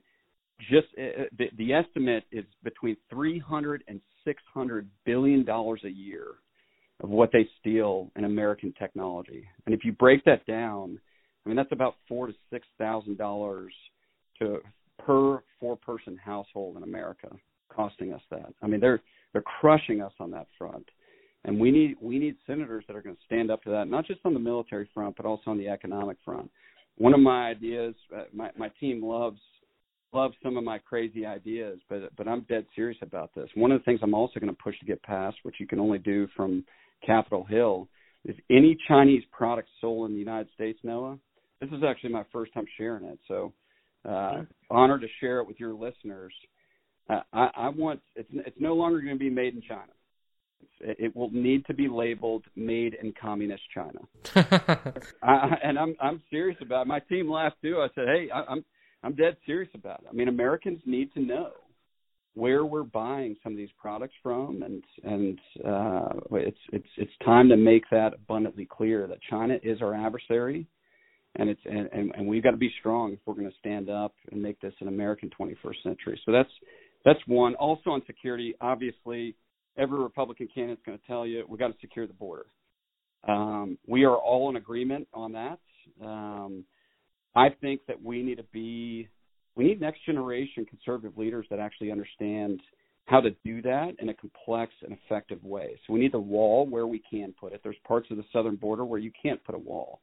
just 0.60 0.88
uh, 0.98 1.24
the, 1.36 1.46
the 1.56 1.72
estimate 1.72 2.24
is 2.32 2.44
between 2.64 2.96
300 3.10 3.84
and 3.88 4.00
600 4.24 4.88
billion 5.04 5.44
dollars 5.44 5.80
a 5.84 5.90
year 5.90 6.26
of 7.02 7.10
what 7.10 7.30
they 7.32 7.48
steal 7.60 8.10
in 8.16 8.24
American 8.24 8.74
technology. 8.78 9.46
And 9.66 9.74
if 9.74 9.84
you 9.84 9.92
break 9.92 10.24
that 10.24 10.44
down, 10.46 10.98
I 11.44 11.48
mean 11.48 11.56
that's 11.56 11.72
about 11.72 11.94
four 12.08 12.26
to 12.26 12.34
six 12.50 12.66
thousand 12.76 13.18
dollars 13.18 13.72
to 14.40 14.58
per 14.98 15.42
four 15.60 15.76
person 15.76 16.18
household 16.22 16.76
in 16.76 16.82
America 16.82 17.28
costing 17.68 18.12
us 18.12 18.22
that. 18.30 18.52
I 18.62 18.66
mean 18.66 18.80
they're 18.80 19.00
they're 19.32 19.42
crushing 19.42 20.00
us 20.00 20.12
on 20.18 20.30
that 20.32 20.48
front. 20.58 20.88
And 21.44 21.58
we 21.58 21.70
need 21.70 21.96
we 22.00 22.18
need 22.18 22.36
senators 22.46 22.84
that 22.88 22.96
are 22.96 23.02
going 23.02 23.14
to 23.16 23.22
stand 23.24 23.50
up 23.50 23.62
to 23.62 23.70
that, 23.70 23.88
not 23.88 24.06
just 24.06 24.20
on 24.24 24.34
the 24.34 24.40
military 24.40 24.88
front, 24.92 25.16
but 25.16 25.24
also 25.24 25.50
on 25.50 25.58
the 25.58 25.68
economic 25.68 26.16
front. 26.24 26.50
One 26.98 27.14
of 27.14 27.20
my 27.20 27.48
ideas, 27.48 27.94
uh, 28.14 28.24
my 28.32 28.50
my 28.56 28.70
team 28.80 29.02
loves 29.04 29.40
loves 30.12 30.34
some 30.42 30.56
of 30.56 30.64
my 30.64 30.78
crazy 30.78 31.24
ideas, 31.24 31.78
but 31.88 32.14
but 32.16 32.28
I'm 32.28 32.42
dead 32.48 32.66
serious 32.74 32.98
about 33.02 33.34
this. 33.34 33.48
One 33.54 33.72
of 33.72 33.80
the 33.80 33.84
things 33.84 34.00
I'm 34.02 34.14
also 34.14 34.40
going 34.40 34.54
to 34.54 34.62
push 34.62 34.78
to 34.80 34.86
get 34.86 35.02
passed, 35.02 35.38
which 35.42 35.56
you 35.60 35.66
can 35.66 35.80
only 35.80 35.98
do 35.98 36.28
from 36.36 36.64
Capitol 37.04 37.44
Hill, 37.44 37.88
is 38.24 38.36
any 38.50 38.76
Chinese 38.88 39.22
product 39.30 39.68
sold 39.80 40.08
in 40.08 40.14
the 40.14 40.18
United 40.20 40.48
States, 40.54 40.78
Noah. 40.82 41.18
This 41.60 41.70
is 41.70 41.82
actually 41.86 42.10
my 42.10 42.24
first 42.32 42.52
time 42.52 42.66
sharing 42.76 43.04
it, 43.04 43.18
so 43.26 43.52
uh, 44.08 44.42
honored 44.70 45.00
to 45.02 45.08
share 45.20 45.40
it 45.40 45.46
with 45.46 45.58
your 45.58 45.74
listeners. 45.74 46.32
Uh, 47.10 47.20
I, 47.32 47.50
I 47.56 47.68
want 47.70 48.00
it's 48.16 48.28
it's 48.32 48.60
no 48.60 48.74
longer 48.74 49.00
going 49.00 49.14
to 49.14 49.18
be 49.18 49.30
made 49.30 49.54
in 49.54 49.62
China. 49.62 49.92
It 50.80 51.14
will 51.16 51.30
need 51.30 51.66
to 51.66 51.74
be 51.74 51.88
labeled 51.88 52.44
"Made 52.54 52.94
in 53.02 53.12
Communist 53.20 53.62
China." 53.74 54.00
I, 55.22 55.56
and 55.64 55.78
I'm 55.78 55.96
I'm 56.00 56.22
serious 56.30 56.58
about 56.60 56.82
it. 56.82 56.88
My 56.88 57.00
team 57.00 57.30
laughed 57.30 57.56
too. 57.62 57.78
I 57.80 57.88
said, 57.94 58.06
"Hey, 58.06 58.28
I, 58.32 58.42
I'm 58.44 58.64
I'm 59.02 59.14
dead 59.14 59.36
serious 59.46 59.70
about 59.74 60.00
it. 60.00 60.06
I 60.10 60.12
mean, 60.12 60.28
Americans 60.28 60.80
need 60.86 61.12
to 61.14 61.20
know 61.20 61.50
where 62.34 62.64
we're 62.64 62.84
buying 62.84 63.36
some 63.42 63.52
of 63.52 63.58
these 63.58 63.70
products 63.80 64.14
from, 64.22 64.62
and 64.62 64.82
and 65.04 65.38
uh, 65.64 66.08
it's 66.32 66.58
it's 66.72 66.88
it's 66.96 67.12
time 67.24 67.48
to 67.48 67.56
make 67.56 67.84
that 67.90 68.14
abundantly 68.14 68.66
clear 68.66 69.06
that 69.06 69.18
China 69.28 69.56
is 69.62 69.82
our 69.82 69.94
adversary, 69.94 70.66
and 71.36 71.48
it's 71.48 71.60
and 71.64 71.88
and, 71.92 72.12
and 72.16 72.26
we've 72.26 72.42
got 72.42 72.52
to 72.52 72.56
be 72.56 72.72
strong 72.80 73.12
if 73.12 73.18
we're 73.26 73.34
going 73.34 73.50
to 73.50 73.58
stand 73.58 73.90
up 73.90 74.14
and 74.30 74.40
make 74.42 74.60
this 74.60 74.74
an 74.80 74.88
American 74.88 75.30
21st 75.38 75.82
century. 75.82 76.20
So 76.24 76.32
that's 76.32 76.50
that's 77.04 77.20
one. 77.26 77.54
Also 77.56 77.90
on 77.90 78.02
security, 78.06 78.54
obviously, 78.60 79.34
every 79.76 79.98
Republican 79.98 80.48
candidate 80.52 80.78
is 80.78 80.84
going 80.86 80.98
to 80.98 81.06
tell 81.06 81.26
you 81.26 81.44
we 81.48 81.58
got 81.58 81.68
to 81.68 81.78
secure 81.80 82.06
the 82.06 82.12
border. 82.14 82.46
Um, 83.26 83.78
we 83.86 84.04
are 84.04 84.16
all 84.16 84.48
in 84.50 84.56
agreement 84.56 85.08
on 85.12 85.32
that. 85.32 85.58
Um, 86.02 86.64
I 87.34 87.48
think 87.60 87.80
that 87.88 88.02
we 88.02 88.22
need 88.22 88.36
to 88.36 88.44
be 88.52 89.08
we 89.56 89.64
need 89.64 89.80
next 89.80 90.04
generation 90.06 90.64
conservative 90.64 91.18
leaders 91.18 91.46
that 91.50 91.58
actually 91.58 91.90
understand 91.90 92.60
how 93.06 93.20
to 93.20 93.30
do 93.44 93.60
that 93.62 93.92
in 93.98 94.10
a 94.10 94.14
complex 94.14 94.72
and 94.82 94.96
effective 95.04 95.42
way. 95.42 95.78
So 95.86 95.94
we 95.94 95.98
need 95.98 96.12
the 96.12 96.20
wall 96.20 96.66
where 96.66 96.86
we 96.86 97.02
can 97.10 97.34
put 97.40 97.52
it. 97.52 97.60
There's 97.64 97.76
parts 97.86 98.08
of 98.10 98.18
the 98.18 98.24
southern 98.32 98.56
border 98.56 98.84
where 98.84 99.00
you 99.00 99.10
can't 99.20 99.42
put 99.44 99.54
a 99.54 99.58
wall. 99.58 100.00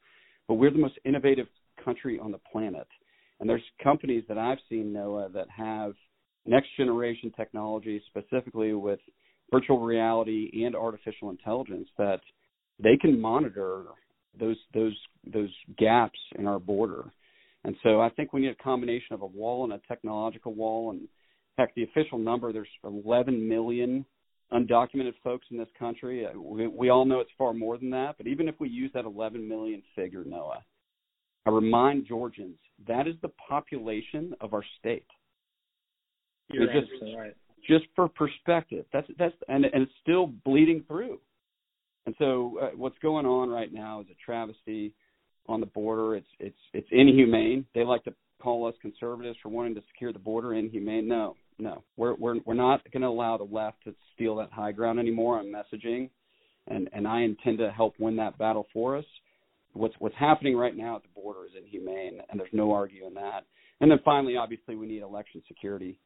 But 0.47 0.55
we're 0.55 0.71
the 0.71 0.79
most 0.79 0.99
innovative 1.05 1.47
country 1.83 2.19
on 2.19 2.31
the 2.31 2.39
planet. 2.51 2.87
And 3.39 3.49
there's 3.49 3.63
companies 3.81 4.23
that 4.27 4.37
I've 4.37 4.57
seen, 4.69 4.91
Noah, 4.91 5.29
that 5.33 5.47
have 5.55 5.93
next 6.45 6.69
generation 6.77 7.31
technology, 7.35 8.01
specifically 8.07 8.73
with 8.73 8.99
virtual 9.51 9.79
reality 9.79 10.63
and 10.65 10.75
artificial 10.75 11.29
intelligence, 11.29 11.87
that 11.97 12.21
they 12.81 12.97
can 12.97 13.19
monitor 13.19 13.83
those 14.39 14.57
those 14.73 14.97
those 15.33 15.53
gaps 15.77 16.19
in 16.37 16.47
our 16.47 16.59
border. 16.59 17.05
And 17.63 17.75
so 17.81 17.99
I 17.99 18.09
think 18.09 18.31
we 18.31 18.41
need 18.41 18.49
a 18.49 18.63
combination 18.63 19.13
of 19.13 19.21
a 19.21 19.25
wall 19.25 19.63
and 19.63 19.73
a 19.73 19.81
technological 19.87 20.53
wall. 20.53 20.91
And 20.91 21.07
heck, 21.57 21.73
the 21.73 21.83
official 21.83 22.19
number 22.19 22.53
there's 22.53 22.67
11 22.83 23.47
million 23.47 24.05
undocumented 24.53 25.13
folks 25.23 25.47
in 25.49 25.57
this 25.57 25.67
country. 25.77 26.25
Uh, 26.25 26.39
we, 26.39 26.67
we 26.67 26.89
all 26.89 27.05
know 27.05 27.19
it's 27.19 27.31
far 27.37 27.53
more 27.53 27.77
than 27.77 27.89
that. 27.91 28.15
But 28.17 28.27
even 28.27 28.47
if 28.47 28.55
we 28.59 28.69
use 28.69 28.91
that 28.93 29.05
11 29.05 29.47
million 29.47 29.81
figure, 29.95 30.23
Noah, 30.25 30.63
I 31.45 31.49
remind 31.49 32.07
Georgians 32.07 32.57
that 32.87 33.07
is 33.07 33.15
the 33.21 33.31
population 33.49 34.33
of 34.41 34.53
our 34.53 34.63
state. 34.79 35.07
You're 36.51 36.67
just, 36.67 36.91
right. 37.17 37.35
Just 37.67 37.85
for 37.95 38.07
perspective, 38.07 38.85
that's 38.93 39.07
that's 39.17 39.35
and 39.47 39.65
and 39.65 39.83
it's 39.83 39.91
still 40.01 40.27
bleeding 40.27 40.83
through. 40.87 41.19
And 42.05 42.15
so 42.19 42.59
uh, 42.61 42.69
what's 42.75 42.97
going 42.99 43.25
on 43.25 43.49
right 43.49 43.73
now 43.73 44.01
is 44.01 44.07
a 44.11 44.25
travesty 44.25 44.93
on 45.47 45.59
the 45.59 45.65
border. 45.65 46.15
It's 46.15 46.27
it's 46.39 46.57
it's 46.73 46.87
inhumane. 46.91 47.65
They 47.73 47.83
like 47.83 48.03
to 48.03 48.13
call 48.41 48.67
us 48.67 48.75
conservatives 48.81 49.37
for 49.41 49.49
wanting 49.49 49.75
to 49.75 49.81
secure 49.91 50.13
the 50.13 50.19
border. 50.19 50.53
Inhumane? 50.53 51.07
No, 51.07 51.35
no. 51.57 51.83
We're 51.97 52.15
we're 52.15 52.35
we're 52.45 52.53
not 52.53 52.81
going 52.91 53.01
to 53.01 53.07
allow 53.07 53.37
the 53.37 53.43
left 53.43 53.83
to 53.85 53.95
steal 54.13 54.35
that 54.37 54.51
high 54.51 54.71
ground 54.71 54.99
anymore 54.99 55.39
on 55.39 55.47
messaging, 55.47 56.09
and 56.67 56.89
and 56.93 57.07
I 57.07 57.21
intend 57.21 57.57
to 57.59 57.71
help 57.71 57.95
win 57.99 58.15
that 58.17 58.37
battle 58.37 58.67
for 58.73 58.97
us. 58.97 59.05
What's 59.73 59.95
what's 59.99 60.15
happening 60.17 60.55
right 60.55 60.75
now 60.75 60.97
at 60.97 61.01
the 61.01 61.21
border 61.21 61.45
is 61.45 61.51
inhumane, 61.57 62.19
and 62.29 62.39
there's 62.39 62.49
no 62.53 62.71
arguing 62.71 63.15
that. 63.15 63.45
And 63.81 63.91
then 63.91 63.99
finally, 64.05 64.37
obviously, 64.37 64.75
we 64.75 64.85
need 64.87 65.01
election 65.01 65.41
security. 65.47 65.99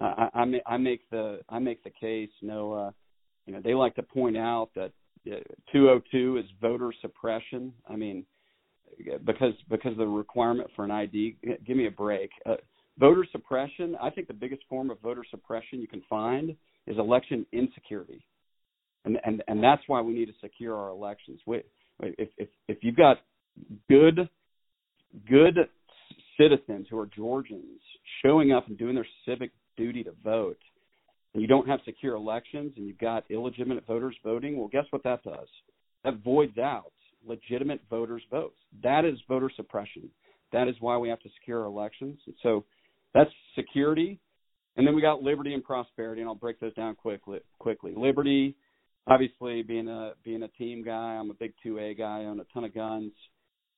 Uh, 0.00 0.28
I, 0.34 0.60
I, 0.66 0.76
make 0.76 1.08
the 1.10 1.40
I 1.48 1.58
make 1.58 1.82
the 1.82 1.90
case. 1.90 2.30
No, 2.42 2.72
uh, 2.72 2.90
you 3.46 3.54
know, 3.54 3.60
they 3.62 3.74
like 3.74 3.94
to 3.94 4.02
point 4.02 4.36
out 4.36 4.70
that 4.74 4.92
202 5.72 6.38
is 6.38 6.44
voter 6.60 6.92
suppression. 7.00 7.72
I 7.88 7.96
mean, 7.96 8.24
because 9.24 9.52
because 9.70 9.92
of 9.92 9.98
the 9.98 10.06
requirement 10.06 10.70
for 10.76 10.84
an 10.84 10.90
ID. 10.90 11.36
Give 11.66 11.76
me 11.76 11.86
a 11.86 11.90
break. 11.90 12.30
Uh, 12.44 12.56
voter 12.98 13.26
suppression. 13.32 13.96
I 14.00 14.10
think 14.10 14.28
the 14.28 14.34
biggest 14.34 14.62
form 14.68 14.90
of 14.90 15.00
voter 15.00 15.24
suppression 15.30 15.80
you 15.80 15.88
can 15.88 16.02
find 16.08 16.54
is 16.86 16.98
election 16.98 17.46
insecurity, 17.52 18.24
and 19.04 19.18
and 19.24 19.42
and 19.48 19.62
that's 19.62 19.82
why 19.86 20.00
we 20.00 20.12
need 20.12 20.26
to 20.26 20.34
secure 20.40 20.76
our 20.76 20.90
elections. 20.90 21.40
Wait, 21.46 21.66
if 22.00 22.28
if 22.38 22.48
if 22.68 22.78
you've 22.82 22.96
got 22.96 23.18
good 23.88 24.28
good 25.28 25.56
citizens 26.38 26.86
who 26.90 26.98
are 26.98 27.06
Georgians 27.06 27.80
showing 28.22 28.52
up 28.52 28.68
and 28.68 28.78
doing 28.78 28.94
their 28.94 29.06
civic 29.26 29.50
duty 29.76 30.04
to 30.04 30.12
vote, 30.24 30.58
and 31.32 31.42
you 31.42 31.48
don't 31.48 31.68
have 31.68 31.80
secure 31.84 32.14
elections 32.14 32.72
and 32.76 32.86
you've 32.86 32.98
got 32.98 33.24
illegitimate 33.30 33.86
voters 33.86 34.16
voting, 34.24 34.58
well, 34.58 34.68
guess 34.68 34.86
what 34.90 35.02
that 35.04 35.22
does? 35.22 35.48
That 36.04 36.22
voids 36.22 36.58
out 36.58 36.92
legitimate 37.26 37.80
voters' 37.90 38.22
votes. 38.30 38.56
That 38.82 39.04
is 39.04 39.18
voter 39.28 39.50
suppression. 39.54 40.08
That 40.52 40.68
is 40.68 40.76
why 40.80 40.96
we 40.96 41.08
have 41.08 41.20
to 41.20 41.28
secure 41.40 41.64
elections. 41.64 42.18
And 42.26 42.34
so 42.42 42.64
that's 43.14 43.30
security. 43.54 44.20
And 44.76 44.86
then 44.86 44.94
we 44.94 45.02
got 45.02 45.22
liberty 45.22 45.54
and 45.54 45.64
prosperity, 45.64 46.20
and 46.20 46.28
I'll 46.28 46.34
break 46.34 46.60
those 46.60 46.74
down 46.74 46.94
quickly. 46.94 47.40
Quickly, 47.58 47.94
liberty, 47.96 48.56
obviously 49.06 49.62
being 49.62 49.88
a 49.88 50.12
being 50.22 50.42
a 50.42 50.48
team 50.48 50.84
guy. 50.84 51.14
I'm 51.14 51.30
a 51.30 51.34
big 51.34 51.54
2A 51.64 51.98
guy. 51.98 52.22
I 52.22 52.24
own 52.26 52.40
a 52.40 52.44
ton 52.52 52.64
of 52.64 52.74
guns. 52.74 53.12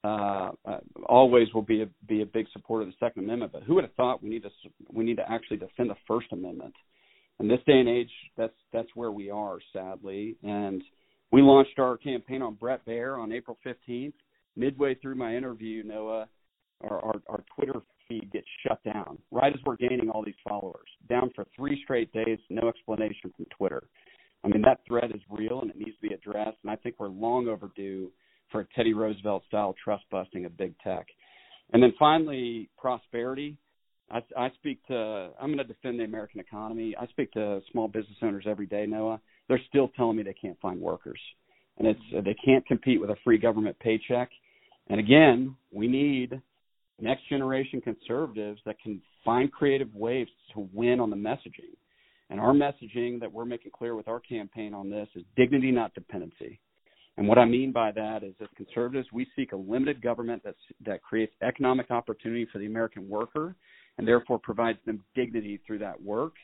Uh, 0.04 0.52
uh, 0.64 0.78
always 1.06 1.48
will 1.52 1.62
be 1.62 1.82
a 1.82 1.88
be 2.06 2.22
a 2.22 2.26
big 2.26 2.46
supporter 2.52 2.82
of 2.82 2.88
the 2.88 2.94
Second 3.00 3.24
Amendment. 3.24 3.52
But 3.52 3.64
who 3.64 3.74
would 3.74 3.84
have 3.84 3.94
thought 3.94 4.22
we 4.22 4.28
need 4.28 4.44
to 4.44 4.50
we 4.92 5.04
need 5.04 5.16
to 5.16 5.30
actually 5.30 5.56
defend 5.56 5.90
the 5.90 5.96
First 6.06 6.28
Amendment? 6.32 6.74
in 7.40 7.48
this 7.48 7.60
day 7.66 7.78
and 7.78 7.88
age, 7.88 8.10
that's 8.36 8.54
that's 8.72 8.88
where 8.94 9.12
we 9.12 9.30
are, 9.30 9.58
sadly. 9.72 10.36
And 10.42 10.82
we 11.30 11.42
launched 11.42 11.78
our 11.78 11.96
campaign 11.96 12.42
on 12.42 12.54
Brett 12.54 12.84
Baier 12.86 13.18
on 13.18 13.32
April 13.32 13.58
15th. 13.64 14.14
Midway 14.56 14.96
through 14.96 15.14
my 15.14 15.36
interview, 15.36 15.84
Noah, 15.84 16.26
our, 16.82 16.98
our, 17.04 17.14
our 17.28 17.44
Twitter 17.54 17.80
feed 18.08 18.32
gets 18.32 18.46
shut 18.66 18.82
down 18.82 19.18
right 19.30 19.52
as 19.52 19.60
we're 19.64 19.76
gaining 19.76 20.10
all 20.10 20.24
these 20.24 20.34
followers. 20.48 20.88
Down 21.08 21.30
for 21.34 21.46
three 21.54 21.80
straight 21.84 22.12
days, 22.12 22.38
no 22.50 22.68
explanation 22.68 23.32
from 23.36 23.46
Twitter. 23.56 23.84
I 24.42 24.48
mean, 24.48 24.62
that 24.62 24.80
threat 24.86 25.10
is 25.14 25.20
real 25.30 25.60
and 25.60 25.70
it 25.70 25.76
needs 25.76 25.96
to 26.00 26.08
be 26.08 26.14
addressed. 26.14 26.56
And 26.62 26.70
I 26.72 26.76
think 26.76 26.96
we're 26.98 27.08
long 27.08 27.46
overdue 27.46 28.10
for 28.50 28.66
Teddy 28.74 28.94
Roosevelt 28.94 29.44
style 29.48 29.74
trust 29.82 30.04
busting 30.10 30.44
of 30.44 30.56
big 30.56 30.74
tech. 30.82 31.06
And 31.72 31.82
then 31.82 31.92
finally, 31.98 32.70
prosperity. 32.78 33.56
I, 34.10 34.22
I 34.36 34.50
speak 34.54 34.84
to. 34.86 35.30
I'm 35.40 35.48
going 35.48 35.58
to 35.58 35.64
defend 35.64 36.00
the 36.00 36.04
American 36.04 36.40
economy. 36.40 36.94
I 36.98 37.06
speak 37.08 37.30
to 37.32 37.60
small 37.72 37.88
business 37.88 38.16
owners 38.22 38.44
every 38.48 38.66
day, 38.66 38.86
Noah. 38.86 39.20
They're 39.48 39.60
still 39.68 39.88
telling 39.96 40.16
me 40.16 40.22
they 40.22 40.34
can't 40.34 40.58
find 40.60 40.80
workers, 40.80 41.20
and 41.78 41.86
it's 41.86 42.24
they 42.24 42.36
can't 42.42 42.66
compete 42.66 43.00
with 43.00 43.10
a 43.10 43.16
free 43.22 43.38
government 43.38 43.78
paycheck. 43.80 44.30
And 44.88 44.98
again, 44.98 45.54
we 45.72 45.86
need 45.88 46.40
next 47.00 47.28
generation 47.28 47.80
conservatives 47.82 48.60
that 48.64 48.80
can 48.80 49.02
find 49.24 49.52
creative 49.52 49.94
ways 49.94 50.26
to 50.54 50.68
win 50.72 51.00
on 51.00 51.10
the 51.10 51.16
messaging. 51.16 51.76
And 52.30 52.40
our 52.40 52.52
messaging 52.52 53.20
that 53.20 53.32
we're 53.32 53.44
making 53.44 53.72
clear 53.72 53.94
with 53.94 54.08
our 54.08 54.20
campaign 54.20 54.74
on 54.74 54.90
this 54.90 55.08
is 55.14 55.24
dignity, 55.36 55.70
not 55.70 55.94
dependency. 55.94 56.60
And 57.18 57.26
what 57.26 57.36
I 57.36 57.44
mean 57.44 57.72
by 57.72 57.90
that 57.90 58.22
is, 58.22 58.34
as 58.40 58.46
conservatives, 58.56 59.08
we 59.12 59.26
seek 59.34 59.50
a 59.50 59.56
limited 59.56 60.00
government 60.00 60.40
that's, 60.44 60.56
that 60.86 61.02
creates 61.02 61.32
economic 61.42 61.90
opportunity 61.90 62.46
for 62.52 62.58
the 62.58 62.66
American 62.66 63.08
worker 63.08 63.56
and 63.98 64.06
therefore 64.06 64.38
provides 64.38 64.78
them 64.86 65.02
dignity 65.16 65.60
through 65.66 65.80
that 65.80 66.00
work. 66.00 66.34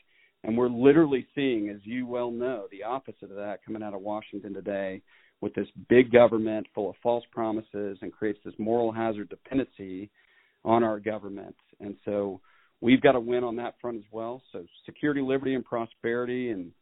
And 0.43 0.57
we're 0.57 0.67
literally 0.67 1.25
seeing, 1.33 1.69
as 1.69 1.77
you 1.83 2.05
well 2.05 2.29
know, 2.29 2.65
the 2.71 2.83
opposite 2.83 3.31
of 3.31 3.37
that 3.37 3.59
coming 3.65 3.81
out 3.81 3.93
of 3.93 4.01
Washington 4.01 4.53
today, 4.53 5.01
with 5.39 5.53
this 5.53 5.67
big 5.87 6.11
government 6.11 6.67
full 6.75 6.89
of 6.89 6.97
false 7.01 7.23
promises 7.31 7.97
and 8.01 8.11
creates 8.11 8.39
this 8.43 8.53
moral 8.57 8.91
hazard 8.91 9.29
dependency 9.29 10.09
on 10.65 10.83
our 10.83 10.99
government. 10.99 11.55
And 11.79 11.95
so 12.03 12.41
we've 12.81 13.01
got 13.01 13.13
to 13.13 13.19
win 13.21 13.45
on 13.45 13.55
that 13.57 13.75
front 13.79 13.97
as 13.97 14.11
well. 14.11 14.41
So 14.51 14.65
security, 14.85 15.21
liberty, 15.21 15.55
and 15.55 15.63
prosperity. 15.63 16.49
And 16.49 16.73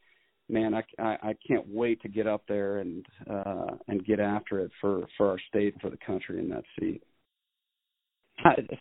man, 0.50 0.74
I, 0.74 0.84
I, 1.00 1.18
I 1.30 1.36
can't 1.48 1.68
wait 1.68 2.02
to 2.02 2.10
get 2.10 2.28
up 2.28 2.44
there 2.48 2.80
and 2.80 3.06
uh, 3.30 3.76
and 3.88 4.06
get 4.06 4.20
after 4.20 4.60
it 4.60 4.72
for 4.82 5.06
for 5.18 5.30
our 5.30 5.39
state 5.50 5.74
and 5.74 5.82
for 5.82 5.89
the 5.89 5.98
country 6.06 6.39
in 6.39 6.50
that 6.50 6.64
seat. 6.80 7.02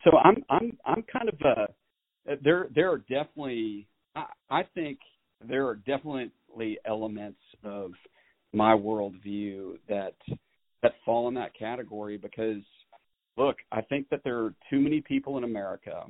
So 0.04 0.16
I'm 0.18 0.44
I'm 0.50 0.76
I'm 0.84 1.04
kind 1.12 1.28
of 1.28 1.34
uh 1.44 2.34
there 2.42 2.68
there 2.74 2.90
are 2.90 2.98
definitely 2.98 3.86
I, 4.16 4.24
I 4.50 4.62
think 4.74 4.98
there 5.46 5.66
are 5.66 5.76
definitely 5.76 6.78
elements 6.84 7.40
of 7.64 7.92
my 8.52 8.74
worldview 8.74 9.78
that 9.88 10.14
that 10.82 10.92
fall 11.04 11.28
in 11.28 11.34
that 11.34 11.56
category 11.56 12.16
because 12.16 12.62
look, 13.36 13.56
I 13.70 13.82
think 13.82 14.08
that 14.10 14.20
there 14.24 14.38
are 14.38 14.54
too 14.70 14.80
many 14.80 15.00
people 15.00 15.38
in 15.38 15.44
America 15.44 16.04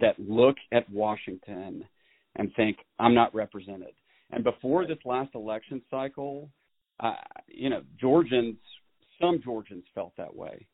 that 0.00 0.18
look 0.18 0.56
at 0.72 0.88
Washington 0.90 1.84
and 2.36 2.54
think 2.54 2.78
I'm 2.98 3.14
not 3.14 3.34
represented. 3.34 3.94
And 4.30 4.44
before 4.44 4.86
this 4.86 4.98
last 5.04 5.34
election 5.34 5.82
cycle, 5.90 6.50
uh, 7.00 7.14
you 7.46 7.70
know, 7.70 7.82
Georgians, 8.00 8.56
some 9.20 9.40
Georgians 9.42 9.84
felt 9.94 10.12
that 10.16 10.34
way. 10.34 10.66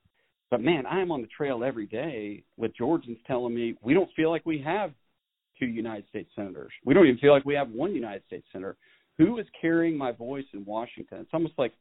But 0.50 0.60
man, 0.60 0.86
I 0.86 1.00
am 1.00 1.10
on 1.10 1.20
the 1.20 1.28
trail 1.28 1.64
every 1.64 1.86
day 1.86 2.44
with 2.56 2.76
Georgians 2.76 3.18
telling 3.26 3.54
me 3.54 3.74
we 3.82 3.94
don't 3.94 4.10
feel 4.14 4.30
like 4.30 4.44
we 4.46 4.60
have 4.62 4.92
two 5.58 5.66
United 5.66 6.08
States 6.08 6.30
senators. 6.34 6.72
We 6.84 6.94
don't 6.94 7.06
even 7.06 7.18
feel 7.18 7.32
like 7.32 7.44
we 7.44 7.54
have 7.54 7.70
one 7.70 7.94
United 7.94 8.22
States 8.26 8.46
senator. 8.52 8.76
Who 9.18 9.38
is 9.38 9.46
carrying 9.60 9.96
my 9.96 10.12
voice 10.12 10.44
in 10.52 10.64
Washington? 10.64 11.20
It's 11.20 11.30
almost 11.32 11.54
like 11.58 11.72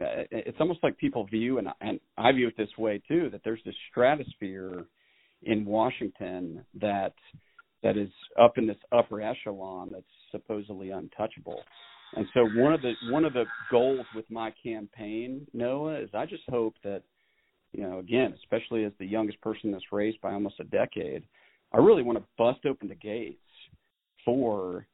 uh, 0.00 0.26
it's 0.32 0.58
almost 0.58 0.80
like 0.82 0.98
people 0.98 1.24
view, 1.26 1.58
and 1.58 1.68
and 1.80 2.00
I 2.18 2.32
view 2.32 2.48
it 2.48 2.56
this 2.56 2.76
way 2.76 3.00
too, 3.06 3.30
that 3.30 3.42
there's 3.44 3.60
this 3.64 3.76
stratosphere 3.90 4.86
in 5.42 5.64
Washington 5.64 6.64
that 6.80 7.14
that 7.84 7.96
is 7.96 8.08
up 8.40 8.58
in 8.58 8.66
this 8.66 8.78
upper 8.90 9.20
echelon 9.20 9.90
that's 9.92 10.04
supposedly 10.32 10.90
untouchable. 10.90 11.60
And 12.16 12.26
so 12.34 12.48
one 12.56 12.72
of 12.72 12.80
the 12.80 12.94
one 13.10 13.24
of 13.24 13.34
the 13.34 13.44
goals 13.70 14.06
with 14.16 14.28
my 14.30 14.52
campaign, 14.62 15.46
Noah, 15.52 16.00
is 16.00 16.08
I 16.14 16.26
just 16.26 16.42
hope 16.48 16.74
that, 16.82 17.02
you 17.72 17.82
know, 17.82 17.98
again, 17.98 18.34
especially 18.42 18.84
as 18.84 18.92
the 18.98 19.06
youngest 19.06 19.40
person 19.40 19.66
in 19.66 19.72
this 19.72 19.92
race 19.92 20.14
by 20.22 20.32
almost 20.32 20.60
a 20.60 20.64
decade, 20.64 21.24
I 21.72 21.78
really 21.78 22.02
want 22.02 22.18
to 22.18 22.24
bust 22.38 22.66
open 22.66 22.88
the 22.88 22.94
gates 22.94 23.38
for 24.24 24.86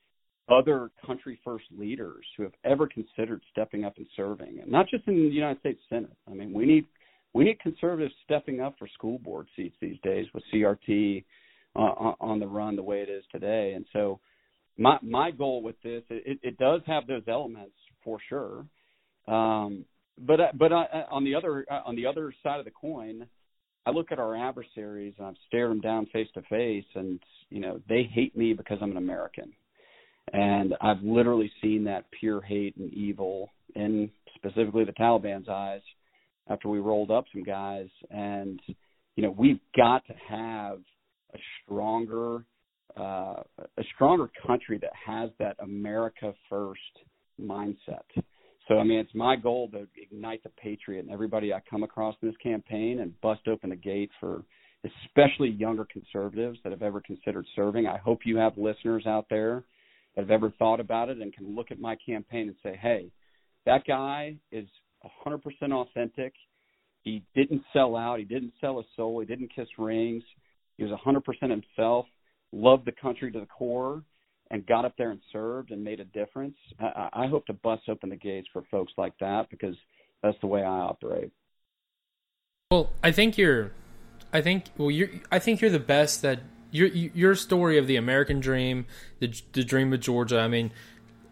other 0.50 0.90
country 1.06 1.38
first 1.44 1.66
leaders 1.78 2.24
who 2.36 2.42
have 2.42 2.54
ever 2.64 2.88
considered 2.88 3.40
stepping 3.52 3.84
up 3.84 3.98
and 3.98 4.06
serving, 4.16 4.58
and 4.60 4.70
not 4.70 4.88
just 4.88 5.06
in 5.06 5.14
the 5.14 5.34
United 5.34 5.60
States 5.60 5.80
Senate. 5.88 6.16
I 6.28 6.34
mean, 6.34 6.52
we 6.52 6.66
need 6.66 6.86
we 7.34 7.44
need 7.44 7.60
conservatives 7.60 8.14
stepping 8.24 8.60
up 8.60 8.74
for 8.78 8.88
school 8.88 9.18
board 9.18 9.46
seats 9.54 9.76
these 9.80 9.98
days 10.02 10.26
with 10.34 10.42
CRT 10.52 11.22
uh, 11.76 12.12
on 12.20 12.40
the 12.40 12.46
run 12.46 12.76
the 12.76 12.82
way 12.82 13.00
it 13.00 13.08
is 13.08 13.24
today. 13.30 13.72
And 13.74 13.84
so, 13.92 14.20
my 14.78 14.98
my 15.02 15.30
goal 15.30 15.62
with 15.62 15.80
this 15.82 16.02
it, 16.10 16.38
it 16.42 16.58
does 16.58 16.80
have 16.86 17.06
those 17.06 17.22
elements 17.28 17.74
for 18.02 18.18
sure. 18.28 18.64
Um, 19.28 19.84
but 20.18 20.40
but 20.58 20.72
I, 20.72 21.04
on 21.10 21.24
the 21.24 21.34
other 21.34 21.64
on 21.86 21.96
the 21.96 22.06
other 22.06 22.34
side 22.42 22.58
of 22.58 22.64
the 22.64 22.70
coin, 22.70 23.26
I 23.86 23.90
look 23.90 24.12
at 24.12 24.18
our 24.18 24.36
adversaries 24.36 25.14
and 25.18 25.26
I've 25.26 25.34
stared 25.48 25.70
them 25.70 25.80
down 25.80 26.06
face 26.06 26.28
to 26.34 26.42
face, 26.42 26.84
and 26.94 27.20
you 27.48 27.60
know 27.60 27.80
they 27.88 28.08
hate 28.12 28.36
me 28.36 28.52
because 28.52 28.78
I'm 28.80 28.90
an 28.90 28.96
American, 28.96 29.52
and 30.32 30.74
I've 30.80 31.02
literally 31.02 31.50
seen 31.62 31.84
that 31.84 32.06
pure 32.18 32.40
hate 32.40 32.76
and 32.76 32.92
evil 32.92 33.50
in 33.74 34.10
specifically 34.36 34.84
the 34.84 34.92
Taliban's 34.92 35.48
eyes 35.48 35.82
after 36.48 36.68
we 36.68 36.78
rolled 36.78 37.10
up 37.10 37.24
some 37.32 37.44
guys, 37.44 37.88
and 38.10 38.60
you 39.16 39.22
know 39.22 39.34
we've 39.36 39.60
got 39.76 40.06
to 40.06 40.14
have 40.28 40.80
a 41.34 41.38
stronger 41.62 42.44
uh, 42.96 43.42
a 43.56 43.84
stronger 43.94 44.28
country 44.46 44.76
that 44.78 44.90
has 45.06 45.30
that 45.38 45.56
America 45.60 46.34
first 46.48 46.80
mindset. 47.40 48.02
So 48.68 48.78
I 48.78 48.84
mean, 48.84 48.98
it's 48.98 49.14
my 49.14 49.36
goal 49.36 49.68
to 49.70 49.86
ignite 49.96 50.42
the 50.42 50.50
patriot 50.50 51.00
and 51.00 51.10
everybody 51.10 51.52
I 51.52 51.60
come 51.68 51.82
across 51.82 52.16
in 52.22 52.28
this 52.28 52.36
campaign 52.42 53.00
and 53.00 53.18
bust 53.20 53.42
open 53.48 53.70
the 53.70 53.76
gate 53.76 54.10
for 54.18 54.42
especially 55.04 55.50
younger 55.50 55.86
conservatives 55.90 56.58
that 56.64 56.72
have 56.72 56.82
ever 56.82 57.00
considered 57.00 57.46
serving. 57.54 57.86
I 57.86 57.98
hope 57.98 58.20
you 58.24 58.38
have 58.38 58.56
listeners 58.56 59.06
out 59.06 59.26
there 59.28 59.64
that 60.14 60.22
have 60.22 60.30
ever 60.30 60.52
thought 60.58 60.80
about 60.80 61.10
it 61.10 61.18
and 61.18 61.34
can 61.34 61.54
look 61.54 61.70
at 61.70 61.78
my 61.78 61.96
campaign 61.96 62.48
and 62.48 62.56
say, 62.62 62.76
"Hey, 62.76 63.10
that 63.66 63.84
guy 63.86 64.36
is 64.50 64.66
100% 65.24 65.72
authentic. 65.72 66.34
He 67.02 67.22
didn't 67.34 67.62
sell 67.72 67.96
out. 67.96 68.18
He 68.18 68.24
didn't 68.24 68.52
sell 68.60 68.76
his 68.78 68.86
soul. 68.96 69.20
He 69.20 69.26
didn't 69.26 69.54
kiss 69.54 69.68
rings. 69.78 70.22
He 70.80 70.86
was 70.86 70.98
100% 70.98 71.50
himself. 71.50 72.06
Loved 72.52 72.86
the 72.86 72.92
country 72.92 73.30
to 73.30 73.38
the 73.38 73.44
core, 73.44 74.02
and 74.50 74.66
got 74.66 74.86
up 74.86 74.94
there 74.96 75.10
and 75.10 75.20
served 75.30 75.72
and 75.72 75.84
made 75.84 76.00
a 76.00 76.06
difference. 76.06 76.56
I, 76.80 77.10
I 77.12 77.26
hope 77.26 77.44
to 77.46 77.52
bust 77.52 77.82
open 77.90 78.08
the 78.08 78.16
gates 78.16 78.48
for 78.50 78.62
folks 78.70 78.94
like 78.96 79.12
that 79.20 79.50
because 79.50 79.76
that's 80.22 80.38
the 80.40 80.46
way 80.46 80.62
I 80.62 80.80
operate. 80.80 81.32
Well, 82.70 82.88
I 83.04 83.12
think 83.12 83.36
you're, 83.36 83.72
I 84.32 84.40
think 84.40 84.64
well 84.78 84.90
you're, 84.90 85.10
I 85.30 85.38
think 85.38 85.60
you're 85.60 85.70
the 85.70 85.78
best 85.78 86.22
that 86.22 86.40
your 86.70 86.86
your 86.88 87.34
story 87.34 87.76
of 87.76 87.86
the 87.86 87.96
American 87.96 88.40
dream, 88.40 88.86
the 89.18 89.30
the 89.52 89.62
dream 89.62 89.92
of 89.92 90.00
Georgia. 90.00 90.40
I 90.40 90.48
mean, 90.48 90.72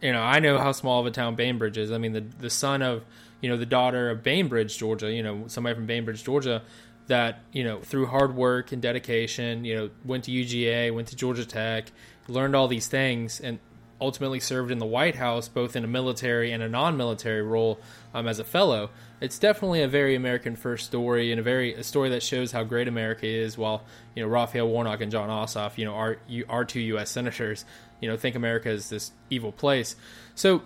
you 0.02 0.12
know, 0.12 0.20
I 0.20 0.40
know 0.40 0.58
how 0.58 0.72
small 0.72 1.00
of 1.00 1.06
a 1.06 1.10
town 1.10 1.36
Bainbridge 1.36 1.78
is. 1.78 1.90
I 1.90 1.96
mean, 1.96 2.12
the 2.12 2.20
the 2.20 2.50
son 2.50 2.82
of 2.82 3.02
you 3.40 3.48
know 3.48 3.56
the 3.56 3.66
daughter 3.66 4.10
of 4.10 4.22
Bainbridge, 4.22 4.76
Georgia. 4.76 5.10
You 5.10 5.22
know, 5.22 5.44
somebody 5.46 5.74
from 5.74 5.86
Bainbridge, 5.86 6.22
Georgia, 6.22 6.62
that 7.08 7.40
you 7.52 7.64
know 7.64 7.80
through 7.80 8.06
hard 8.06 8.34
work 8.34 8.72
and 8.72 8.80
dedication, 8.80 9.64
you 9.64 9.76
know, 9.76 9.90
went 10.04 10.24
to 10.24 10.30
UGA, 10.30 10.94
went 10.94 11.08
to 11.08 11.16
Georgia 11.16 11.44
Tech, 11.44 11.90
learned 12.28 12.54
all 12.54 12.68
these 12.68 12.86
things, 12.86 13.40
and 13.40 13.58
ultimately 14.00 14.38
served 14.38 14.70
in 14.70 14.78
the 14.78 14.86
White 14.86 15.16
House, 15.16 15.48
both 15.48 15.74
in 15.74 15.84
a 15.84 15.88
military 15.88 16.52
and 16.52 16.62
a 16.62 16.68
non-military 16.68 17.42
role 17.42 17.80
um, 18.14 18.28
as 18.28 18.38
a 18.38 18.44
fellow. 18.44 18.90
It's 19.20 19.38
definitely 19.38 19.82
a 19.82 19.88
very 19.88 20.14
American 20.14 20.54
first 20.54 20.86
story, 20.86 21.32
and 21.32 21.40
a 21.40 21.42
very 21.42 21.74
a 21.74 21.82
story 21.82 22.10
that 22.10 22.22
shows 22.22 22.52
how 22.52 22.62
great 22.62 22.88
America 22.88 23.26
is. 23.26 23.58
While 23.58 23.82
you 24.14 24.22
know 24.22 24.28
Raphael 24.28 24.68
Warnock 24.68 25.00
and 25.00 25.10
Jon 25.10 25.28
Ossoff, 25.28 25.78
you 25.78 25.84
know, 25.84 25.94
are 25.94 26.18
are 26.48 26.64
two 26.64 26.80
U.S. 26.80 27.10
senators, 27.10 27.64
you 28.00 28.08
know, 28.08 28.16
think 28.16 28.36
America 28.36 28.70
is 28.70 28.90
this 28.90 29.12
evil 29.30 29.52
place. 29.52 29.96
So 30.34 30.62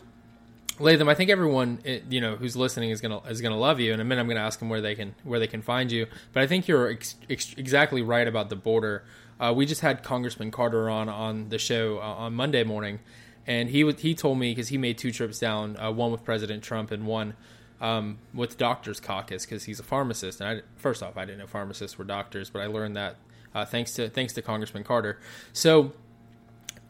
Latham, 0.83 1.09
I 1.09 1.15
think 1.15 1.31
everyone 1.31 1.79
eh, 1.85 2.01
you 2.11 2.21
know 2.21 2.37
who's 2.37 2.57
listening 2.57 2.91
is 2.91 3.01
gonna 3.01 3.21
is 3.29 3.41
gonna 3.41 3.59
love 3.59 3.81
you. 3.81 3.93
In 3.93 4.01
a 4.01 4.05
minute, 4.05 4.21
I'm 4.21 4.29
gonna 4.29 4.41
ask 4.41 4.59
them 4.59 4.69
where 4.69 4.81
they 4.81 4.95
can 4.95 5.15
where 5.23 5.39
they 5.39 5.47
can 5.47 5.63
find 5.63 5.91
you. 5.93 6.07
But 6.33 6.43
I 6.43 6.47
think 6.47 6.67
you're 6.69 6.91
ex- 6.91 7.17
ex- 7.31 7.55
exactly 7.57 8.03
right 8.03 8.27
about 8.27 8.51
the 8.51 8.57
border. 8.57 9.05
Uh, 9.41 9.53
we 9.55 9.65
just 9.65 9.81
had 9.81 10.03
Congressman 10.03 10.51
Carter 10.51 10.91
on 10.91 11.09
on 11.09 11.49
the 11.49 11.59
show 11.59 11.99
uh, 11.99 12.03
on 12.03 12.35
Monday 12.35 12.65
morning, 12.65 12.99
and 13.47 13.71
he 13.71 13.91
he 13.93 14.15
told 14.15 14.39
me 14.39 14.51
because 14.51 14.69
he 14.69 14.79
made 14.79 14.99
two 14.99 15.13
trips 15.13 15.39
down, 15.39 15.77
uh, 15.77 15.91
one 15.93 16.11
with 16.11 16.25
President 16.25 16.63
Trump 16.65 16.91
and 16.91 17.07
one 17.07 17.35
um, 17.81 18.19
with 18.35 18.59
Doctors 18.59 19.01
Caucus 19.01 19.45
because 19.45 19.65
he's 19.65 19.81
a 19.81 19.85
pharmacist. 19.85 20.41
And 20.41 20.49
I, 20.49 20.63
first 20.77 21.03
off, 21.03 21.17
I 21.17 21.25
didn't 21.25 21.39
know 21.39 21.47
pharmacists 21.47 21.97
were 21.97 22.05
doctors, 22.05 22.51
but 22.51 22.61
I 22.61 22.67
learned 22.67 22.97
that 22.97 23.17
uh, 23.55 23.65
thanks 23.65 23.95
to 23.95 24.09
thanks 24.09 24.33
to 24.35 24.43
Congressman 24.43 24.85
Carter. 24.85 25.19
So 25.53 25.93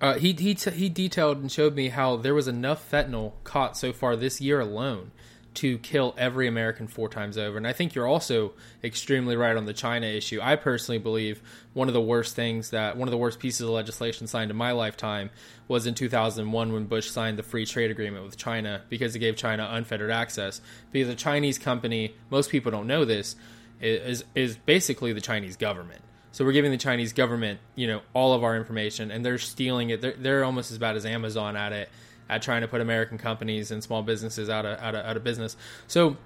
uh, 0.03 0.14
he 0.14 0.32
he 0.32 0.55
t- 0.55 0.70
he 0.72 0.88
detailed 0.88 1.38
and 1.38 1.50
showed 1.50 1.76
me 1.76 1.88
how 1.88 2.16
there 2.16 2.34
was 2.34 2.48
enough 2.48 2.90
fentanyl 2.90 3.32
caught 3.44 3.76
so 3.76 3.92
far 3.92 4.16
this 4.16 4.40
year 4.40 4.59
alone 4.59 5.12
to 5.55 5.78
kill 5.78 6.14
every 6.16 6.48
American 6.48 6.88
four 6.88 7.09
times 7.09 7.36
over. 7.38 7.57
And 7.57 7.66
I 7.66 7.72
think 7.72 7.94
you're 7.94 8.07
also 8.07 8.53
extremely 8.82 9.36
right 9.36 9.57
on 9.57 9.66
the 9.66 9.72
China 9.72 10.07
issue. 10.07 10.40
I 10.42 10.57
personally 10.57 10.98
believe 10.98 11.42
one 11.74 11.88
of 11.88 11.94
the 11.94 12.00
worst 12.00 12.34
things 12.34 12.70
that 12.70 12.96
one 12.96 13.07
of 13.07 13.12
the 13.12 13.18
worst 13.18 13.38
pieces 13.38 13.61
of 13.61 13.68
legislation 13.68 14.26
signed 14.26 14.50
in 14.50 14.57
my 14.57 14.72
lifetime 14.72 15.30
was 15.68 15.86
in 15.86 15.94
2001 15.94 16.72
when 16.72 16.86
Bush 16.86 17.11
signed 17.11 17.38
the 17.38 17.42
free 17.42 17.66
trade 17.66 17.90
agreement 17.90 18.24
with 18.24 18.36
China 18.36 18.82
because 18.88 19.14
it 19.14 19.20
gave 19.20 19.36
China 19.36 19.68
unfettered 19.70 20.11
access. 20.11 20.61
Because 20.90 21.11
a 21.11 21.16
Chinese 21.16 21.59
company, 21.59 22.16
most 22.28 22.50
people 22.50 22.72
don't 22.72 22.86
know 22.86 23.05
this, 23.05 23.36
is 23.80 24.24
is 24.34 24.57
basically 24.57 25.12
the 25.12 25.20
Chinese 25.20 25.57
government. 25.57 26.00
So 26.33 26.47
we're 26.47 26.53
giving 26.53 26.70
the 26.70 26.78
Chinese 26.78 27.12
government, 27.12 27.61
you 27.74 27.87
know, 27.87 28.01
all 28.14 28.33
of 28.33 28.43
our 28.43 28.57
information, 28.57 29.11
and 29.11 29.24
they're 29.24 29.39
stealing 29.39 29.91
it. 29.91 30.01
They're, 30.01 30.14
they're 30.16 30.45
almost 30.45 30.72
as 30.72 30.78
bad 30.78 30.97
as 30.97 31.05
Amazon 31.05 31.57
at 31.57 31.72
it, 31.72 31.91
at 32.28 32.41
trying 32.41 32.62
to 32.62 32.68
put 32.68 32.80
American 32.80 33.18
companies 33.18 33.70
and 33.70 33.83
small 33.83 34.03
businesses 34.03 34.49
out 34.49 34.64
of 34.64 34.78
out 34.80 34.95
of, 34.95 35.05
out 35.05 35.16
of 35.16 35.22
business. 35.22 35.57
So, 35.87 36.16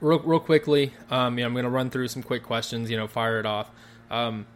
real 0.00 0.18
real 0.18 0.40
quickly, 0.40 0.92
um, 1.10 1.38
you 1.38 1.44
know, 1.44 1.46
I'm 1.46 1.54
going 1.54 1.64
to 1.64 1.70
run 1.70 1.90
through 1.90 2.08
some 2.08 2.24
quick 2.24 2.42
questions. 2.42 2.90
You 2.90 2.96
know, 2.96 3.06
fire 3.06 3.38
it 3.38 3.46
off. 3.46 3.70
Um, 4.10 4.46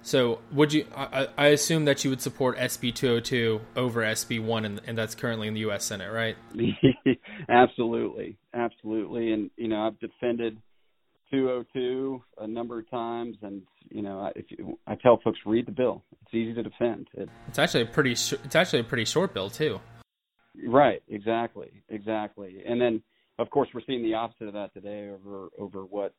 so, 0.00 0.38
would 0.52 0.72
you? 0.72 0.86
I, 0.96 1.28
I, 1.36 1.46
assume 1.48 1.84
that 1.84 2.02
you 2.02 2.08
would 2.08 2.22
support 2.22 2.56
SB 2.56 2.94
202 2.94 3.60
over 3.76 4.00
SB 4.00 4.42
1, 4.42 4.64
and, 4.64 4.80
and 4.86 4.96
that's 4.96 5.14
currently 5.14 5.48
in 5.48 5.54
the 5.54 5.60
U.S. 5.60 5.84
Senate, 5.84 6.10
right? 6.10 6.36
absolutely, 7.48 8.38
absolutely. 8.54 9.32
And 9.32 9.50
you 9.56 9.68
know, 9.68 9.86
I've 9.86 9.98
defended 10.00 10.56
202 11.30 12.22
a 12.38 12.46
number 12.46 12.78
of 12.78 12.90
times, 12.90 13.36
and 13.42 13.62
you 13.90 14.02
know, 14.02 14.30
if 14.34 14.46
you, 14.50 14.78
I 14.86 14.94
tell 14.96 15.20
folks 15.22 15.38
read 15.46 15.66
the 15.66 15.72
bill, 15.72 16.02
it's 16.22 16.34
easy 16.34 16.54
to 16.54 16.62
defend. 16.62 17.08
It, 17.14 17.28
it's 17.48 17.58
actually 17.58 17.82
a 17.82 17.86
pretty 17.86 18.14
sh- 18.14 18.34
it's 18.44 18.56
actually 18.56 18.80
a 18.80 18.84
pretty 18.84 19.04
short 19.04 19.34
bill 19.34 19.50
too. 19.50 19.80
Right, 20.66 21.02
exactly, 21.08 21.82
exactly. 21.88 22.62
And 22.66 22.80
then 22.80 23.02
of 23.38 23.50
course, 23.50 23.68
we're 23.72 23.82
seeing 23.86 24.02
the 24.02 24.14
opposite 24.14 24.48
of 24.48 24.54
that 24.54 24.74
today 24.74 25.10
over 25.10 25.48
over 25.58 25.84
what, 25.84 26.14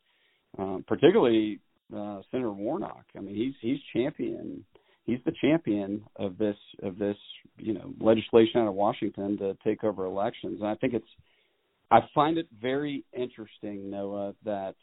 um, 0.57 0.85
particularly 0.87 1.59
uh, 1.95 2.21
Senator 2.31 2.51
Warnock. 2.51 3.05
I 3.15 3.19
mean, 3.19 3.35
he's 3.35 3.53
he's 3.61 3.79
champion. 3.93 4.63
He's 5.03 5.19
the 5.25 5.33
champion 5.41 6.03
of 6.15 6.37
this 6.37 6.55
of 6.81 6.97
this 6.97 7.17
you 7.57 7.73
know 7.73 7.93
legislation 7.99 8.61
out 8.61 8.67
of 8.67 8.73
Washington 8.73 9.37
to 9.39 9.57
take 9.63 9.83
over 9.83 10.05
elections, 10.05 10.59
and 10.61 10.69
I 10.69 10.75
think 10.75 10.93
it's. 10.93 11.09
I 11.91 12.01
find 12.13 12.37
it 12.37 12.47
very 12.61 13.03
interesting, 13.13 13.89
Noah, 13.89 14.33
that 14.45 14.75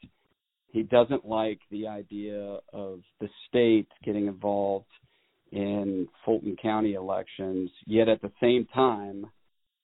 he 0.69 0.83
doesn't 0.83 1.25
like 1.25 1.61
the 1.71 1.87
idea 1.87 2.59
of 2.73 3.01
the 3.21 3.29
state 3.49 3.89
getting 4.05 4.27
involved 4.27 4.87
in 5.53 6.09
Fulton 6.25 6.57
County 6.61 6.95
elections, 6.95 7.71
yet 7.87 8.09
at 8.09 8.21
the 8.21 8.33
same 8.41 8.67
time 8.75 9.27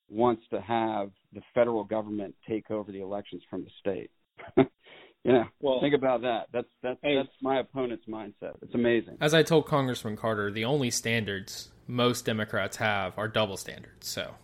wants 0.08 0.42
to 0.50 0.60
have 0.60 1.10
the 1.32 1.40
federal 1.54 1.84
government 1.84 2.34
take 2.48 2.70
over 2.70 2.90
the 2.90 3.00
elections 3.00 3.42
from 3.48 3.64
the 3.64 3.70
state. 3.80 4.10
yeah, 5.24 5.44
well, 5.60 5.80
think 5.80 5.94
about 5.94 6.22
that. 6.22 6.48
That's 6.52 6.68
that's 6.82 6.98
hey, 7.02 7.14
that's 7.16 7.28
my 7.40 7.60
opponent's 7.60 8.04
mindset. 8.06 8.56
It's 8.60 8.74
amazing. 8.74 9.18
As 9.20 9.32
I 9.32 9.42
told 9.42 9.66
Congressman 9.66 10.16
Carter, 10.16 10.50
the 10.50 10.64
only 10.64 10.90
standards 10.90 11.70
most 11.86 12.26
Democrats 12.26 12.78
have 12.78 13.16
are 13.16 13.28
double 13.28 13.56
standards. 13.56 14.08
So. 14.08 14.34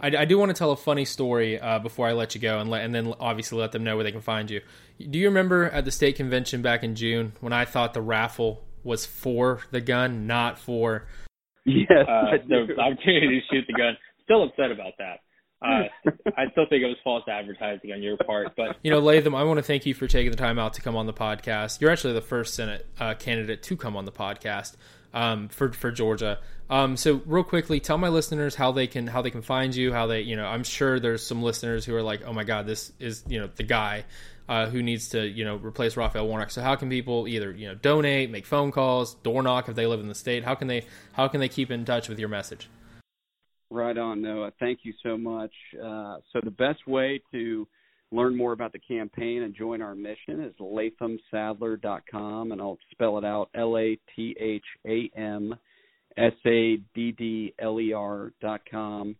I, 0.00 0.16
I, 0.18 0.24
do 0.24 0.38
want 0.38 0.50
to 0.50 0.54
tell 0.54 0.70
a 0.70 0.76
funny 0.76 1.04
story 1.04 1.58
uh, 1.58 1.78
before 1.78 2.06
I 2.06 2.12
let 2.12 2.34
you 2.34 2.40
go, 2.40 2.58
and 2.58 2.70
let, 2.70 2.84
and 2.84 2.94
then 2.94 3.14
obviously 3.18 3.58
let 3.58 3.72
them 3.72 3.84
know 3.84 3.96
where 3.96 4.04
they 4.04 4.12
can 4.12 4.20
find 4.20 4.50
you. 4.50 4.60
Do 4.98 5.18
you 5.18 5.28
remember 5.28 5.64
at 5.64 5.84
the 5.84 5.90
state 5.90 6.16
convention 6.16 6.62
back 6.62 6.82
in 6.82 6.94
June 6.94 7.32
when 7.40 7.52
I 7.52 7.64
thought 7.64 7.94
the 7.94 8.02
raffle 8.02 8.64
was 8.82 9.06
for 9.06 9.60
the 9.70 9.80
gun, 9.80 10.26
not 10.26 10.58
for. 10.58 11.06
Yes, 11.64 11.90
uh, 11.90 12.38
the 12.48 12.74
opportunity 12.80 13.40
to 13.40 13.54
shoot 13.54 13.64
the 13.66 13.74
gun. 13.74 13.96
Still 14.24 14.44
upset 14.44 14.70
about 14.70 14.94
that. 14.98 15.20
Uh, 15.60 16.10
I 16.36 16.50
still 16.52 16.64
think 16.68 16.82
it 16.82 16.86
was 16.86 16.96
false 17.02 17.24
advertising 17.28 17.92
on 17.92 18.02
your 18.02 18.16
part, 18.16 18.52
but 18.56 18.76
you 18.82 18.90
know, 18.90 19.00
Latham, 19.00 19.34
I 19.34 19.42
want 19.42 19.58
to 19.58 19.62
thank 19.62 19.84
you 19.84 19.92
for 19.92 20.06
taking 20.06 20.30
the 20.30 20.36
time 20.36 20.58
out 20.58 20.74
to 20.74 20.82
come 20.82 20.96
on 20.96 21.06
the 21.06 21.12
podcast. 21.12 21.80
You're 21.80 21.90
actually 21.90 22.14
the 22.14 22.22
first 22.22 22.54
Senate 22.54 22.86
uh, 22.98 23.14
candidate 23.14 23.62
to 23.64 23.76
come 23.76 23.96
on 23.96 24.04
the 24.04 24.12
podcast 24.12 24.76
um, 25.14 25.48
for 25.48 25.72
for 25.72 25.90
Georgia. 25.90 26.38
Um, 26.70 26.96
so, 26.96 27.22
real 27.24 27.44
quickly, 27.44 27.80
tell 27.80 27.98
my 27.98 28.08
listeners 28.08 28.54
how 28.54 28.72
they 28.72 28.86
can 28.86 29.06
how 29.06 29.22
they 29.22 29.30
can 29.30 29.42
find 29.42 29.74
you. 29.74 29.92
How 29.92 30.06
they, 30.06 30.20
you 30.20 30.36
know, 30.36 30.46
I'm 30.46 30.64
sure 30.64 31.00
there's 31.00 31.24
some 31.24 31.42
listeners 31.42 31.84
who 31.84 31.94
are 31.94 32.02
like, 32.02 32.22
"Oh 32.26 32.32
my 32.32 32.44
God, 32.44 32.66
this 32.66 32.92
is 32.98 33.24
you 33.28 33.40
know 33.40 33.48
the 33.54 33.62
guy." 33.62 34.04
uh, 34.48 34.66
who 34.66 34.82
needs 34.82 35.10
to 35.10 35.26
you 35.26 35.44
know 35.44 35.56
replace 35.56 35.96
Raphael 35.96 36.26
Warnock. 36.26 36.50
So 36.50 36.62
how 36.62 36.74
can 36.74 36.88
people 36.88 37.28
either 37.28 37.52
you 37.52 37.68
know 37.68 37.74
donate, 37.74 38.30
make 38.30 38.46
phone 38.46 38.72
calls, 38.72 39.14
door 39.16 39.42
knock 39.42 39.68
if 39.68 39.76
they 39.76 39.86
live 39.86 40.00
in 40.00 40.08
the 40.08 40.14
state? 40.14 40.44
How 40.44 40.54
can 40.54 40.68
they 40.68 40.84
how 41.12 41.28
can 41.28 41.40
they 41.40 41.48
keep 41.48 41.70
in 41.70 41.84
touch 41.84 42.08
with 42.08 42.18
your 42.18 42.28
message? 42.28 42.68
Right 43.70 43.98
on, 43.98 44.22
Noah. 44.22 44.52
Thank 44.58 44.80
you 44.84 44.94
so 45.02 45.18
much. 45.18 45.52
Uh, 45.74 46.18
so 46.32 46.40
the 46.42 46.50
best 46.50 46.86
way 46.86 47.20
to 47.32 47.68
learn 48.10 48.36
more 48.36 48.52
about 48.52 48.72
the 48.72 48.78
campaign 48.78 49.42
and 49.42 49.54
join 49.54 49.82
our 49.82 49.94
mission 49.94 50.42
is 50.42 50.54
lathamsaddler.com, 50.60 52.52
and 52.52 52.60
I'll 52.60 52.78
spell 52.90 53.18
it 53.18 53.24
out: 53.24 53.50
L 53.54 53.76
A 53.76 53.98
T 54.14 54.36
H 54.40 54.64
A 54.86 55.10
M 55.18 55.54
S 56.16 56.32
A 56.46 56.78
D 56.94 57.12
D 57.12 57.54
L 57.58 57.80
E 57.80 57.92
R 57.92 58.32
dot 58.40 58.62
com 58.70 59.16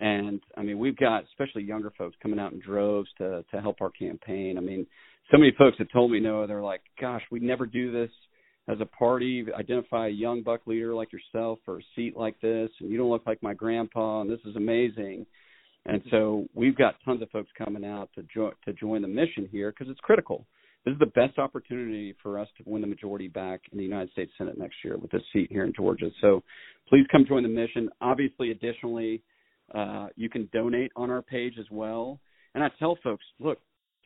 and 0.00 0.40
I 0.56 0.62
mean, 0.62 0.78
we've 0.78 0.96
got 0.96 1.24
especially 1.24 1.62
younger 1.62 1.92
folks 1.96 2.16
coming 2.22 2.38
out 2.38 2.52
in 2.52 2.60
droves 2.60 3.08
to 3.18 3.44
to 3.50 3.60
help 3.60 3.80
our 3.80 3.90
campaign. 3.90 4.58
I 4.58 4.60
mean, 4.60 4.86
so 5.30 5.38
many 5.38 5.52
folks 5.56 5.78
have 5.78 5.90
told 5.92 6.10
me, 6.10 6.20
no, 6.20 6.46
they're 6.46 6.62
like, 6.62 6.82
gosh, 7.00 7.22
we 7.30 7.40
never 7.40 7.66
do 7.66 7.92
this 7.92 8.10
as 8.68 8.78
a 8.80 8.86
party. 8.86 9.46
Identify 9.56 10.08
a 10.08 10.10
young 10.10 10.42
buck 10.42 10.66
leader 10.66 10.94
like 10.94 11.10
yourself 11.12 11.58
for 11.64 11.78
a 11.78 11.82
seat 11.94 12.16
like 12.16 12.40
this, 12.40 12.70
and 12.80 12.90
you 12.90 12.98
don't 12.98 13.10
look 13.10 13.26
like 13.26 13.42
my 13.42 13.54
grandpa, 13.54 14.20
and 14.20 14.30
this 14.30 14.40
is 14.44 14.56
amazing. 14.56 15.26
And 15.86 16.02
so 16.10 16.46
we've 16.54 16.76
got 16.76 16.94
tons 17.04 17.22
of 17.22 17.30
folks 17.30 17.50
coming 17.58 17.84
out 17.84 18.08
to 18.14 18.22
join 18.34 18.52
to 18.64 18.72
join 18.72 19.02
the 19.02 19.08
mission 19.08 19.48
here 19.50 19.70
because 19.70 19.90
it's 19.90 20.00
critical. 20.00 20.46
This 20.84 20.92
is 20.92 20.98
the 20.98 21.06
best 21.06 21.38
opportunity 21.38 22.14
for 22.22 22.38
us 22.38 22.48
to 22.58 22.62
win 22.66 22.82
the 22.82 22.86
majority 22.86 23.28
back 23.28 23.62
in 23.72 23.78
the 23.78 23.84
United 23.84 24.10
States 24.12 24.32
Senate 24.36 24.58
next 24.58 24.76
year 24.84 24.98
with 24.98 25.10
this 25.10 25.22
seat 25.32 25.50
here 25.50 25.64
in 25.64 25.72
Georgia. 25.74 26.10
So 26.20 26.42
please 26.88 27.06
come 27.10 27.24
join 27.26 27.42
the 27.42 27.48
mission. 27.48 27.88
Obviously, 28.02 28.50
additionally, 28.50 29.22
uh, 29.74 30.08
you 30.16 30.28
can 30.28 30.48
donate 30.52 30.92
on 30.94 31.10
our 31.10 31.22
page 31.22 31.54
as 31.58 31.66
well. 31.70 32.20
And 32.54 32.62
I 32.62 32.68
tell 32.78 32.98
folks, 33.02 33.24
look, 33.40 33.58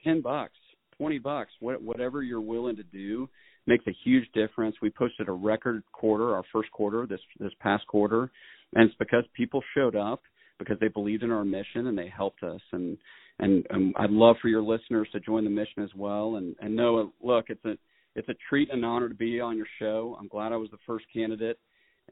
ten 0.04 0.20
bucks, 0.20 0.58
twenty 0.96 1.18
bucks, 1.18 1.50
whatever 1.60 2.22
you're 2.22 2.40
willing 2.40 2.76
to 2.76 2.84
do 2.84 3.28
makes 3.66 3.86
a 3.86 3.96
huge 4.04 4.26
difference. 4.34 4.76
We 4.80 4.90
posted 4.90 5.28
a 5.28 5.32
record 5.32 5.82
quarter, 5.92 6.34
our 6.34 6.44
first 6.52 6.70
quarter 6.72 7.06
this 7.06 7.20
this 7.38 7.52
past 7.60 7.86
quarter, 7.86 8.30
and 8.74 8.88
it's 8.88 8.98
because 8.98 9.24
people 9.36 9.62
showed 9.76 9.96
up 9.96 10.22
because 10.58 10.78
they 10.80 10.88
believed 10.88 11.22
in 11.22 11.30
our 11.30 11.44
mission 11.44 11.86
and 11.86 11.96
they 11.96 12.08
helped 12.08 12.42
us. 12.42 12.60
And 12.72 12.96
and, 13.40 13.64
and 13.70 13.94
I'd 13.96 14.10
love 14.10 14.34
for 14.42 14.48
your 14.48 14.62
listeners 14.62 15.08
to 15.12 15.20
join 15.20 15.44
the 15.44 15.50
mission 15.50 15.82
as 15.82 15.94
well. 15.96 16.36
And 16.36 16.56
and 16.60 16.74
Noah, 16.74 17.10
look, 17.22 17.46
it's 17.48 17.64
a 17.64 17.76
it's 18.14 18.28
a 18.28 18.34
treat 18.48 18.70
and 18.72 18.84
honor 18.84 19.08
to 19.08 19.14
be 19.14 19.40
on 19.40 19.56
your 19.56 19.66
show. 19.78 20.16
I'm 20.18 20.28
glad 20.28 20.52
I 20.52 20.56
was 20.56 20.70
the 20.70 20.78
first 20.86 21.04
candidate 21.12 21.58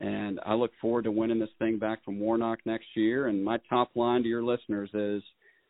and 0.00 0.40
I 0.44 0.54
look 0.54 0.72
forward 0.80 1.04
to 1.04 1.10
winning 1.10 1.38
this 1.38 1.48
thing 1.58 1.78
back 1.78 2.04
from 2.04 2.20
Warnock 2.20 2.58
next 2.66 2.86
year. 2.94 3.28
And 3.28 3.42
my 3.42 3.58
top 3.68 3.90
line 3.94 4.22
to 4.22 4.28
your 4.28 4.44
listeners 4.44 4.90
is 4.92 5.22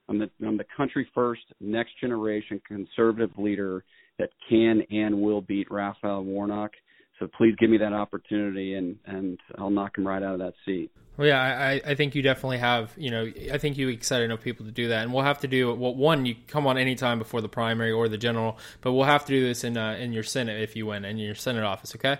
I'm 0.08 0.18
the, 0.18 0.30
I'm 0.44 0.56
the 0.56 0.66
country 0.76 1.08
first, 1.14 1.42
next 1.60 1.92
generation 2.00 2.60
conservative 2.66 3.30
leader 3.38 3.84
that 4.18 4.30
can 4.48 4.82
and 4.90 5.20
will 5.20 5.42
beat 5.42 5.70
Raphael 5.70 6.24
Warnock. 6.24 6.72
So 7.18 7.28
please 7.28 7.54
give 7.58 7.70
me 7.70 7.78
that 7.78 7.92
opportunity, 7.92 8.74
and 8.74 8.96
and 9.06 9.38
I'll 9.58 9.70
knock 9.70 9.96
him 9.96 10.06
right 10.06 10.22
out 10.22 10.34
of 10.34 10.38
that 10.40 10.54
seat. 10.64 10.90
Well, 11.16 11.26
yeah, 11.26 11.40
I, 11.40 11.80
I 11.84 11.94
think 11.94 12.14
you 12.14 12.20
definitely 12.20 12.58
have. 12.58 12.92
You 12.96 13.10
know, 13.10 13.32
I 13.52 13.56
think 13.56 13.78
you 13.78 13.88
excited 13.88 14.24
enough 14.26 14.42
people 14.42 14.66
to 14.66 14.72
do 14.72 14.88
that, 14.88 15.02
and 15.02 15.14
we'll 15.14 15.24
have 15.24 15.40
to 15.40 15.48
do 15.48 15.74
well. 15.74 15.94
One, 15.94 16.26
you 16.26 16.34
come 16.46 16.66
on 16.66 16.76
anytime 16.76 17.18
before 17.18 17.40
the 17.40 17.48
primary 17.48 17.92
or 17.92 18.08
the 18.08 18.18
general, 18.18 18.58
but 18.82 18.92
we'll 18.92 19.04
have 19.04 19.24
to 19.24 19.32
do 19.32 19.46
this 19.46 19.64
in 19.64 19.78
uh, 19.78 19.92
in 19.92 20.12
your 20.12 20.24
Senate 20.24 20.60
if 20.60 20.76
you 20.76 20.86
win 20.86 21.04
in 21.04 21.16
your 21.16 21.34
Senate 21.34 21.64
office. 21.64 21.94
Okay? 21.94 22.18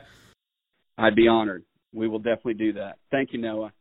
I'd 0.98 1.14
be 1.14 1.28
honored 1.28 1.64
we 1.96 2.06
will 2.06 2.18
definitely 2.18 2.54
do 2.54 2.74
that. 2.74 2.98
Thank 3.10 3.32
you, 3.32 3.40
Noah. 3.40 3.72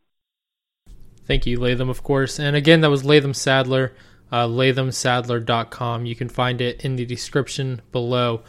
Thank 1.26 1.46
you, 1.46 1.60
Latham, 1.60 1.90
of 1.90 2.02
course. 2.04 2.40
And 2.40 2.56
again, 2.56 2.82
that 2.82 2.90
was 2.90 3.04
Latham 3.04 3.34
Saddler, 3.34 3.94
uh, 4.32 4.48
lathamsaddler.com. 4.48 6.06
You 6.06 6.16
can 6.16 6.30
find 6.30 6.62
it 6.62 6.84
in 6.84 6.96
the 6.96 7.06
description 7.06 7.82
below. 7.92 8.42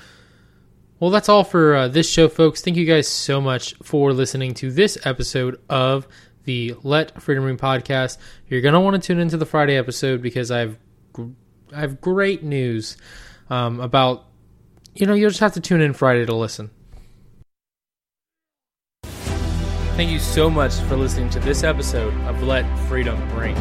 Well, 0.99 1.11
that's 1.11 1.29
all 1.29 1.45
for 1.45 1.75
uh, 1.75 1.89
this 1.89 2.11
show, 2.11 2.27
folks. 2.27 2.63
Thank 2.63 2.79
you 2.79 2.87
guys 2.87 3.07
so 3.07 3.39
much 3.39 3.75
for 3.83 4.15
listening 4.15 4.55
to 4.55 4.71
this 4.71 4.97
episode 5.05 5.61
of 5.69 6.09
the 6.45 6.75
Let 6.83 7.21
Freedom 7.21 7.45
Ring 7.45 7.59
podcast. 7.59 8.17
You're 8.49 8.63
to 8.63 8.81
want 8.81 9.01
to 9.01 9.07
tune 9.07 9.19
into 9.19 9.37
the 9.37 9.45
Friday 9.45 9.77
episode 9.77 10.23
because 10.23 10.51
I 10.51 10.61
have, 10.61 10.79
I 11.75 11.81
have 11.81 12.01
great 12.01 12.43
news 12.43 12.97
um, 13.51 13.79
about, 13.81 14.25
you 14.95 15.05
know, 15.05 15.13
you'll 15.13 15.29
just 15.29 15.41
have 15.41 15.53
to 15.53 15.61
tune 15.61 15.83
in 15.83 15.93
Friday 15.93 16.25
to 16.25 16.35
listen. 16.35 16.71
Thank 19.03 20.11
you 20.11 20.19
so 20.19 20.49
much 20.49 20.75
for 20.89 20.97
listening 20.97 21.29
to 21.31 21.41
this 21.41 21.63
episode 21.63 22.15
of 22.23 22.43
Let 22.43 22.65
Freedom 22.89 23.19
Ring. 23.37 23.55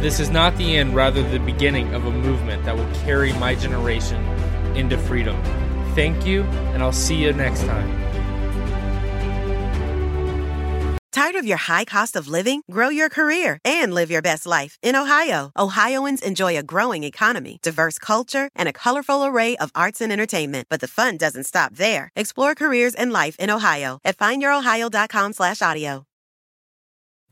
This 0.00 0.18
is 0.18 0.28
not 0.28 0.56
the 0.56 0.76
end, 0.76 0.96
rather, 0.96 1.22
the 1.22 1.38
beginning 1.38 1.94
of 1.94 2.06
a 2.06 2.10
movement 2.10 2.64
that 2.64 2.76
will 2.76 2.92
carry 3.04 3.32
my 3.34 3.54
generation 3.54 4.24
into 4.76 4.98
freedom. 4.98 5.40
Thank 5.94 6.24
you, 6.24 6.42
and 6.72 6.82
I'll 6.82 6.92
see 6.92 7.16
you 7.16 7.34
next 7.34 7.64
time. 7.64 8.02
Tired 11.12 11.34
of 11.34 11.44
your 11.44 11.58
high 11.58 11.84
cost 11.84 12.16
of 12.16 12.26
living? 12.26 12.62
Grow 12.70 12.88
your 12.88 13.10
career 13.10 13.60
and 13.66 13.92
live 13.92 14.10
your 14.10 14.22
best 14.22 14.46
life 14.46 14.78
in 14.82 14.96
Ohio. 14.96 15.52
Ohioans 15.58 16.22
enjoy 16.22 16.56
a 16.56 16.62
growing 16.62 17.04
economy, 17.04 17.58
diverse 17.62 17.98
culture, 17.98 18.48
and 18.54 18.70
a 18.70 18.72
colorful 18.72 19.22
array 19.22 19.54
of 19.58 19.70
arts 19.74 20.00
and 20.00 20.10
entertainment. 20.10 20.66
But 20.70 20.80
the 20.80 20.88
fun 20.88 21.18
doesn't 21.18 21.44
stop 21.44 21.76
there. 21.76 22.10
Explore 22.16 22.54
careers 22.54 22.94
and 22.94 23.12
life 23.12 23.36
in 23.38 23.50
Ohio 23.50 23.98
at 24.02 24.16
findyourohio.com 24.16 25.34
slash 25.34 25.60
audio. 25.60 26.06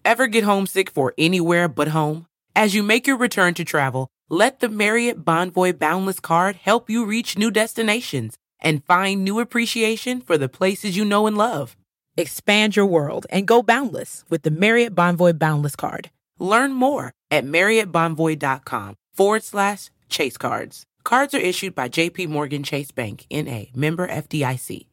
Ever 0.04 0.26
get 0.26 0.44
homesick 0.44 0.90
for 0.90 1.14
anywhere 1.16 1.66
but 1.66 1.88
home? 1.88 2.26
As 2.54 2.74
you 2.74 2.82
make 2.82 3.06
your 3.06 3.16
return 3.16 3.54
to 3.54 3.64
travel, 3.64 4.08
let 4.28 4.60
the 4.60 4.68
Marriott 4.68 5.24
Bonvoy 5.24 5.78
Boundless 5.78 6.20
Card 6.20 6.56
help 6.56 6.90
you 6.90 7.06
reach 7.06 7.38
new 7.38 7.50
destinations 7.50 8.36
and 8.60 8.84
find 8.84 9.24
new 9.24 9.40
appreciation 9.40 10.20
for 10.20 10.36
the 10.36 10.48
places 10.48 10.96
you 10.96 11.04
know 11.04 11.26
and 11.26 11.36
love. 11.36 11.76
Expand 12.16 12.76
your 12.76 12.86
world 12.86 13.26
and 13.30 13.46
go 13.46 13.62
boundless 13.62 14.24
with 14.28 14.42
the 14.42 14.50
Marriott 14.50 14.94
Bonvoy 14.94 15.38
Boundless 15.38 15.76
Card. 15.76 16.10
Learn 16.38 16.72
more 16.72 17.12
at 17.30 17.44
marriottbonvoy.com 17.44 18.96
forward 19.14 19.44
slash 19.44 19.90
chase 20.08 20.36
cards. 20.36 20.84
Cards 21.04 21.34
are 21.34 21.38
issued 21.38 21.74
by 21.74 21.88
JP 21.88 22.28
Morgan 22.28 22.62
Chase 22.62 22.90
Bank, 22.90 23.26
N.A., 23.30 23.70
member 23.74 24.06
FDIC. 24.06 24.89